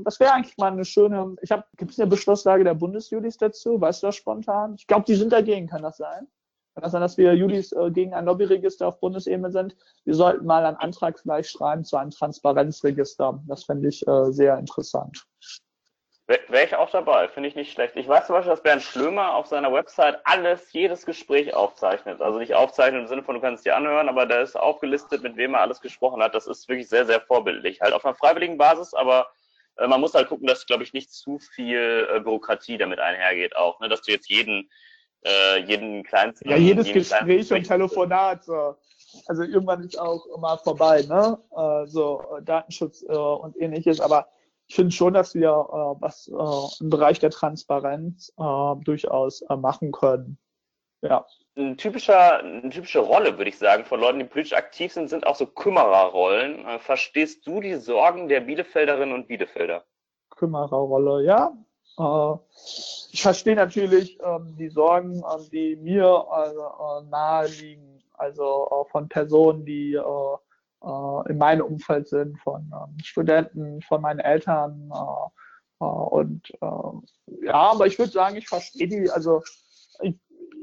das 0.05 0.21
wäre 0.21 0.33
eigentlich 0.33 0.57
mal 0.57 0.73
eine 0.73 0.85
schöne, 0.85 1.37
ich 1.43 1.51
habe, 1.51 1.65
gibt 1.77 1.93
es 1.93 1.99
eine 1.99 2.09
Beschlusslage 2.09 2.65
der 2.65 2.75
Bundesjudis 2.75 3.37
dazu? 3.37 3.81
Weißt 3.81 4.03
du 4.03 4.09
das 4.09 4.17
spontan? 4.17 4.77
Ich 4.79 4.87
glaube, 4.87 5.05
die 5.07 5.17
sind 5.17 5.33
dagegen, 5.33 5.67
kann 5.67 5.83
das 5.83 5.97
sein? 5.97 6.29
Kann 6.75 6.83
das 6.83 6.93
sein, 6.93 7.01
dass 7.01 7.17
wir 7.19 7.35
Judis 7.35 7.73
äh, 7.73 7.91
gegen 7.91 8.15
ein 8.15 8.25
Lobbyregister 8.25 8.89
auf 8.89 8.99
Bundesebene 8.99 9.53
sind? 9.53 9.77
Wir 10.05 10.15
sollten 10.15 10.45
mal 10.45 10.65
einen 10.67 10.77
Antrag 10.77 11.19
vielleicht 11.21 11.51
schreiben 11.51 11.85
zu 11.85 11.97
einem 11.97 12.11
Transparenzregister. 12.11 13.43
Das 13.47 13.65
fände 13.65 13.89
ich 13.89 14.07
äh, 14.09 14.33
sehr 14.33 14.59
interessant. 14.59 15.25
Wäre 16.27 16.65
ich 16.65 16.75
auch 16.75 16.89
dabei, 16.89 17.29
finde 17.29 17.51
ich 17.51 17.55
nicht 17.55 17.71
schlecht. 17.71 17.97
Ich 17.97 18.09
weiß 18.09 18.27
zum 18.27 18.37
Beispiel, 18.37 18.51
dass 18.51 18.63
Bernd 18.63 18.83
Schlömer 18.83 19.35
auf 19.35 19.47
seiner 19.47 19.71
Website 19.71 20.21
alles, 20.25 20.73
jedes 20.73 21.05
Gespräch 21.05 21.53
aufzeichnet. 21.53 22.23
Also 22.23 22.39
nicht 22.39 22.55
aufzeichnet 22.55 23.03
im 23.03 23.09
Sinne 23.09 23.23
von, 23.23 23.35
du 23.35 23.43
kannst 23.43 23.61
es 23.61 23.65
dir 23.65 23.77
anhören, 23.77 24.09
aber 24.09 24.25
da 24.25 24.41
ist 24.41 24.57
aufgelistet, 24.57 25.23
mit 25.23 25.37
wem 25.37 25.53
er 25.53 25.61
alles 25.61 25.83
gesprochen 25.83 26.23
hat. 26.23 26.35
Das 26.35 26.47
ist 26.47 26.67
wirklich 26.67 26.89
sehr, 26.89 27.05
sehr 27.05 27.21
vorbildlich. 27.21 27.83
Halt 27.83 27.93
auf 27.93 28.07
einer 28.07 28.15
freiwilligen 28.15 28.57
Basis, 28.57 28.95
aber 28.95 29.29
äh, 29.77 29.87
man 29.87 30.01
muss 30.01 30.15
halt 30.15 30.29
gucken, 30.29 30.47
dass, 30.47 30.65
glaube 30.65 30.83
ich, 30.83 30.95
nicht 30.95 31.13
zu 31.13 31.39
viel 31.39 32.09
äh, 32.11 32.21
Bürokratie 32.21 32.79
damit 32.79 33.01
einhergeht 33.01 33.55
auch. 33.55 33.79
Ne? 33.81 33.91
Dass 33.91 34.01
du 34.01 34.13
jetzt 34.13 34.31
jeden, 34.31 34.71
äh, 35.27 35.59
jeden 35.59 36.05
kleinsten... 36.05 36.49
Ja, 36.49 36.57
jedes 36.57 36.91
Gespräch 36.91 37.53
und 37.53 37.65
Telefonat. 37.65 38.45
So. 38.45 38.77
Also 39.27 39.43
irgendwann 39.43 39.83
ist 39.83 39.99
auch 39.99 40.25
immer 40.35 40.57
vorbei, 40.57 41.03
ne? 41.03 41.39
Äh, 41.55 41.87
so 41.87 42.25
äh, 42.39 42.43
Datenschutz 42.43 43.03
äh, 43.03 43.13
und 43.13 43.61
ähnliches, 43.61 44.01
aber 44.01 44.29
ich 44.67 44.77
finde 44.77 44.93
schon, 44.93 45.15
dass 45.15 45.35
wir 45.35 45.49
äh, 45.49 46.01
was 46.01 46.29
äh, 46.29 46.83
im 46.83 46.91
Bereich 46.91 47.19
der 47.19 47.31
Transparenz 47.31 48.33
äh, 48.39 48.85
durchaus 48.85 49.43
äh, 49.43 49.57
machen 49.57 49.93
können. 49.93 50.39
Ja. 51.03 51.27
Ein 51.57 51.77
typischer, 51.77 52.39
eine 52.39 52.71
typische 52.71 53.01
Rolle, 53.01 53.37
würde 53.37 53.51
ich 53.51 53.59
sagen, 53.59 53.85
von 53.85 54.01
Leuten, 54.01 54.19
die 54.19 54.25
politisch 54.25 54.55
aktiv 54.55 54.93
sind, 54.93 55.09
sind 55.09 55.27
auch 55.27 55.37
so 55.37 55.47
Kümmererrollen. 55.47 56.67
Äh, 56.67 56.79
verstehst 56.79 57.47
du 57.47 57.61
die 57.61 57.75
Sorgen 57.75 58.29
der 58.29 58.41
Bielefelderinnen 58.41 59.15
und 59.15 59.29
Bielefelder? 59.29 59.85
Kümmererrolle, 60.31 61.25
ja. 61.25 61.53
Äh, 61.99 62.39
ich 63.13 63.23
verstehe 63.23 63.55
natürlich 63.55 64.19
ähm, 64.25 64.57
die 64.59 64.69
Sorgen, 64.69 65.17
ähm, 65.17 65.49
die 65.53 65.77
mir 65.77 66.27
äh, 66.33 67.05
nahe 67.11 67.49
liegen, 67.49 68.03
also 68.15 68.87
von 68.91 69.09
Personen, 69.09 69.65
die 69.65 69.99
äh, 70.85 71.31
in 71.31 71.39
meinem 71.39 71.67
Umfeld 71.67 72.09
sind, 72.09 72.39
von 72.41 72.71
ähm, 72.73 72.97
Studenten, 73.03 73.83
von 73.83 74.01
meinen 74.01 74.21
Eltern. 74.21 74.91
Äh, 74.93 75.85
äh, 75.85 75.85
und 75.85 76.51
äh, 76.61 77.47
ja, 77.47 77.55
aber 77.55 77.87
ich 77.87 77.99
würde 77.99 78.13
sagen, 78.13 78.37
ich 78.37 78.49
verstehe 78.49 78.89
die, 78.89 79.11
also 79.11 79.43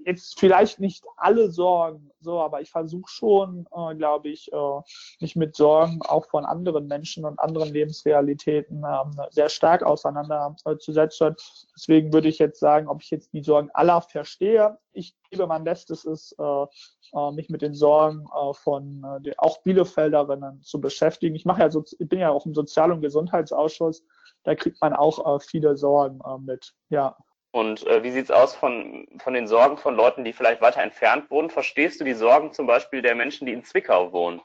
jetzt 0.05 0.39
vielleicht 0.39 0.79
nicht 0.79 1.03
alle 1.17 1.51
Sorgen, 1.51 2.11
so, 2.19 2.39
aber 2.39 2.61
ich 2.61 2.69
versuche 2.69 3.09
schon, 3.09 3.67
äh, 3.75 3.95
glaube 3.95 4.29
ich, 4.29 4.51
äh, 4.51 4.81
mich 5.19 5.35
mit 5.35 5.55
Sorgen 5.55 6.01
auch 6.03 6.25
von 6.25 6.45
anderen 6.45 6.87
Menschen 6.87 7.25
und 7.25 7.39
anderen 7.39 7.73
Lebensrealitäten 7.73 8.83
äh, 8.83 9.27
sehr 9.31 9.49
stark 9.49 9.83
auseinanderzusetzen. 9.83 11.35
Deswegen 11.75 12.13
würde 12.13 12.27
ich 12.27 12.39
jetzt 12.39 12.59
sagen, 12.59 12.87
ob 12.87 13.01
ich 13.01 13.09
jetzt 13.11 13.33
die 13.33 13.43
Sorgen 13.43 13.69
aller 13.73 14.01
verstehe. 14.01 14.77
Ich 14.93 15.15
gebe 15.29 15.47
mein 15.47 15.63
Bestes, 15.63 16.05
ist, 16.05 16.35
äh, 16.37 16.65
äh, 17.13 17.31
mich 17.31 17.49
mit 17.49 17.61
den 17.61 17.73
Sorgen 17.73 18.25
äh, 18.25 18.53
von 18.53 19.03
äh, 19.25 19.31
auch 19.37 19.61
Bielefelderinnen 19.63 20.61
zu 20.61 20.79
beschäftigen. 20.79 21.35
Ich 21.35 21.45
mache 21.45 21.61
ja 21.61 21.71
so, 21.71 21.83
ich 21.99 22.09
bin 22.09 22.19
ja 22.19 22.31
auch 22.31 22.45
im 22.45 22.53
Sozial- 22.53 22.91
und 22.91 23.01
Gesundheitsausschuss. 23.01 24.03
Da 24.43 24.55
kriegt 24.55 24.81
man 24.81 24.93
auch 24.93 25.35
äh, 25.35 25.39
viele 25.39 25.77
Sorgen 25.77 26.19
äh, 26.25 26.37
mit. 26.39 26.73
Ja. 26.89 27.17
Und 27.51 27.85
äh, 27.85 28.01
wie 28.03 28.11
sieht's 28.11 28.31
aus 28.31 28.55
von, 28.55 29.07
von 29.17 29.33
den 29.33 29.47
Sorgen 29.47 29.77
von 29.77 29.95
Leuten, 29.95 30.23
die 30.23 30.33
vielleicht 30.33 30.61
weiter 30.61 30.81
entfernt 30.81 31.29
wohnen? 31.29 31.49
Verstehst 31.49 31.99
du 31.99 32.05
die 32.05 32.13
Sorgen 32.13 32.53
zum 32.53 32.65
Beispiel 32.65 33.01
der 33.01 33.15
Menschen, 33.15 33.45
die 33.45 33.53
in 33.53 33.65
Zwickau 33.65 34.13
wohnen? 34.13 34.41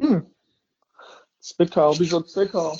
Hm. 0.00 0.34
Zwickau, 1.38 1.98
wieso 1.98 2.22
Zwickau? 2.22 2.76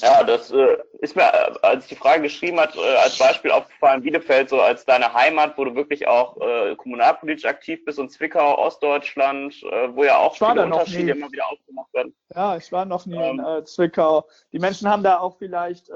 Ja, 0.00 0.22
das 0.22 0.50
äh, 0.50 0.76
ist 1.00 1.16
mir, 1.16 1.22
äh, 1.22 1.52
als 1.62 1.84
ich 1.84 1.90
die 1.90 1.96
Frage 1.96 2.22
geschrieben 2.22 2.60
hat, 2.60 2.76
äh, 2.76 2.96
als 2.96 3.18
Beispiel 3.18 3.50
aufgefallen, 3.50 4.02
Bielefeld 4.02 4.48
so 4.48 4.60
als 4.60 4.84
deine 4.84 5.12
Heimat, 5.12 5.56
wo 5.56 5.64
du 5.64 5.74
wirklich 5.74 6.06
auch 6.06 6.40
äh, 6.40 6.76
kommunalpolitisch 6.76 7.44
aktiv 7.44 7.84
bist 7.84 7.98
und 7.98 8.10
Zwickau, 8.10 8.58
Ostdeutschland, 8.58 9.54
äh, 9.62 9.94
wo 9.94 10.04
ja 10.04 10.18
auch 10.18 10.36
viele 10.36 10.64
Unterschiede 10.64 11.12
immer 11.12 11.30
wieder 11.30 11.48
aufgemacht 11.48 11.92
werden. 11.92 12.14
Ja, 12.34 12.56
ich 12.56 12.70
war 12.70 12.84
noch 12.84 13.06
nie 13.06 13.16
ähm, 13.16 13.40
in 13.40 13.44
äh, 13.44 13.64
Zwickau. 13.64 14.28
Die 14.52 14.58
Menschen 14.58 14.88
haben 14.88 15.02
da 15.02 15.18
auch 15.18 15.36
vielleicht, 15.38 15.88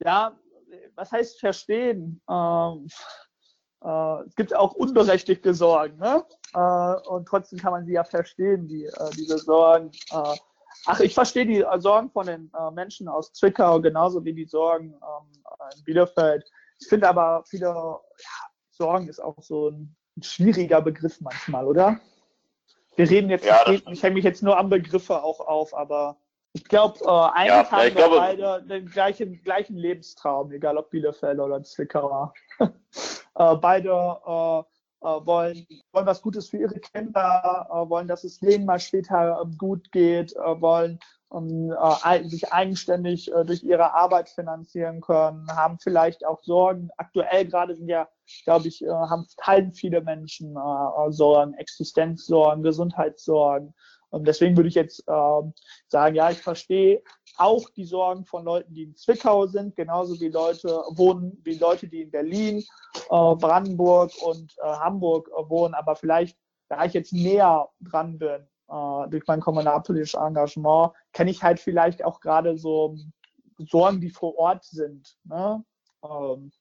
ja, 0.00 0.32
was 0.94 1.12
heißt 1.12 1.40
verstehen? 1.40 2.20
Ähm, 2.28 2.88
äh, 3.82 4.22
es 4.26 4.34
gibt 4.34 4.54
auch 4.54 4.72
unberechtigte 4.72 5.54
Sorgen, 5.54 5.98
ne? 5.98 6.24
Äh, 6.54 7.08
und 7.08 7.26
trotzdem 7.26 7.58
kann 7.58 7.72
man 7.72 7.84
sie 7.84 7.92
ja 7.92 8.04
verstehen, 8.04 8.66
die, 8.68 8.86
äh, 8.86 9.10
diese 9.16 9.38
Sorgen. 9.38 9.90
Äh, 10.10 10.36
Ach, 10.86 11.00
ich 11.00 11.14
verstehe 11.14 11.46
die 11.46 11.64
Sorgen 11.78 12.10
von 12.10 12.26
den 12.26 12.50
äh, 12.58 12.70
Menschen 12.70 13.08
aus 13.08 13.32
Zwickau 13.32 13.80
genauso 13.80 14.24
wie 14.24 14.32
die 14.32 14.46
Sorgen 14.46 14.94
ähm, 14.94 15.42
in 15.76 15.84
Bielefeld. 15.84 16.48
Ich 16.80 16.88
finde 16.88 17.08
aber 17.08 17.42
viele 17.46 17.66
ja, 17.66 18.00
Sorgen 18.70 19.08
ist 19.08 19.20
auch 19.20 19.36
so 19.42 19.70
ein, 19.70 19.96
ein, 20.16 20.22
schwieriger 20.22 20.80
Begriff 20.80 21.20
manchmal, 21.20 21.66
oder? 21.66 22.00
Wir 22.96 23.10
reden 23.10 23.30
jetzt, 23.30 23.44
ja, 23.44 23.68
ich, 23.68 23.86
ich 23.86 24.02
hänge 24.02 24.14
mich 24.14 24.24
jetzt 24.24 24.42
nur 24.42 24.58
am 24.58 24.68
Begriffe 24.68 25.22
auch 25.22 25.40
auf, 25.40 25.74
aber 25.74 26.16
ich 26.58 26.64
glaube, 26.64 26.98
äh, 27.04 27.08
eigentlich 27.08 27.48
ja, 27.48 27.70
haben 27.70 27.82
wir 27.82 27.90
glaube, 27.92 28.16
beide 28.16 28.62
den 28.64 28.86
gleichen, 28.86 29.40
gleichen 29.44 29.76
Lebenstraum, 29.76 30.50
egal 30.50 30.76
ob 30.76 30.90
Bielefeld 30.90 31.38
oder 31.38 31.62
Zwickau. 31.62 32.32
äh, 32.60 33.56
beide 33.56 33.90
äh, 33.90 34.62
äh, 35.00 35.24
wollen, 35.24 35.64
wollen 35.92 36.06
was 36.06 36.20
Gutes 36.20 36.48
für 36.48 36.56
ihre 36.56 36.80
Kinder, 36.80 37.68
äh, 37.70 37.88
wollen, 37.88 38.08
dass 38.08 38.24
es 38.24 38.40
denen 38.40 38.66
mal 38.66 38.80
später 38.80 39.40
ähm, 39.40 39.56
gut 39.56 39.92
geht, 39.92 40.34
äh, 40.34 40.60
wollen 40.60 40.98
um, 41.30 41.74
sich 42.24 42.50
eigenständig 42.54 43.30
durch 43.44 43.62
ihre 43.62 43.92
Arbeit 43.92 44.30
finanzieren 44.30 45.02
können, 45.02 45.46
haben 45.54 45.78
vielleicht 45.78 46.24
auch 46.24 46.42
Sorgen. 46.42 46.88
Aktuell 46.96 47.44
gerade 47.44 47.76
sind 47.76 47.88
ja, 47.88 48.08
glaube 48.44 48.68
ich, 48.68 48.80
haben 48.80 49.26
teilen 49.36 49.74
viele 49.74 50.00
Menschen 50.00 50.56
Sorgen, 51.10 51.52
Existenzsorgen, 51.52 52.62
Gesundheitssorgen. 52.62 53.74
Und 54.10 54.26
deswegen 54.26 54.56
würde 54.56 54.68
ich 54.68 54.74
jetzt 54.74 55.04
ähm, 55.06 55.52
sagen, 55.88 56.14
ja, 56.14 56.30
ich 56.30 56.40
verstehe 56.40 57.02
auch 57.36 57.68
die 57.70 57.84
Sorgen 57.84 58.24
von 58.24 58.44
Leuten, 58.44 58.72
die 58.74 58.84
in 58.84 58.96
Zwickau 58.96 59.46
sind, 59.46 59.76
genauso 59.76 60.18
wie 60.20 60.28
Leute 60.28 60.68
wohnen, 60.90 61.38
wie 61.44 61.58
Leute, 61.58 61.88
die 61.88 62.02
in 62.02 62.10
Berlin, 62.10 62.64
äh, 63.10 63.34
Brandenburg 63.36 64.10
und 64.22 64.54
äh, 64.58 64.66
Hamburg 64.66 65.28
äh, 65.28 65.48
wohnen. 65.48 65.74
Aber 65.74 65.94
vielleicht, 65.94 66.38
da 66.68 66.84
ich 66.84 66.94
jetzt 66.94 67.12
näher 67.12 67.68
dran 67.80 68.18
bin 68.18 68.46
äh, 68.68 69.08
durch 69.08 69.26
mein 69.26 69.40
kommunalpolitisches 69.40 70.20
Engagement, 70.20 70.92
kenne 71.12 71.30
ich 71.30 71.42
halt 71.42 71.60
vielleicht 71.60 72.02
auch 72.04 72.20
gerade 72.20 72.56
so 72.56 72.96
Sorgen, 73.58 74.00
die 74.00 74.10
vor 74.10 74.36
Ort 74.38 74.64
sind, 74.64 75.16
ne? 75.24 75.64
ähm, 76.04 76.52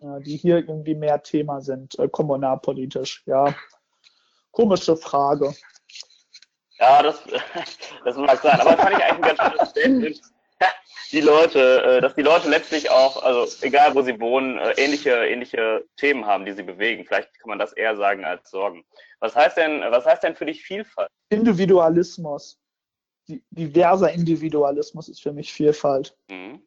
äh, 0.00 0.20
die 0.22 0.36
hier 0.36 0.58
irgendwie 0.58 0.94
mehr 0.94 1.22
Thema 1.22 1.60
sind, 1.60 1.98
äh, 1.98 2.08
kommunalpolitisch. 2.08 3.22
Ja, 3.26 3.54
komische 4.50 4.96
Frage. 4.96 5.54
Ja, 6.78 7.02
das, 7.02 7.22
das 8.04 8.16
mag 8.16 8.40
sein. 8.40 8.60
Aber 8.60 8.72
das 8.72 8.80
fand 8.80 8.98
ich 8.98 9.04
eigentlich 9.04 9.32
ein 9.32 9.36
ganz 9.36 9.52
schönes 9.52 9.70
Statement. 9.70 10.20
Die 11.12 11.20
Leute, 11.20 11.82
äh, 11.84 12.00
dass 12.00 12.14
die 12.16 12.22
Leute 12.22 12.48
letztlich 12.48 12.90
auch, 12.90 13.22
also 13.22 13.46
egal 13.64 13.94
wo 13.94 14.02
sie 14.02 14.18
wohnen, 14.18 14.58
äh, 14.58 14.72
ähnliche, 14.72 15.10
ähnliche 15.10 15.84
Themen 15.96 16.26
haben, 16.26 16.44
die 16.44 16.52
sie 16.52 16.64
bewegen. 16.64 17.04
Vielleicht 17.04 17.38
kann 17.38 17.50
man 17.50 17.58
das 17.58 17.72
eher 17.72 17.96
sagen 17.96 18.24
als 18.24 18.50
Sorgen. 18.50 18.84
Was 19.20 19.36
heißt 19.36 19.56
denn, 19.56 19.80
was 19.80 20.06
heißt 20.06 20.24
denn 20.24 20.34
für 20.34 20.46
dich 20.46 20.64
Vielfalt? 20.64 21.08
Individualismus. 21.28 22.58
Diverser 23.28 24.12
Individualismus 24.12 25.08
ist 25.08 25.22
für 25.22 25.32
mich 25.32 25.52
Vielfalt. 25.52 26.16
Mhm. 26.28 26.60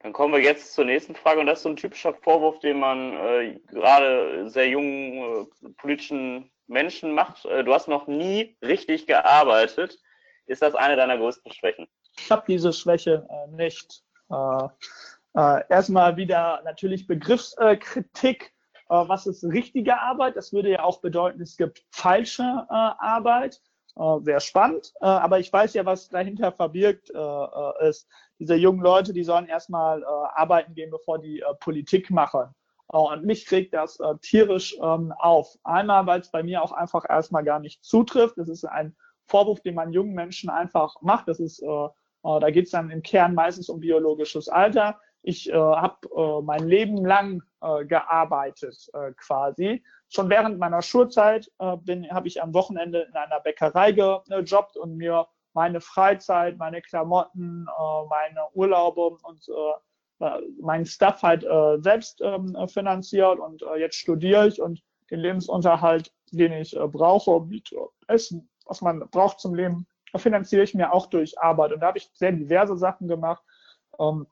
Dann 0.00 0.12
kommen 0.12 0.34
wir 0.34 0.40
jetzt 0.40 0.74
zur 0.74 0.84
nächsten 0.84 1.14
Frage 1.14 1.40
und 1.40 1.46
das 1.46 1.58
ist 1.58 1.62
so 1.64 1.68
ein 1.70 1.76
typischer 1.76 2.14
Vorwurf, 2.14 2.58
den 2.60 2.78
man 2.78 3.14
äh, 3.14 3.58
gerade 3.70 4.48
sehr 4.48 4.68
jungen 4.68 5.46
äh, 5.62 5.68
politischen 5.78 6.50
Menschen 6.70 7.12
macht. 7.12 7.44
Äh, 7.44 7.64
du 7.64 7.74
hast 7.74 7.88
noch 7.88 8.06
nie 8.06 8.56
richtig 8.62 9.06
gearbeitet. 9.06 9.98
Ist 10.46 10.62
das 10.62 10.74
eine 10.74 10.96
deiner 10.96 11.18
größten 11.18 11.52
Schwächen? 11.52 11.86
Ich 12.18 12.30
habe 12.30 12.44
diese 12.48 12.72
Schwäche 12.72 13.26
äh, 13.28 13.50
nicht. 13.54 14.02
Äh, 14.30 14.68
äh 15.36 15.62
erstmal 15.68 16.16
wieder 16.16 16.62
natürlich 16.64 17.06
Begriffskritik. 17.06 18.52
Äh, 18.88 18.94
was 19.08 19.26
ist 19.26 19.44
richtige 19.44 20.00
Arbeit? 20.00 20.36
Das 20.36 20.52
würde 20.52 20.70
ja 20.70 20.82
auch 20.82 21.00
bedeuten, 21.00 21.42
es 21.42 21.56
gibt 21.56 21.84
falsche 21.90 22.42
äh, 22.42 22.74
Arbeit. 22.74 23.60
sehr 24.22 24.40
spannend. 24.40 24.92
aber 25.00 25.40
ich 25.40 25.52
weiß 25.52 25.74
ja, 25.74 25.84
was 25.84 26.08
dahinter 26.08 26.52
verbirgt 26.52 27.10
ist. 27.80 28.08
Diese 28.38 28.54
jungen 28.54 28.80
Leute, 28.80 29.12
die 29.12 29.24
sollen 29.24 29.48
erstmal 29.48 30.04
arbeiten 30.04 30.74
gehen, 30.74 30.90
bevor 30.90 31.18
die 31.18 31.42
Politik 31.58 32.08
machen. 32.08 32.54
Und 32.92 33.24
mich 33.24 33.46
kriegt 33.46 33.72
das 33.72 34.00
äh, 34.00 34.16
tierisch 34.20 34.76
ähm, 34.82 35.12
auf. 35.18 35.56
Einmal, 35.62 36.06
weil 36.06 36.20
es 36.20 36.30
bei 36.30 36.42
mir 36.42 36.62
auch 36.62 36.72
einfach 36.72 37.08
erstmal 37.08 37.44
gar 37.44 37.60
nicht 37.60 37.84
zutrifft. 37.84 38.36
Das 38.36 38.48
ist 38.48 38.64
ein 38.64 38.96
Vorwurf, 39.26 39.60
den 39.60 39.76
man 39.76 39.92
jungen 39.92 40.12
Menschen 40.12 40.50
einfach 40.50 41.00
macht. 41.00 41.28
Das 41.28 41.38
ist, 41.38 41.62
äh, 41.62 41.66
äh, 41.66 41.88
da 42.22 42.50
geht 42.50 42.64
es 42.64 42.72
dann 42.72 42.90
im 42.90 43.02
Kern 43.02 43.34
meistens 43.34 43.68
um 43.68 43.78
biologisches 43.78 44.48
Alter. 44.48 45.00
Ich 45.22 45.50
äh, 45.50 45.54
habe 45.54 46.08
äh, 46.16 46.42
mein 46.42 46.66
Leben 46.66 47.04
lang 47.04 47.42
äh, 47.60 47.84
gearbeitet 47.84 48.90
äh, 48.92 49.12
quasi. 49.12 49.84
Schon 50.08 50.28
während 50.28 50.58
meiner 50.58 50.82
Schulzeit 50.82 51.48
äh, 51.60 51.76
habe 52.10 52.26
ich 52.26 52.42
am 52.42 52.54
Wochenende 52.54 53.02
in 53.02 53.14
einer 53.14 53.38
Bäckerei 53.38 53.92
gejobbt 53.92 54.76
und 54.76 54.96
mir 54.96 55.28
meine 55.52 55.80
Freizeit, 55.80 56.56
meine 56.58 56.82
Klamotten, 56.82 57.66
äh, 57.68 58.06
meine 58.08 58.48
Urlaube 58.54 59.16
und 59.22 59.48
äh, 59.48 59.52
meinen 60.60 60.86
Stuff 60.86 61.22
halt 61.22 61.44
äh, 61.44 61.78
selbst 61.80 62.20
ähm, 62.20 62.56
finanziert 62.68 63.38
und 63.38 63.62
äh, 63.62 63.76
jetzt 63.80 63.96
studiere 63.96 64.48
ich 64.48 64.60
und 64.60 64.82
den 65.10 65.20
Lebensunterhalt, 65.20 66.12
den 66.30 66.52
ich 66.52 66.76
äh, 66.76 66.86
brauche, 66.86 67.44
Miete, 67.46 67.76
Essen, 68.06 68.48
was 68.66 68.80
man 68.80 69.00
braucht 69.10 69.40
zum 69.40 69.54
Leben, 69.54 69.86
finanziere 70.16 70.62
ich 70.62 70.74
mir 70.74 70.92
auch 70.92 71.06
durch 71.06 71.38
Arbeit. 71.40 71.72
Und 71.72 71.80
da 71.80 71.88
habe 71.88 71.98
ich 71.98 72.10
sehr 72.14 72.32
diverse 72.32 72.76
Sachen 72.76 73.08
gemacht. 73.08 73.42
Ähm, 73.98 74.26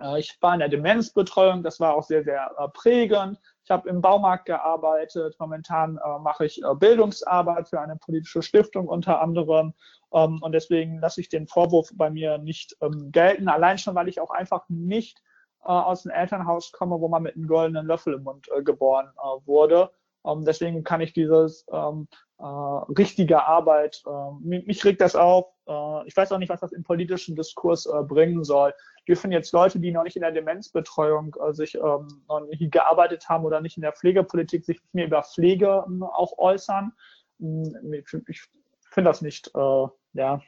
äh, 0.00 0.20
ich 0.20 0.36
war 0.40 0.54
in 0.54 0.60
der 0.60 0.68
Demenzbetreuung, 0.68 1.62
das 1.62 1.80
war 1.80 1.94
auch 1.94 2.04
sehr, 2.04 2.22
sehr 2.22 2.52
äh, 2.58 2.68
prägend. 2.68 3.38
Ich 3.64 3.70
habe 3.70 3.88
im 3.88 4.00
Baumarkt 4.00 4.46
gearbeitet. 4.46 5.36
Momentan 5.38 5.98
äh, 5.98 6.18
mache 6.20 6.46
ich 6.46 6.62
äh, 6.62 6.74
Bildungsarbeit 6.74 7.68
für 7.68 7.80
eine 7.80 7.96
politische 7.96 8.42
Stiftung 8.42 8.88
unter 8.88 9.20
anderem. 9.20 9.74
Ähm, 10.12 10.40
und 10.42 10.52
deswegen 10.52 10.98
lasse 11.00 11.20
ich 11.20 11.28
den 11.28 11.46
Vorwurf 11.46 11.90
bei 11.94 12.10
mir 12.10 12.38
nicht 12.38 12.76
ähm, 12.80 13.10
gelten. 13.12 13.48
Allein 13.48 13.78
schon, 13.78 13.94
weil 13.94 14.08
ich 14.08 14.20
auch 14.20 14.30
einfach 14.30 14.64
nicht 14.68 15.18
äh, 15.18 15.22
aus 15.68 16.02
dem 16.02 16.12
Elternhaus 16.12 16.72
komme, 16.72 17.00
wo 17.00 17.08
man 17.08 17.22
mit 17.22 17.36
einem 17.36 17.46
goldenen 17.46 17.86
Löffel 17.86 18.14
im 18.14 18.22
Mund 18.22 18.48
äh, 18.56 18.62
geboren 18.62 19.08
äh, 19.16 19.46
wurde. 19.46 19.90
Ähm, 20.24 20.44
deswegen 20.44 20.84
kann 20.84 21.00
ich 21.00 21.12
dieses 21.12 21.66
ähm, 21.72 22.08
äh, 22.38 22.44
richtige 22.44 23.44
Arbeit, 23.44 24.02
äh, 24.06 24.30
mich, 24.40 24.66
mich, 24.66 24.84
regt 24.84 25.00
das 25.00 25.16
auf. 25.16 25.46
Äh, 25.66 26.06
ich 26.06 26.16
weiß 26.16 26.32
auch 26.32 26.38
nicht, 26.38 26.48
was 26.48 26.60
das 26.60 26.72
im 26.72 26.82
politischen 26.82 27.36
Diskurs 27.36 27.86
äh, 27.86 28.02
bringen 28.02 28.44
soll. 28.44 28.74
Dürfen 29.08 29.32
jetzt 29.32 29.52
Leute, 29.52 29.80
die 29.80 29.92
noch 29.92 30.04
nicht 30.04 30.16
in 30.16 30.22
der 30.22 30.32
Demenzbetreuung 30.32 31.36
äh, 31.46 31.52
sich 31.52 31.74
ähm, 31.74 32.22
noch 32.28 32.40
nicht 32.40 32.70
gearbeitet 32.70 33.28
haben 33.28 33.44
oder 33.44 33.60
nicht 33.60 33.76
in 33.76 33.82
der 33.82 33.92
Pflegepolitik, 33.92 34.64
sich 34.64 34.80
mehr 34.92 35.06
über 35.06 35.22
Pflege 35.22 35.84
äh, 35.86 36.04
auch 36.04 36.36
äußern? 36.38 36.92
Hm, 37.38 37.92
ich, 37.92 38.06
ich 38.28 38.42
finde 38.90 39.10
das 39.10 39.22
nicht, 39.22 39.50
äh, 39.54 39.86
ja, 40.12 40.40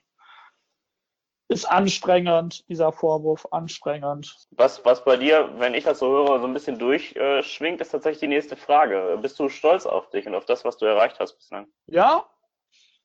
ist 1.52 1.66
anstrengend, 1.66 2.68
dieser 2.68 2.92
Vorwurf, 2.92 3.46
anstrengend. 3.50 4.34
Was, 4.52 4.84
was 4.84 5.04
bei 5.04 5.16
dir, 5.16 5.50
wenn 5.58 5.74
ich 5.74 5.84
das 5.84 5.98
so 5.98 6.08
höre, 6.08 6.40
so 6.40 6.46
ein 6.46 6.54
bisschen 6.54 6.78
durchschwingt, 6.78 7.80
ist 7.80 7.90
tatsächlich 7.90 8.20
die 8.20 8.28
nächste 8.28 8.56
Frage. 8.56 9.18
Bist 9.20 9.38
du 9.38 9.48
stolz 9.48 9.86
auf 9.86 10.08
dich 10.10 10.26
und 10.26 10.34
auf 10.34 10.46
das, 10.46 10.64
was 10.64 10.78
du 10.78 10.86
erreicht 10.86 11.20
hast 11.20 11.34
bislang? 11.34 11.66
Ja, 11.86 12.24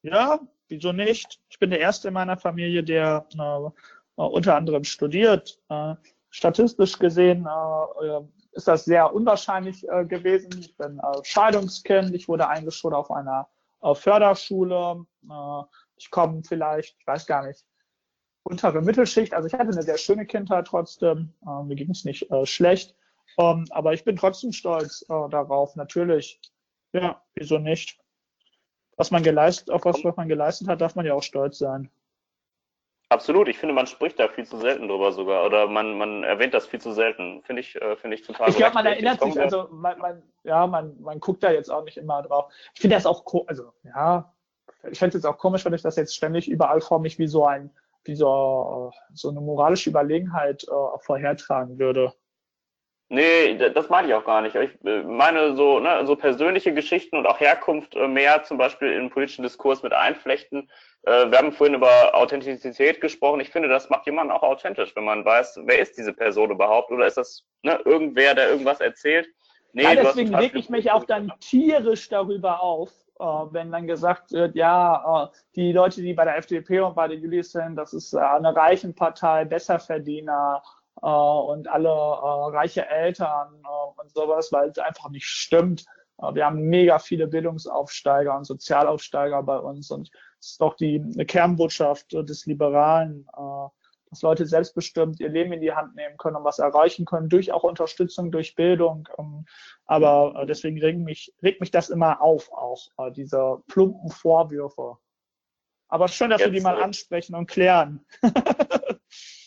ja, 0.02 0.40
wieso 0.70 0.94
nicht? 0.94 1.40
Ich 1.50 1.60
bin 1.60 1.70
der 1.70 1.80
Erste 1.80 2.08
in 2.08 2.14
meiner 2.14 2.38
Familie, 2.38 2.84
der 2.84 3.28
äh, 3.38 4.22
unter 4.22 4.56
anderem 4.56 4.84
studiert. 4.84 5.60
Äh, 5.70 5.96
statistisch 6.30 6.98
gesehen 6.98 7.46
äh, 7.46 8.22
ist 8.54 8.68
das 8.68 8.86
sehr 8.86 9.14
unwahrscheinlich 9.14 9.88
äh, 9.90 10.06
gewesen. 10.06 10.52
Ich 10.60 10.76
bin 10.78 11.00
äh, 11.00 11.24
Scheidungskind, 11.24 12.14
ich 12.16 12.28
wurde 12.28 12.48
eingeschult 12.48 12.94
auf 12.94 13.12
einer 13.12 13.48
äh, 13.82 13.94
Förderschule. 13.94 15.06
ich 15.98 16.10
komme 16.10 16.42
vielleicht, 16.48 16.96
ich 17.00 17.08
weiß 17.08 17.26
gar 17.26 17.46
nicht, 17.46 17.66
untere 18.48 18.82
Mittelschicht. 18.82 19.34
Also 19.34 19.48
ich 19.48 19.54
hatte 19.54 19.72
eine 19.72 19.84
sehr 19.84 19.98
schöne 19.98 20.26
Kindheit 20.26 20.68
trotzdem. 20.68 21.34
Äh, 21.46 21.64
mir 21.64 21.76
ging 21.76 21.92
es 21.92 22.06
nicht 22.06 22.30
äh, 22.32 22.46
schlecht. 22.46 22.96
Ähm, 23.38 23.66
aber 23.72 23.94
ich 23.94 24.04
bin 24.04 24.16
trotzdem 24.16 24.52
stolz 24.52 25.04
äh, 25.10 25.30
darauf, 25.30 25.76
natürlich. 25.76 26.40
Ja, 26.94 27.22
wieso 27.36 27.60
nicht? 27.60 28.00
Was 28.96 29.12
man 29.12 29.22
geleistet, 29.22 29.70
auf 29.70 29.86
was, 29.86 30.04
was 30.04 30.16
man 30.16 30.28
geleistet 30.28 30.68
hat, 30.68 30.82
darf 30.82 30.96
man 30.96 31.06
ja 31.06 31.14
auch 31.14 31.22
stolz 31.22 31.60
sein. 31.60 31.92
Absolut, 33.10 33.48
ich 33.48 33.58
finde, 33.58 33.74
man 33.74 33.88
spricht 33.88 34.20
da 34.20 34.28
viel 34.28 34.46
zu 34.46 34.58
selten 34.58 34.88
drüber 34.88 35.14
sogar 35.14 35.46
oder 35.46 35.68
man, 35.68 35.98
man 35.98 36.24
erwähnt 36.24 36.54
das 36.54 36.66
viel 36.66 36.82
zu 36.82 36.92
selten. 36.92 37.42
Finde 37.44 37.62
ich, 37.62 37.76
äh, 37.76 37.96
finde 37.96 38.16
ich 38.16 38.24
total. 38.24 38.50
Ich 38.50 38.58
glaube, 38.58 38.74
man 38.74 38.86
erinnert 38.86 39.22
sich, 39.22 39.40
also 39.40 39.68
man, 39.72 39.98
man, 40.00 40.24
ja, 40.44 40.66
man, 40.68 41.00
man 41.02 41.20
guckt 41.20 41.44
da 41.44 41.52
jetzt 41.52 41.70
auch 41.70 41.84
nicht 41.84 41.98
immer 41.98 42.22
drauf. 42.24 42.52
Ich 42.74 42.82
finde 42.82 42.96
das 42.96 43.06
auch, 43.06 43.24
also 43.48 43.72
ja, 43.84 44.34
ich 44.90 45.00
fände 45.00 45.16
es 45.18 45.24
jetzt 45.24 45.26
auch 45.26 45.38
komisch, 45.38 45.64
wenn 45.64 45.74
ich 45.74 45.82
das 45.82 45.96
jetzt 45.96 46.16
ständig 46.16 46.50
überall 46.50 46.82
vor 46.82 47.00
mich 47.00 47.20
wie 47.20 47.28
so 47.28 47.46
ein, 47.46 47.70
wie 48.08 48.16
so, 48.16 48.92
so 49.14 49.30
eine 49.30 49.42
moralische 49.42 49.90
Überlegenheit 49.90 50.64
äh, 50.64 51.00
vorhertragen 51.00 51.78
würde. 51.80 52.14
Nee, 53.10 53.58
das 53.74 53.88
meine 53.88 54.10
ich 54.10 54.14
auch 54.14 54.26
gar 54.26 54.42
nicht. 54.42 54.56
Ich 54.56 54.70
äh, 54.84 55.04
meine 55.04 55.56
so, 55.56 55.80
ne, 55.80 56.06
so 56.06 56.18
persönliche 56.18 56.74
Geschichten 56.74 57.16
und 57.16 57.26
auch 57.26 57.40
Herkunft 57.40 57.96
äh, 57.96 58.08
mehr 58.08 58.44
zum 58.44 58.58
Beispiel 58.58 58.92
im 58.92 59.10
politischen 59.10 59.44
Diskurs 59.44 59.82
mit 59.82 59.94
einflechten. 59.94 60.70
Äh, 61.04 61.32
wir 61.32 61.38
haben 61.38 61.54
vorhin 61.54 61.76
über 61.76 62.14
Authentizität 62.14 63.00
gesprochen. 63.00 63.40
Ich 63.40 63.50
finde, 63.50 63.70
das 63.70 63.90
macht 63.90 64.06
jemanden 64.08 64.34
auch 64.34 64.44
authentisch, 64.44 64.94
wenn 64.96 65.06
man 65.06 65.24
weiß, 65.24 65.62
wer 65.64 65.80
ist 65.80 65.98
diese 65.98 66.12
Person 66.12 66.52
überhaupt 66.52 66.92
oder 66.92 67.08
ist 67.08 67.16
das 67.16 67.46
ne, 67.64 67.80
irgendwer, 67.86 68.36
der 68.36 68.50
irgendwas 68.50 68.82
erzählt. 68.82 69.30
Nee, 69.72 69.84
ja, 69.84 69.96
deswegen 69.96 70.36
reg 70.36 70.56
ich 70.56 70.70
mich 70.70 70.92
auch 70.92 71.06
dann 71.06 71.32
tierisch 71.40 72.10
darüber 72.10 72.62
auf, 72.62 72.90
äh, 72.90 73.07
wenn 73.20 73.72
dann 73.72 73.88
gesagt 73.88 74.32
wird, 74.32 74.56
ja, 74.56 75.26
äh, 75.26 75.28
die 75.56 75.72
Leute, 75.72 76.02
die 76.02 76.14
bei 76.14 76.26
der 76.26 76.38
FDP 76.38 76.82
und 76.82 76.96
bei 76.96 77.08
der 77.08 77.18
Julis 77.18 77.52
sind, 77.52 77.76
das 77.76 77.94
ist 77.94 78.14
äh, 78.14 78.20
eine 78.20 78.56
Reichenpartei, 78.56 79.46
Besserverdiener, 79.46 80.62
äh, 81.02 81.08
und 81.08 81.68
alle 81.68 81.90
äh, 81.90 82.56
reiche 82.56 82.88
Eltern 82.88 83.54
äh, 83.64 84.02
und 84.02 84.12
sowas, 84.12 84.52
weil 84.52 84.70
es 84.70 84.80
einfach 84.80 85.10
nicht 85.10 85.28
stimmt. 85.28 85.86
Äh, 86.22 86.34
wir 86.34 86.46
haben 86.46 86.62
mega 86.62 87.00
viele 87.00 87.28
Bildungsaufsteiger 87.28 88.36
und 88.36 88.46
Sozialaufsteiger 88.46 89.44
bei 89.44 89.58
uns 89.58 89.92
und 89.92 90.10
es 90.40 90.52
ist 90.52 90.62
doch 90.62 90.76
die 90.76 91.02
Kernbotschaft 91.28 92.14
des 92.14 92.46
Liberalen, 92.46 93.28
äh, 93.36 93.68
dass 94.10 94.22
Leute 94.22 94.46
selbstbestimmt 94.46 95.20
ihr 95.20 95.30
Leben 95.30 95.54
in 95.54 95.62
die 95.62 95.74
Hand 95.74 95.96
nehmen 95.96 96.18
können 96.18 96.38
und 96.38 96.44
was 96.44 96.60
erreichen 96.60 97.06
können, 97.06 97.30
durch 97.30 97.52
auch 97.52 97.64
Unterstützung, 97.64 98.32
durch 98.32 98.56
Bildung. 98.56 99.08
Ähm, 99.18 99.46
aber 99.86 100.42
äh, 100.42 100.46
deswegen 100.46 100.80
regt 100.80 101.00
mich, 101.00 101.34
regt 101.44 101.62
mich 101.62 101.72
das 101.72 101.90
immer 101.90 102.22
auf, 102.22 102.52
auch 102.52 102.88
äh, 102.98 103.12
diese 103.12 103.62
plumpen 103.68 104.10
Vorwürfe. 104.10 104.98
Aber 105.90 106.08
schön, 106.08 106.30
dass 106.30 106.42
Jetzt, 106.42 106.52
wir 106.52 106.60
die 106.60 106.64
mal 106.64 106.82
ansprechen 106.82 107.36
und 107.36 107.48
klären. 107.48 108.06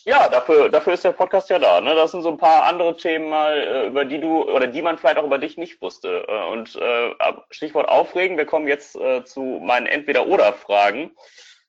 Ja, 0.03 0.27
dafür, 0.29 0.69
dafür 0.69 0.93
ist 0.93 1.03
der 1.03 1.11
Podcast 1.11 1.49
ja 1.51 1.59
da. 1.59 1.79
Ne? 1.79 1.93
Das 1.93 2.11
sind 2.11 2.23
so 2.23 2.29
ein 2.29 2.37
paar 2.37 2.63
andere 2.63 2.97
Themen 2.97 3.29
mal, 3.29 3.55
äh, 3.55 3.87
über 3.87 4.03
die 4.03 4.19
du 4.19 4.49
oder 4.49 4.65
die 4.65 4.81
man 4.81 4.97
vielleicht 4.97 5.17
auch 5.17 5.25
über 5.25 5.37
dich 5.37 5.57
nicht 5.57 5.79
wusste. 5.81 6.25
Äh, 6.27 6.51
und 6.51 6.75
äh, 6.75 7.13
Stichwort 7.51 7.87
aufregen, 7.87 8.37
wir 8.37 8.47
kommen 8.47 8.67
jetzt 8.67 8.95
äh, 8.95 9.23
zu 9.23 9.41
meinen 9.41 9.85
Entweder-Oder-Fragen. 9.85 11.11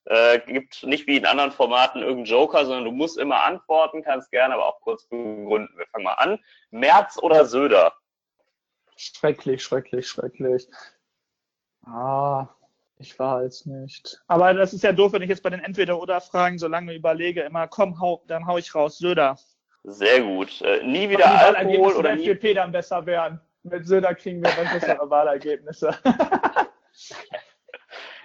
Äh, 0.07 0.40
gibt 0.40 0.82
nicht 0.82 1.07
wie 1.07 1.16
in 1.16 1.26
anderen 1.26 1.53
Formaten 1.53 2.03
irgendeinen 2.03 2.24
Joker, 2.24 2.64
sondern 2.64 2.84
du 2.84 2.90
musst 2.90 3.18
immer 3.18 3.44
antworten, 3.44 4.03
kannst 4.03 4.30
gerne 4.32 4.55
aber 4.55 4.66
auch 4.66 4.80
kurz 4.80 5.05
begründen. 5.05 5.76
Wir 5.76 5.86
fangen 5.86 6.05
mal 6.05 6.14
an. 6.14 6.40
Merz 6.70 7.18
oder 7.22 7.44
Söder? 7.44 7.92
Schrecklich, 8.96 9.62
schrecklich, 9.62 10.09
schrecklich. 10.09 10.68
Ah, 11.86 12.48
ich 12.98 13.16
weiß 13.16 13.66
nicht. 13.66 14.20
Aber 14.26 14.53
das 14.55 14.72
ist 14.72 14.82
ja 14.82 14.92
doof, 14.92 15.12
wenn 15.12 15.22
ich 15.22 15.28
jetzt 15.28 15.42
bei 15.42 15.50
den 15.50 15.61
Entweder-Oder-Fragen 15.61 16.59
so 16.59 16.68
lange 16.68 16.94
überlege, 16.94 17.42
immer 17.42 17.68
komm, 17.68 18.00
hau, 18.00 18.22
dann 18.26 18.46
hau 18.46 18.59
ich 18.59 18.74
raus, 18.74 18.98
Söder. 18.98 19.36
Sehr 19.84 20.22
gut. 20.22 20.61
Äh, 20.62 20.84
nie 20.84 21.09
wieder 21.09 21.57
Alkohol 21.57 21.94
oder 21.94 22.14
nie... 22.14 22.28
FDP 22.28 22.55
dann 22.55 22.72
besser 22.72 23.05
werden. 23.07 23.40
Mit 23.62 23.86
Söder 23.86 24.14
kriegen 24.14 24.42
wir 24.42 24.50
dann 24.50 24.72
bessere 24.72 25.11
Wahlergebnisse. 25.11 25.96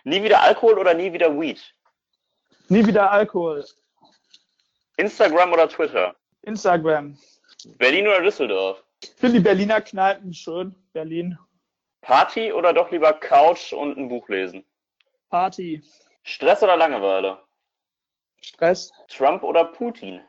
nie 0.08 0.24
wieder 0.24 0.42
Alkohol 0.42 0.80
oder 0.80 0.94
nie 0.94 1.12
wieder 1.12 1.38
Weed? 1.38 1.62
Nie 2.70 2.86
wieder 2.86 3.12
Alkohol. 3.12 3.66
Instagram 4.98 5.54
oder 5.54 5.70
Twitter? 5.70 6.16
Instagram. 6.42 7.18
Berlin 7.78 8.08
oder 8.08 8.22
Düsseldorf? 8.22 8.84
Ich 9.04 9.12
finde 9.12 9.38
die 9.38 9.44
Berliner 9.44 9.82
Kneipen 9.82 10.34
schön. 10.34 10.76
Berlin. 10.94 11.38
Party 12.02 12.52
oder 12.54 12.74
doch 12.74 12.90
lieber 12.92 13.14
Couch 13.14 13.74
und 13.74 13.98
ein 13.98 14.08
Buch 14.08 14.28
lesen? 14.30 14.66
Party. 15.30 15.84
Stress 16.24 16.64
oder 16.64 16.78
Langeweile? 16.78 17.40
Stress. 18.42 18.92
Trump 19.10 19.44
oder 19.44 19.66
Putin? 19.66 20.22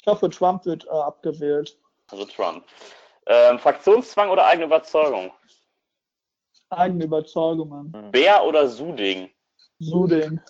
Ich 0.00 0.06
hoffe, 0.06 0.28
Trump 0.30 0.64
wird 0.66 0.84
äh, 0.84 0.90
abgewählt. 0.90 1.78
Also 2.10 2.24
Trump. 2.26 2.64
Ähm, 3.26 3.58
Fraktionszwang 3.58 4.30
oder 4.30 4.46
eigene 4.46 4.66
Überzeugung? 4.66 5.32
Eigene 6.70 7.04
Überzeugungen. 7.04 8.10
Bär 8.12 8.44
oder 8.44 8.68
Suding? 8.68 9.30
Suding. 9.78 10.40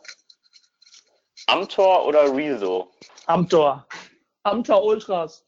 Amtor 1.46 2.06
oder 2.06 2.34
Rezo? 2.34 2.90
Amtor. 3.26 3.86
Amtor 4.42 4.84
Ultras. 4.84 5.44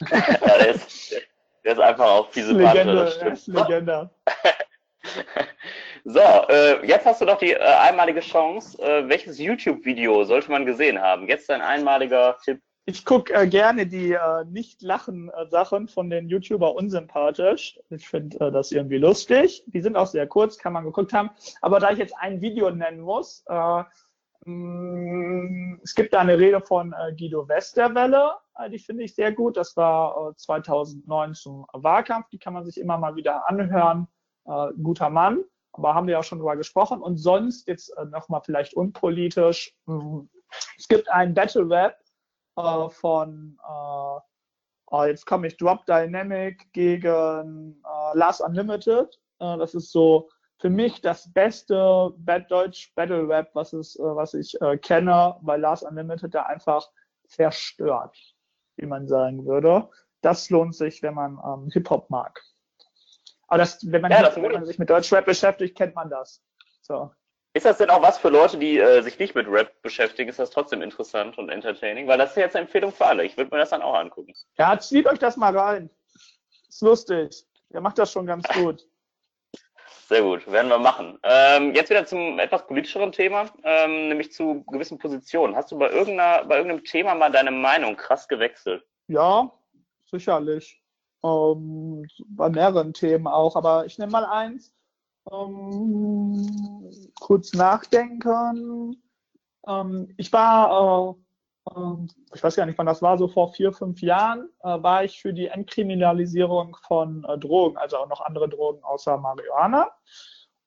ja, 0.10 0.58
der 0.58 0.74
ist, 0.74 1.14
der 1.64 1.72
ist 1.72 1.78
einfach 1.80 2.06
auch 2.06 2.32
sympathischer. 2.32 2.84
Legende, 2.84 3.30
das 3.30 3.46
Legende. 3.46 4.10
so, 6.04 6.20
äh, 6.20 6.86
jetzt 6.86 7.06
hast 7.06 7.20
du 7.20 7.26
doch 7.26 7.38
die 7.38 7.52
äh, 7.52 7.58
einmalige 7.58 8.20
Chance. 8.20 8.80
Äh, 8.82 9.08
welches 9.08 9.38
YouTube-Video 9.38 10.24
sollte 10.24 10.50
man 10.50 10.66
gesehen 10.66 11.00
haben? 11.00 11.28
Jetzt 11.28 11.48
dein 11.48 11.62
einmaliger 11.62 12.36
Tipp. 12.44 12.60
Ich 12.86 13.04
gucke 13.04 13.32
äh, 13.32 13.46
gerne 13.46 13.86
die 13.86 14.12
äh, 14.12 14.44
Nicht-Lachen-Sachen 14.44 15.88
von 15.88 16.10
den 16.10 16.28
YouTuber 16.28 16.74
unsympathisch. 16.74 17.80
Ich 17.88 18.08
finde 18.08 18.38
äh, 18.40 18.52
das 18.52 18.72
irgendwie 18.72 18.98
lustig. 18.98 19.64
Die 19.66 19.80
sind 19.80 19.96
auch 19.96 20.06
sehr 20.06 20.26
kurz, 20.26 20.58
kann 20.58 20.74
man 20.74 20.84
geguckt 20.84 21.12
haben. 21.12 21.30
Aber 21.62 21.80
da 21.80 21.90
ich 21.92 21.98
jetzt 21.98 22.14
ein 22.18 22.42
Video 22.42 22.70
nennen 22.70 23.00
muss, 23.00 23.42
äh, 23.48 23.84
Mm, 24.46 25.80
es 25.82 25.94
gibt 25.94 26.12
da 26.12 26.20
eine 26.20 26.38
Rede 26.38 26.60
von 26.60 26.92
äh, 26.92 27.14
Guido 27.16 27.48
Westerwelle, 27.48 28.32
äh, 28.58 28.68
die 28.68 28.78
finde 28.78 29.04
ich 29.04 29.14
sehr 29.14 29.32
gut. 29.32 29.56
Das 29.56 29.76
war 29.76 30.34
2009 30.36 31.30
äh, 31.30 31.34
zum 31.34 31.66
Wahlkampf. 31.72 32.28
Die 32.28 32.38
kann 32.38 32.52
man 32.52 32.64
sich 32.64 32.78
immer 32.78 32.98
mal 32.98 33.16
wieder 33.16 33.48
anhören. 33.48 34.08
guter 34.82 35.08
Mann, 35.08 35.42
aber 35.72 35.94
haben 35.94 36.06
wir 36.06 36.18
auch 36.18 36.24
schon 36.24 36.38
drüber 36.38 36.56
gesprochen. 36.56 37.00
Und 37.00 37.16
sonst 37.16 37.66
jetzt 37.66 37.90
nochmal 38.10 38.42
vielleicht 38.44 38.74
unpolitisch. 38.74 39.74
Mm, 39.86 40.20
es 40.78 40.86
gibt 40.88 41.08
ein 41.10 41.32
Battle 41.32 41.68
Rap 41.68 41.96
von 42.56 43.58
oh, 43.66 45.04
jetzt 45.04 45.26
komme 45.26 45.46
ich 45.48 45.56
Drop 45.56 45.84
Dynamic 45.86 46.72
gegen 46.72 47.82
Last 48.12 48.40
Unlimited. 48.40 49.18
das 49.38 49.74
ist 49.74 49.90
so 49.90 50.28
für 50.64 50.70
mich 50.70 51.00
das 51.00 51.30
beste 51.32 52.14
Bad 52.16 52.50
Deutsch 52.50 52.94
Battle 52.94 53.28
Rap, 53.28 53.50
was, 53.54 53.72
es, 53.72 53.96
äh, 53.96 54.02
was 54.02 54.32
ich 54.32 54.60
äh, 54.62 54.78
kenne, 54.78 55.36
weil 55.42 55.60
Lars 55.60 55.82
Unlimited 55.82 56.34
da 56.34 56.44
einfach 56.44 56.88
zerstört, 57.26 58.16
wie 58.76 58.86
man 58.86 59.06
sagen 59.06 59.44
würde. 59.44 59.88
Das 60.22 60.48
lohnt 60.50 60.74
sich, 60.74 61.02
wenn 61.02 61.14
man 61.14 61.38
ähm, 61.44 61.70
Hip-Hop 61.70 62.08
mag. 62.08 62.40
Aber 63.46 63.58
das, 63.58 63.78
wenn, 63.90 64.00
man, 64.00 64.10
ja, 64.10 64.22
das 64.22 64.36
wenn 64.36 64.52
man 64.52 64.64
sich 64.64 64.78
mit 64.78 64.88
Deutschrap 64.88 65.26
beschäftigt, 65.26 65.76
kennt 65.76 65.94
man 65.94 66.08
das. 66.08 66.42
So. 66.80 67.10
Ist 67.56 67.66
das 67.66 67.78
denn 67.78 67.88
auch 67.88 68.02
was 68.02 68.18
für 68.18 68.30
Leute, 68.30 68.58
die 68.58 68.78
äh, 68.78 69.00
sich 69.02 69.16
nicht 69.20 69.36
mit 69.36 69.46
Rap 69.46 69.80
beschäftigen? 69.80 70.28
Ist 70.28 70.40
das 70.40 70.50
trotzdem 70.50 70.82
interessant 70.82 71.38
und 71.38 71.50
entertaining? 71.50 72.08
Weil 72.08 72.18
das 72.18 72.30
ist 72.30 72.36
jetzt 72.36 72.56
eine 72.56 72.64
Empfehlung 72.64 72.92
für 72.92 73.06
alle. 73.06 73.24
Ich 73.24 73.36
würde 73.36 73.54
mir 73.54 73.58
das 73.58 73.70
dann 73.70 73.80
auch 73.80 73.94
angucken. 73.94 74.34
Ja, 74.58 74.76
zieht 74.76 75.06
euch 75.06 75.20
das 75.20 75.36
mal 75.36 75.56
rein. 75.56 75.88
Ist 76.68 76.82
lustig. 76.82 77.46
Der 77.70 77.80
macht 77.80 77.96
das 77.98 78.10
schon 78.10 78.26
ganz 78.26 78.44
gut. 78.48 78.84
Sehr 80.08 80.22
gut, 80.22 80.50
werden 80.50 80.68
wir 80.68 80.78
machen. 80.78 81.18
Ähm, 81.22 81.72
jetzt 81.74 81.90
wieder 81.90 82.04
zum 82.04 82.40
etwas 82.40 82.66
politischeren 82.66 83.12
Thema, 83.12 83.48
ähm, 83.62 84.08
nämlich 84.08 84.32
zu 84.32 84.64
gewissen 84.64 84.98
Positionen. 84.98 85.54
Hast 85.54 85.70
du 85.70 85.78
bei, 85.78 85.90
irgendeiner, 85.90 86.44
bei 86.44 86.56
irgendeinem 86.56 86.84
Thema 86.84 87.14
mal 87.14 87.30
deine 87.30 87.52
Meinung 87.52 87.96
krass 87.96 88.26
gewechselt? 88.26 88.84
Ja, 89.06 89.50
sicherlich. 90.10 90.82
Ähm, 91.22 92.06
bei 92.26 92.50
mehreren 92.50 92.92
Themen 92.92 93.28
auch, 93.28 93.54
aber 93.54 93.86
ich 93.86 93.96
nehme 93.96 94.12
mal 94.12 94.26
eins. 94.26 94.74
Ähm, 95.30 97.10
kurz 97.20 97.52
nachdenken. 97.54 99.02
Ähm, 99.66 100.14
ich 100.16 100.32
war 100.32 101.10
äh, 101.10 101.24
ähm, 101.76 102.08
ich 102.34 102.42
weiß 102.42 102.56
gar 102.56 102.66
nicht, 102.66 102.78
wann 102.78 102.86
das 102.86 103.02
war, 103.02 103.16
so 103.18 103.28
vor 103.28 103.52
vier, 103.52 103.72
fünf 103.72 104.00
Jahren, 104.02 104.48
äh, 104.62 104.82
war 104.82 105.04
ich 105.04 105.20
für 105.20 105.32
die 105.32 105.46
Entkriminalisierung 105.46 106.76
von 106.86 107.24
äh, 107.24 107.38
Drogen, 107.38 107.76
also 107.76 107.98
auch 107.98 108.08
noch 108.08 108.20
andere 108.20 108.48
Drogen 108.48 108.82
außer 108.84 109.16
Marihuana. 109.16 109.90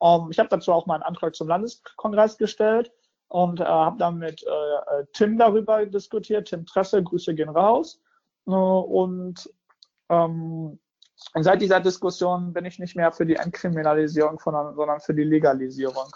Ähm, 0.02 0.28
ich 0.30 0.38
habe 0.38 0.48
dazu 0.48 0.72
auch 0.72 0.86
mal 0.86 0.94
einen 0.94 1.04
Antrag 1.04 1.34
zum 1.34 1.48
Landeskongress 1.48 2.38
gestellt 2.38 2.92
und 3.28 3.60
äh, 3.60 3.64
habe 3.64 3.98
dann 3.98 4.18
mit 4.18 4.42
äh, 4.42 5.04
Tim 5.12 5.38
darüber 5.38 5.84
diskutiert. 5.86 6.48
Tim 6.48 6.66
Tresse, 6.66 7.02
Grüße 7.02 7.34
gehen 7.34 7.50
raus. 7.50 8.00
Und, 8.44 9.50
ähm, 10.08 10.78
und 11.34 11.42
seit 11.42 11.60
dieser 11.60 11.80
Diskussion 11.80 12.52
bin 12.52 12.64
ich 12.64 12.78
nicht 12.78 12.96
mehr 12.96 13.12
für 13.12 13.26
die 13.26 13.36
Entkriminalisierung, 13.36 14.38
von, 14.38 14.74
sondern 14.74 15.00
für 15.00 15.14
die 15.14 15.24
Legalisierung. 15.24 16.10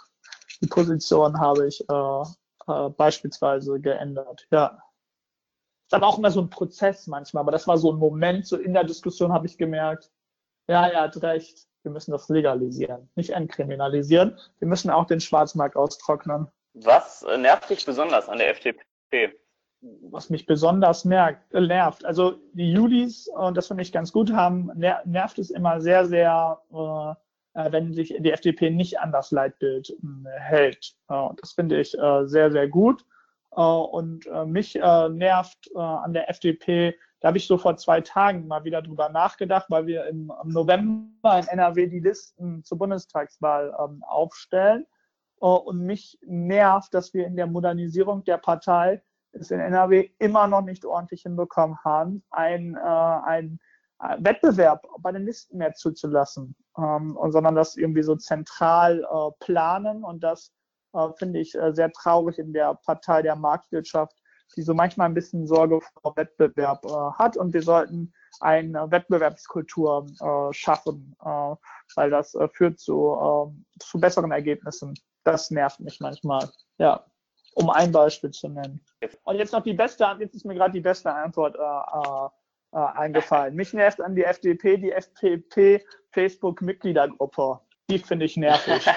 Die 0.61 0.69
Position 0.69 1.39
habe 1.41 1.67
ich 1.67 1.85
äh, 1.89 2.23
äh, 2.69 2.91
beispielsweise 2.91 3.81
geändert. 3.81 4.47
Ja. 4.51 4.79
Ist 5.87 5.95
aber 5.95 6.07
auch 6.07 6.19
immer 6.19 6.31
so 6.31 6.41
ein 6.41 6.51
Prozess 6.51 7.07
manchmal, 7.07 7.43
aber 7.43 7.53
das 7.53 7.67
war 7.67 7.77
so 7.77 7.93
ein 7.93 7.99
Moment, 7.99 8.47
so 8.47 8.57
in 8.57 8.73
der 8.73 8.85
Diskussion 8.85 9.33
habe 9.33 9.47
ich 9.47 9.59
gemerkt, 9.59 10.11
ja, 10.69 10.87
er 10.87 11.03
hat 11.03 11.21
recht, 11.23 11.67
wir 11.83 11.91
müssen 11.91 12.13
das 12.13 12.29
legalisieren, 12.29 13.11
nicht 13.17 13.31
entkriminalisieren. 13.31 14.39
Wir 14.61 14.69
müssen 14.69 14.91
auch 14.91 15.07
den 15.07 15.21
Schwarzmarkt 15.21 15.77
austrocknen. 15.77 16.47
Was 16.75 17.23
äh, 17.25 17.37
nervt 17.37 17.69
dich 17.69 17.85
besonders 17.85 18.29
an 18.29 18.39
der 18.39 18.51
FDP? 18.51 19.35
Was 20.11 20.31
mich 20.31 20.47
besonders 20.47 21.05
merkt, 21.05 21.53
äh, 21.53 21.61
nervt, 21.61 22.05
also 22.05 22.35
die 22.53 22.71
Julis, 22.71 23.27
und 23.27 23.57
das 23.57 23.67
finde 23.67 23.83
ich 23.83 23.93
ganz 23.93 24.13
gut, 24.13 24.33
haben, 24.33 24.71
ner 24.77 25.03
nervt 25.05 25.39
es 25.39 25.51
immer 25.51 25.81
sehr, 25.81 26.07
sehr, 26.07 26.61
äh, 27.55 27.73
wenn 27.73 27.93
sich 27.93 28.15
die 28.17 28.31
FDP 28.31 28.71
nicht 28.71 29.01
an 29.01 29.11
das 29.11 29.33
Leitbild 29.33 29.91
äh, 29.91 30.39
hält. 30.39 30.95
das 31.09 31.53
finde 31.53 31.81
ich 31.81 31.99
äh, 31.99 32.27
sehr, 32.27 32.53
sehr 32.53 32.69
gut. 32.69 33.05
und 33.51 34.27
mich 34.47 34.75
nervt 34.77 35.77
an 35.77 36.13
der 36.15 36.31
FDP, 36.31 36.95
da 37.21 37.29
habe 37.29 37.39
ich 37.39 37.47
so 37.47 37.59
vor 37.59 37.77
zwei 37.77 38.01
Tagen 38.01 38.47
mal 38.47 38.65
wieder 38.65 38.81
drüber 38.81 39.09
nachgedacht, 39.11 39.67
weil 39.69 39.87
wir 39.87 40.07
im, 40.07 40.33
November 40.45 41.39
in 41.39 41.49
NRW 41.49 41.87
die 41.87 42.01
Listen 42.01 42.65
zur 42.65 42.79
Bundestagswahl 42.79 43.75
ähm, 43.79 44.03
aufstellen. 44.05 44.87
Und 45.39 45.81
mich 45.81 46.19
nervt, 46.23 46.95
dass 46.95 47.13
wir 47.13 47.27
in 47.27 47.37
der 47.37 47.49
Modernisierung 47.49 48.25
der 48.25 48.39
Partei 48.39 49.03
es 49.33 49.51
in 49.51 49.61
NRW 49.61 50.11
immer 50.19 50.47
noch 50.47 50.63
nicht 50.63 50.85
ordentlich 50.85 51.23
hinbekommen 51.23 51.79
haben, 51.85 52.23
ein, 52.31 52.77
äh, 52.77 52.81
ein 52.81 53.59
äh, 54.01 54.17
Wettbewerb 54.19 54.87
bei 55.01 55.13
den 55.13 55.25
Listen 55.25 55.59
mehr 55.59 55.75
zuzulassen, 55.75 56.55
ähm, 56.79 57.17
und, 57.17 57.33
sondern 57.33 57.55
das 57.55 57.77
irgendwie 57.77 58.03
so 58.03 58.17
zentral 58.17 59.01
äh, 59.01 59.45
planen. 59.45 60.05
Und 60.05 60.23
das 60.23 60.53
äh, 60.95 61.09
finde 61.17 61.41
ich 61.41 61.55
äh, 61.55 61.73
sehr 61.73 61.93
traurig 61.93 62.39
in 62.39 62.53
der 62.53 62.75
Partei 62.75 63.23
der 63.23 63.37
Marktwirtschaft, 63.37 64.17
die 64.57 64.63
so 64.63 64.75
manchmal 64.75 65.09
ein 65.09 65.15
bisschen 65.15 65.47
Sorge 65.47 65.81
vor 66.01 66.17
Wettbewerb 66.17 66.85
äh, 66.85 67.13
hat. 67.19 67.37
Und 67.37 67.55
wir 67.55 67.63
sollten 67.63 68.13
eine 68.41 68.91
Wettbewerbskultur 68.91 70.07
äh, 70.21 70.53
schaffen, 70.53 71.17
äh, 71.25 71.55
weil 71.95 72.11
das 72.11 72.35
äh, 72.35 72.49
führt 72.49 72.79
zu, 72.79 73.15
äh, 73.15 73.79
zu 73.79 74.01
besseren 74.01 74.33
Ergebnissen. 74.33 74.95
Das 75.25 75.51
nervt 75.51 75.81
mich 75.81 76.01
manchmal. 76.01 76.49
Ja, 76.79 77.05
um 77.55 77.71
ein 77.71 77.93
Beispiel 77.93 78.31
zu 78.31 78.49
nennen. 78.49 78.85
Und 79.25 79.37
jetzt 79.37 79.53
noch 79.53 79.63
die 79.63 79.75
beste, 79.75 80.07
jetzt 80.19 80.35
ist 80.35 80.45
mir 80.45 80.55
gerade 80.55 80.73
die 80.73 80.81
beste 80.81 81.13
Antwort 81.13 81.57
äh, 81.57 82.79
eingefallen. 82.79 83.55
Mich 83.55 83.73
nervt 83.73 84.01
an 84.01 84.15
die 84.15 84.25
FDP, 84.25 84.77
die 84.79 84.93
FDP 84.93 85.85
Facebook-Mitgliedergruppe. 86.11 87.61
Die 87.91 87.99
finde 87.99 88.27
ich 88.27 88.37
nervig. 88.37 88.85
ja, 88.87 88.95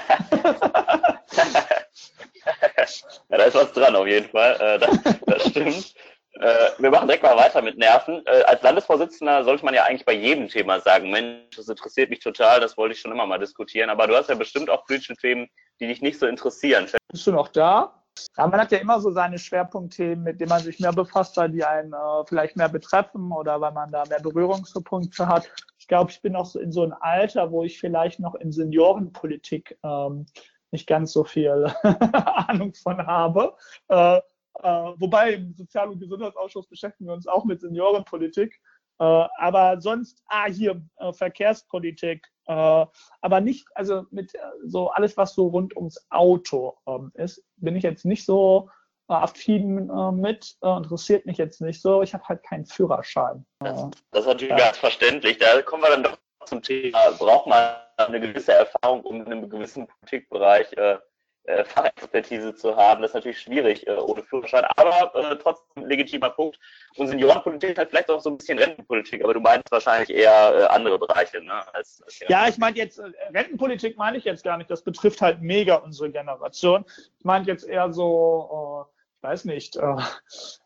da 3.28 3.44
ist 3.44 3.54
was 3.54 3.72
dran 3.72 3.96
auf 3.96 4.06
jeden 4.06 4.28
Fall. 4.28 4.56
Äh, 4.60 4.78
das, 4.78 4.98
das 5.26 5.48
stimmt. 5.48 5.94
Äh, 6.40 6.70
wir 6.78 6.90
machen 6.90 7.08
direkt 7.08 7.22
mal 7.22 7.36
weiter 7.36 7.62
mit 7.62 7.78
Nerven. 7.78 8.22
Äh, 8.26 8.42
als 8.42 8.62
Landesvorsitzender 8.62 9.44
sollte 9.44 9.64
man 9.64 9.74
ja 9.74 9.84
eigentlich 9.84 10.04
bei 10.04 10.12
jedem 10.12 10.48
Thema 10.48 10.80
sagen, 10.80 11.10
Mensch, 11.10 11.56
das 11.56 11.68
interessiert 11.68 12.10
mich 12.10 12.20
total, 12.20 12.60
das 12.60 12.76
wollte 12.76 12.94
ich 12.94 13.00
schon 13.00 13.12
immer 13.12 13.26
mal 13.26 13.38
diskutieren. 13.38 13.90
Aber 13.90 14.06
du 14.06 14.14
hast 14.14 14.28
ja 14.28 14.34
bestimmt 14.34 14.68
auch 14.68 14.84
politische 14.86 15.16
Themen, 15.16 15.48
die 15.80 15.86
dich 15.86 16.02
nicht 16.02 16.18
so 16.18 16.26
interessieren. 16.26 16.86
Bist 17.10 17.26
du 17.26 17.32
noch 17.32 17.48
da? 17.48 18.02
Ja, 18.36 18.46
man 18.46 18.60
hat 18.60 18.72
ja 18.72 18.78
immer 18.78 19.00
so 19.00 19.10
seine 19.10 19.38
Schwerpunktthemen, 19.38 20.24
mit 20.24 20.40
denen 20.40 20.50
man 20.50 20.62
sich 20.62 20.80
mehr 20.80 20.92
befasst, 20.92 21.36
weil 21.36 21.50
die 21.50 21.64
einen 21.64 21.92
äh, 21.92 22.24
vielleicht 22.26 22.56
mehr 22.56 22.68
betreffen 22.68 23.32
oder 23.32 23.60
weil 23.60 23.72
man 23.72 23.90
da 23.90 24.04
mehr 24.08 24.20
Berührungspunkte 24.20 25.26
hat. 25.26 25.50
Ich 25.78 25.88
glaube, 25.88 26.10
ich 26.10 26.20
bin 26.22 26.32
noch 26.32 26.46
so 26.46 26.58
in 26.58 26.72
so 26.72 26.82
einem 26.82 26.94
Alter, 27.00 27.50
wo 27.50 27.62
ich 27.62 27.78
vielleicht 27.78 28.20
noch 28.20 28.34
in 28.34 28.52
Seniorenpolitik 28.52 29.78
ähm, 29.82 30.26
nicht 30.70 30.86
ganz 30.86 31.12
so 31.12 31.24
viel 31.24 31.66
Ahnung 32.12 32.74
von 32.74 33.06
habe. 33.06 33.54
Äh, 33.88 34.20
äh, 34.62 34.92
wobei 34.98 35.34
im 35.34 35.54
Sozial- 35.54 35.88
und 35.88 36.00
Gesundheitsausschuss 36.00 36.66
beschäftigen 36.66 37.08
wir 37.08 37.14
uns 37.14 37.26
auch 37.26 37.44
mit 37.44 37.60
Seniorenpolitik. 37.60 38.60
Äh, 38.98 39.04
aber 39.38 39.80
sonst, 39.80 40.22
ah, 40.28 40.46
hier, 40.46 40.82
äh, 40.98 41.12
Verkehrspolitik, 41.12 42.26
äh, 42.46 42.86
aber 43.20 43.40
nicht, 43.40 43.66
also 43.74 44.06
mit 44.10 44.32
so 44.64 44.90
alles, 44.90 45.16
was 45.16 45.34
so 45.34 45.48
rund 45.48 45.76
ums 45.76 46.06
Auto 46.10 46.76
ähm, 46.86 47.12
ist, 47.14 47.44
bin 47.56 47.76
ich 47.76 47.82
jetzt 47.82 48.04
nicht 48.04 48.24
so 48.24 48.70
affin 49.08 49.86
mit, 50.16 50.56
interessiert 50.60 51.26
mich 51.26 51.38
jetzt 51.38 51.60
nicht 51.60 51.80
so. 51.80 52.02
Ich 52.02 52.12
habe 52.12 52.24
halt 52.24 52.42
keinen 52.42 52.66
Führerschein. 52.66 53.46
Das, 53.60 53.88
das 54.10 54.22
ist 54.22 54.26
natürlich 54.26 54.50
ja. 54.50 54.56
ganz 54.56 54.78
verständlich. 54.78 55.38
Da 55.38 55.62
kommen 55.62 55.84
wir 55.84 55.90
dann 55.90 56.02
doch 56.02 56.18
zum 56.44 56.60
Thema, 56.60 57.12
braucht 57.12 57.46
man 57.46 57.76
eine 57.98 58.18
gewisse 58.18 58.54
Erfahrung, 58.54 59.02
um 59.02 59.20
in 59.20 59.26
einem 59.26 59.48
gewissen 59.48 59.86
Politikbereich 59.86 60.72
äh, 60.72 60.98
äh, 61.46 61.64
Fachexpertise 61.64 62.54
zu 62.54 62.76
haben. 62.76 63.02
Das 63.02 63.10
ist 63.10 63.14
natürlich 63.14 63.40
schwierig 63.40 63.86
äh, 63.86 63.96
ohne 63.96 64.22
Führerschein, 64.22 64.64
aber 64.76 65.14
äh, 65.14 65.36
trotzdem 65.36 65.86
legitimer 65.86 66.30
Punkt. 66.30 66.58
Und 66.96 67.08
Seniorenpolitik 67.08 67.78
hat 67.78 67.90
vielleicht 67.90 68.10
auch 68.10 68.20
so 68.20 68.30
ein 68.30 68.38
bisschen 68.38 68.58
Rentenpolitik, 68.58 69.22
aber 69.22 69.34
du 69.34 69.40
meinst 69.40 69.70
wahrscheinlich 69.70 70.10
eher 70.10 70.54
äh, 70.54 70.64
andere 70.64 70.98
Bereiche. 70.98 71.42
Ne, 71.42 71.52
als, 71.74 72.02
als 72.02 72.20
ja, 72.28 72.48
ich 72.48 72.58
meine 72.58 72.76
jetzt, 72.76 72.98
äh, 72.98 73.10
Rentenpolitik 73.32 73.96
meine 73.96 74.18
ich 74.18 74.24
jetzt 74.24 74.44
gar 74.44 74.58
nicht. 74.58 74.70
Das 74.70 74.82
betrifft 74.82 75.20
halt 75.20 75.40
mega 75.40 75.76
unsere 75.76 76.10
Generation. 76.10 76.84
Ich 77.18 77.24
meine 77.24 77.46
jetzt 77.46 77.64
eher 77.64 77.92
so, 77.92 78.86
äh, 78.86 78.92
ich 79.18 79.22
weiß 79.22 79.44
nicht, 79.46 79.76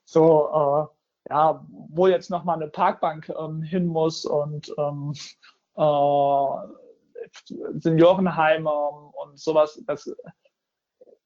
so, 0.05 0.91
ja, 1.31 1.64
wo 1.89 2.09
jetzt 2.09 2.31
nochmal 2.31 2.57
eine 2.57 2.68
Parkbank 2.68 3.33
ähm, 3.39 3.62
hin 3.62 3.87
muss 3.87 4.24
und 4.26 4.72
ähm, 4.76 5.14
äh, 5.76 6.45
Seniorenheime 7.78 8.70
und 8.70 9.39
sowas, 9.39 9.81
das 9.87 10.14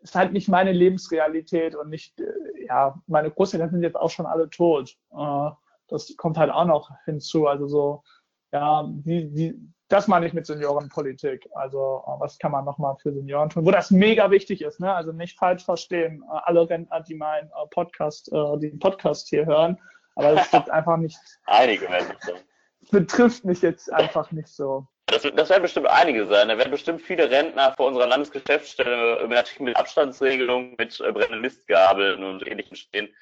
ist 0.04 0.14
halt 0.14 0.32
nicht 0.32 0.48
meine 0.48 0.70
Lebensrealität 0.70 1.74
und 1.74 1.88
nicht, 1.88 2.20
äh, 2.20 2.66
ja, 2.68 3.00
meine 3.06 3.30
Großeltern 3.30 3.70
sind 3.70 3.82
jetzt 3.82 3.96
auch 3.96 4.10
schon 4.10 4.26
alle 4.26 4.50
tot. 4.50 4.96
Äh, 5.10 5.50
das 5.88 6.14
kommt 6.16 6.36
halt 6.36 6.50
auch 6.50 6.66
noch 6.66 6.90
hinzu. 7.06 7.46
Also 7.46 7.66
so, 7.66 8.02
ja, 8.52 8.86
die, 8.86 9.32
die, 9.32 9.72
das 9.88 10.06
meine 10.06 10.26
ich 10.26 10.34
mit 10.34 10.46
Seniorenpolitik. 10.46 11.48
Also 11.54 12.04
äh, 12.06 12.20
was 12.20 12.38
kann 12.38 12.52
man 12.52 12.66
nochmal 12.66 12.96
für 13.00 13.14
Senioren 13.14 13.48
tun? 13.48 13.64
Wo 13.64 13.70
das 13.70 13.90
mega 13.90 14.30
wichtig 14.30 14.60
ist, 14.60 14.78
ne? 14.78 14.94
Also 14.94 15.12
nicht 15.12 15.38
falsch 15.38 15.64
verstehen, 15.64 16.22
alle 16.28 16.68
Rentner, 16.68 17.00
die 17.00 17.14
meinen 17.14 17.50
Podcast, 17.70 18.30
den 18.30 18.78
Podcast 18.78 19.28
hier 19.28 19.46
hören. 19.46 19.80
Aber 20.16 20.34
es 20.34 20.52
wird 20.52 20.68
einfach 20.68 20.98
nicht. 20.98 21.18
Einige 21.46 21.88
Menschen. 21.88 22.14
Betrifft 22.90 23.46
mich 23.46 23.62
jetzt 23.62 23.90
einfach 23.90 24.30
nicht 24.32 24.48
so. 24.48 24.86
Das, 25.06 25.22
das 25.22 25.50
werden 25.50 25.62
bestimmt 25.62 25.86
einige 25.86 26.26
sein. 26.26 26.48
Da 26.48 26.56
werden 26.56 26.70
bestimmt 26.70 27.02
viele 27.02 27.30
Rentner 27.30 27.74
vor 27.76 27.86
unserer 27.86 28.06
Landesgeschäftsstelle 28.06 29.26
natürlich 29.28 29.60
mit 29.60 29.76
Abstandsregelungen, 29.76 30.74
mit 30.78 30.98
äh, 31.00 31.12
brennenden 31.12 31.42
Listgabeln 31.42 32.24
und 32.24 32.46
ähnlichem 32.46 32.76
stehen. 32.76 33.14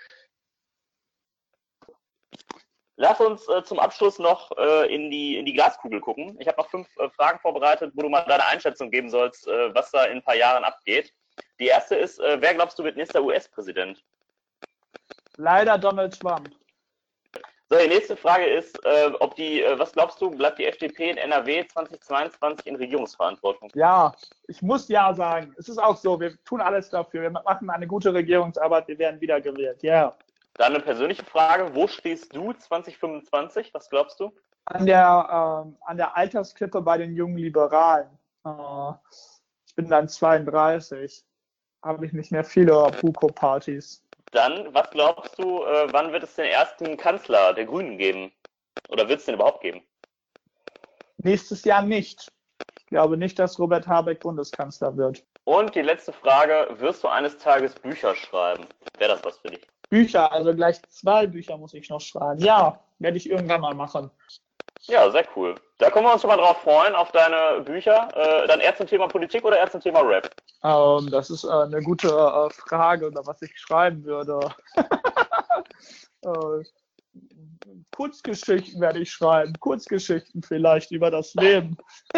Lass 2.97 3.21
uns 3.21 3.49
äh, 3.49 3.65
zum 3.65 3.81
Abschluss 3.81 4.19
noch 4.21 4.53
äh, 4.57 4.95
in, 4.95 5.11
die, 5.11 5.37
in 5.37 5.45
die 5.45 5.55
Glaskugel 5.55 6.01
gucken. 6.01 6.37
Ich 6.39 6.47
habe 6.47 6.59
noch 6.59 6.71
fünf 6.71 6.87
äh, 6.99 7.11
Fragen 7.11 7.41
vorbereitet, 7.41 7.93
wo 7.97 8.03
du 8.03 8.09
mal 8.09 8.25
deine 8.29 8.47
Einschätzung 8.47 8.91
geben 8.91 9.11
sollst, 9.11 9.49
äh, 9.49 9.75
was 9.75 9.91
da 9.91 10.05
in 10.05 10.19
ein 10.19 10.23
paar 10.23 10.37
Jahren 10.37 10.63
abgeht. 10.63 11.13
Die 11.59 11.67
erste 11.67 11.97
ist, 11.97 12.21
äh, 12.21 12.41
wer 12.41 12.55
glaubst 12.55 12.79
du 12.79 12.85
wird 12.85 12.97
nächster 12.97 13.23
US-Präsident? 13.23 14.05
Leider 15.37 15.79
Donald 15.79 16.21
Trump. 16.21 16.51
So, 17.73 17.79
die 17.79 17.89
nächste 17.89 18.19
Frage 18.19 18.45
ist, 18.45 18.79
äh, 18.85 19.11
ob 19.21 19.35
die, 19.35 19.63
äh, 19.63 19.79
was 19.79 19.93
glaubst 19.93 20.21
du, 20.21 20.31
bleibt 20.31 20.59
die 20.59 20.67
FDP 20.67 21.09
in 21.09 21.17
NRW 21.17 21.67
2022 21.67 22.67
in 22.67 22.77
Regierungsverantwortung? 22.77 23.71
Ja, 23.73 24.13
ich 24.47 24.61
muss 24.61 24.89
ja 24.89 25.15
sagen. 25.15 25.55
Es 25.57 25.71
ist 25.71 25.79
auch 25.79 25.97
so, 25.97 26.21
wir 26.21 26.37
tun 26.45 26.61
alles 26.61 26.91
dafür. 26.91 27.23
Wir 27.23 27.31
machen 27.31 27.71
eine 27.71 27.87
gute 27.87 28.13
Regierungsarbeit, 28.13 28.89
wir 28.89 28.99
werden 28.99 29.19
wieder 29.23 29.41
gewählt. 29.41 29.83
Ja. 29.83 29.93
Yeah. 29.95 30.17
Dann 30.59 30.75
eine 30.75 30.85
persönliche 30.85 31.25
Frage, 31.25 31.75
wo 31.75 31.87
stehst 31.87 32.37
du 32.37 32.53
2025? 32.53 33.73
Was 33.73 33.89
glaubst 33.89 34.21
du? 34.21 34.31
An 34.67 34.85
der, 34.85 35.65
äh, 35.67 35.91
an 35.91 35.97
der 35.97 36.15
Altersklippe 36.15 36.83
bei 36.83 36.99
den 36.99 37.15
jungen 37.15 37.39
Liberalen. 37.39 38.11
Äh, 38.45 38.93
ich 39.67 39.75
bin 39.77 39.89
dann 39.89 40.11
32. 40.11 41.25
Habe 41.83 42.05
ich 42.05 42.13
nicht 42.13 42.33
mehr 42.33 42.45
viele 42.45 42.93
Buko-Partys. 43.01 44.05
Dann, 44.33 44.75
was 44.75 44.91
glaubst 44.91 45.39
du, 45.39 45.63
äh, 45.63 45.93
wann 45.93 46.13
wird 46.13 46.23
es 46.23 46.35
den 46.35 46.47
ersten 46.47 46.97
Kanzler 46.97 47.53
der 47.53 47.67
Grünen 47.67 47.99
geben? 47.99 48.33
Oder 48.89 49.09
wird 49.09 49.21
es 49.21 49.27
den 49.27 49.35
überhaupt 49.35 49.61
geben? 49.61 49.83
Nächstes 51.19 51.65
Jahr 51.65 51.83
nicht. 51.83 52.33
Ich 52.79 52.87
glaube 52.87 53.17
nicht, 53.17 53.39
dass 53.39 53.59
Robert 53.59 53.87
Habeck 53.87 54.21
Bundeskanzler 54.21 54.97
wird. 54.97 55.23
Und 55.45 55.75
die 55.75 55.83
letzte 55.83 56.13
Frage, 56.13 56.69
wirst 56.79 57.05
du 57.05 57.09
eines 57.09 57.37
Tages 57.37 57.75
Bücher 57.75 58.15
schreiben? 58.15 58.67
Wäre 58.99 59.13
das 59.13 59.25
was 59.25 59.39
für 59.39 59.49
dich? 59.49 59.67
Bücher, 59.91 60.33
also 60.33 60.55
gleich 60.55 60.81
zwei 60.89 61.27
Bücher 61.27 61.59
muss 61.59 61.75
ich 61.75 61.91
noch 61.91 62.01
schreiben. 62.01 62.41
Ja, 62.41 62.81
werde 62.99 63.19
ich 63.19 63.29
irgendwann 63.29 63.61
mal 63.61 63.75
machen. 63.75 64.11
Ja, 64.89 65.09
sehr 65.11 65.25
cool. 65.37 65.55
Da 65.79 65.91
können 65.91 66.07
wir 66.07 66.13
uns 66.13 66.23
schon 66.23 66.29
mal 66.29 66.37
drauf 66.37 66.63
freuen, 66.63 66.95
auf 66.95 67.13
deine 67.13 67.61
Bücher. 67.63 68.09
Äh, 68.15 68.49
dann 68.49 68.61
eher 68.61 68.77
zum 68.77 68.87
Thema 68.87 69.07
Politik 69.07 69.45
oder 69.45 69.59
eher 69.59 69.71
zum 69.71 69.81
Thema 69.81 70.01
Rap? 70.01 70.35
Ähm, 70.65 71.09
das 71.11 71.31
ist 71.31 71.45
äh, 71.45 71.51
eine 71.51 71.81
gute 71.83 72.09
äh, 72.09 72.51
Frage, 72.51 73.07
oder 73.07 73.25
was 73.25 73.41
ich 73.43 73.53
schreiben 73.57 74.05
würde. 74.05 74.41
äh, 76.23 76.65
Kurzgeschichten 77.95 78.81
werde 78.81 79.01
ich 79.01 79.13
schreiben. 79.13 79.53
Kurzgeschichten 79.61 80.43
vielleicht 80.43 80.91
über 80.91 81.11
das 81.11 81.35
Leben. 81.35 81.77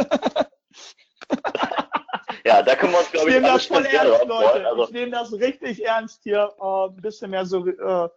ja, 2.46 2.62
da 2.62 2.74
können 2.76 2.92
wir 2.92 3.00
uns, 3.00 3.10
glaube 3.10 3.28
ich, 3.28 3.36
ich 3.36 3.42
nehme 3.42 3.52
das 3.52 3.66
voll 3.66 3.84
ernst, 3.84 4.24
Leute. 4.26 4.66
Also. 4.66 4.84
Ich 4.84 4.90
nehme 4.90 5.10
das 5.10 5.32
richtig 5.32 5.84
ernst 5.84 6.22
hier. 6.22 6.50
Äh, 6.60 6.86
ein 6.86 6.96
bisschen 6.96 7.30
mehr 7.30 7.44
so 7.44 7.66
äh, 7.66 8.08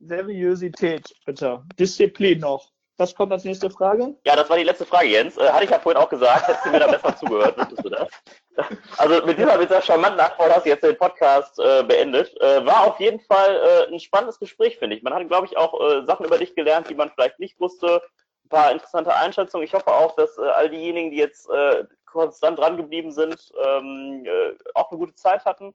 Seriosität, 0.00 1.14
bitte. 1.26 1.62
Disziplin 1.78 2.40
noch. 2.40 2.73
Was 2.96 3.12
kommt 3.14 3.32
als 3.32 3.44
nächste 3.44 3.70
Frage? 3.70 4.14
Ja, 4.24 4.36
das 4.36 4.48
war 4.48 4.56
die 4.56 4.62
letzte 4.62 4.86
Frage, 4.86 5.08
Jens. 5.08 5.36
Äh, 5.36 5.50
hatte 5.50 5.64
ich 5.64 5.70
ja 5.70 5.80
vorhin 5.80 6.00
auch 6.00 6.08
gesagt, 6.08 6.46
hättest 6.46 6.64
du 6.64 6.70
mir 6.70 6.78
da 6.78 6.86
besser 6.86 7.16
zugehört, 7.16 7.56
wüsstest 7.58 7.84
du 7.84 7.88
das? 7.90 8.08
Also 8.98 9.26
mit 9.26 9.36
dieser, 9.36 9.58
mit 9.58 9.68
dieser 9.68 9.82
charmanten 9.82 10.20
Antwort 10.20 10.54
hast 10.54 10.64
du 10.64 10.68
jetzt 10.68 10.84
den 10.84 10.96
Podcast 10.96 11.58
äh, 11.58 11.82
beendet. 11.82 12.40
Äh, 12.40 12.64
war 12.64 12.86
auf 12.86 13.00
jeden 13.00 13.18
Fall 13.18 13.56
äh, 13.56 13.92
ein 13.92 13.98
spannendes 13.98 14.38
Gespräch, 14.38 14.78
finde 14.78 14.94
ich. 14.94 15.02
Man 15.02 15.12
hat, 15.12 15.26
glaube 15.26 15.46
ich, 15.46 15.56
auch 15.56 15.74
äh, 15.80 16.04
Sachen 16.06 16.24
über 16.24 16.38
dich 16.38 16.54
gelernt, 16.54 16.88
die 16.88 16.94
man 16.94 17.10
vielleicht 17.10 17.40
nicht 17.40 17.58
wusste. 17.58 18.00
Ein 18.44 18.48
paar 18.50 18.70
interessante 18.70 19.12
Einschätzungen. 19.12 19.66
Ich 19.66 19.74
hoffe 19.74 19.88
auch, 19.88 20.14
dass 20.14 20.38
äh, 20.38 20.42
all 20.42 20.70
diejenigen, 20.70 21.10
die 21.10 21.16
jetzt 21.16 21.48
konstant 22.04 22.60
dran 22.60 22.76
geblieben 22.76 23.10
sind, 23.10 23.52
ähm, 23.66 24.24
äh, 24.24 24.54
auch 24.74 24.90
eine 24.92 25.00
gute 25.00 25.14
Zeit 25.16 25.44
hatten. 25.44 25.74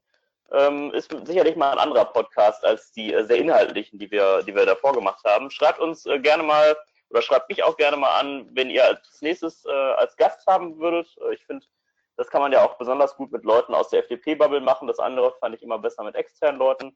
Ähm, 0.53 0.91
ist 0.93 1.13
sicherlich 1.26 1.57
mal 1.57 1.74
ein 1.74 1.80
anderer 1.80 2.05
Podcast 2.05 2.63
als 2.63 2.93
die 2.93 3.09
sehr 3.09 3.38
inhaltlichen, 3.38 3.99
die 3.99 4.09
wir, 4.09 4.41
die 4.43 4.55
wir 4.55 4.65
davor 4.65 4.93
gemacht 4.93 5.24
haben. 5.26 5.51
Schreibt 5.51 5.80
uns 5.80 6.05
gerne 6.05 6.43
mal 6.43 6.78
oder 7.10 7.22
schreibt 7.22 7.49
mich 7.49 7.64
auch 7.64 7.78
gerne 7.78 7.97
mal 7.97 8.20
an, 8.20 8.49
wenn 8.53 8.70
ihr 8.70 8.86
als 8.86 9.22
nächstes 9.22 9.66
äh, 9.66 9.72
als 9.72 10.16
Gast 10.18 10.45
haben 10.47 10.80
würdet. 10.80 11.07
Äh, 11.22 11.34
ich 11.34 11.45
finde, 11.45 11.66
das 12.18 12.30
kann 12.30 12.41
man 12.41 12.51
ja 12.51 12.64
auch 12.64 12.78
besonders 12.78 13.16
gut 13.16 13.32
mit 13.32 13.43
Leuten 13.43 13.74
aus 13.74 13.89
der 13.89 13.99
FDP-Bubble 13.99 14.62
machen. 14.62 14.88
Das 14.88 14.99
andere 14.99 15.34
fand 15.39 15.55
ich 15.55 15.64
immer 15.64 15.80
besser 15.80 16.03
mit 16.03 16.16
externen 16.16 16.60
Leuten. 16.60 16.95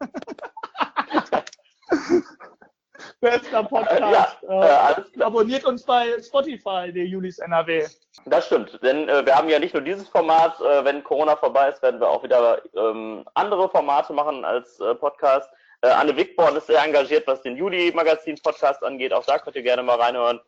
Bester 3.22 3.64
Podcast. 3.64 4.38
Ja, 4.48 4.96
äh, 5.18 5.22
abonniert 5.24 5.66
uns 5.66 5.84
bei 5.84 6.22
Spotify, 6.22 6.92
der 6.92 7.06
Julis 7.06 7.40
NRW. 7.40 7.86
Das 8.26 8.46
stimmt, 8.48 8.80
denn 8.82 9.10
äh, 9.10 9.26
wir 9.26 9.36
haben 9.36 9.50
ja 9.50 9.60
nicht 9.60 9.74
nur 9.74 9.84
dieses 9.84 10.08
Format. 10.08 10.60
Äh, 10.62 10.86
wenn 10.86 11.04
Corona 11.04 11.36
vorbei 11.36 11.70
ist, 11.70 11.82
werden 11.82 12.00
wir 12.00 12.10
auch 12.10 12.24
wieder 12.24 12.62
ähm, 12.76 13.26
andere 13.34 13.70
Formate 13.70 14.14
machen 14.14 14.46
als 14.46 14.80
äh, 14.80 14.96
Podcast. 14.96 15.50
Äh, 15.82 15.90
Anne 15.90 16.16
Wigborn 16.16 16.56
ist 16.56 16.68
sehr 16.68 16.84
engagiert, 16.84 17.28
was 17.28 17.42
den 17.42 17.58
Juli-Magazin-Podcast 17.58 18.84
angeht. 18.84 19.14
Auch 19.14 19.26
da 19.26 19.38
könnt 19.38 19.56
ihr 19.56 19.64
gerne 19.64 19.84
mal 19.84 20.00
reinhören. 20.00 20.40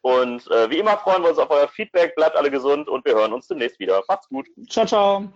Und 0.00 0.48
äh, 0.50 0.70
wie 0.70 0.78
immer 0.78 0.96
freuen 0.98 1.22
wir 1.22 1.30
uns 1.30 1.38
auf 1.38 1.50
euer 1.50 1.68
Feedback. 1.68 2.14
Bleibt 2.14 2.36
alle 2.36 2.50
gesund 2.50 2.88
und 2.88 3.04
wir 3.04 3.14
hören 3.14 3.32
uns 3.32 3.48
demnächst 3.48 3.78
wieder. 3.80 4.02
Macht's 4.08 4.28
gut. 4.28 4.46
Ciao, 4.68 4.86
ciao. 4.86 5.28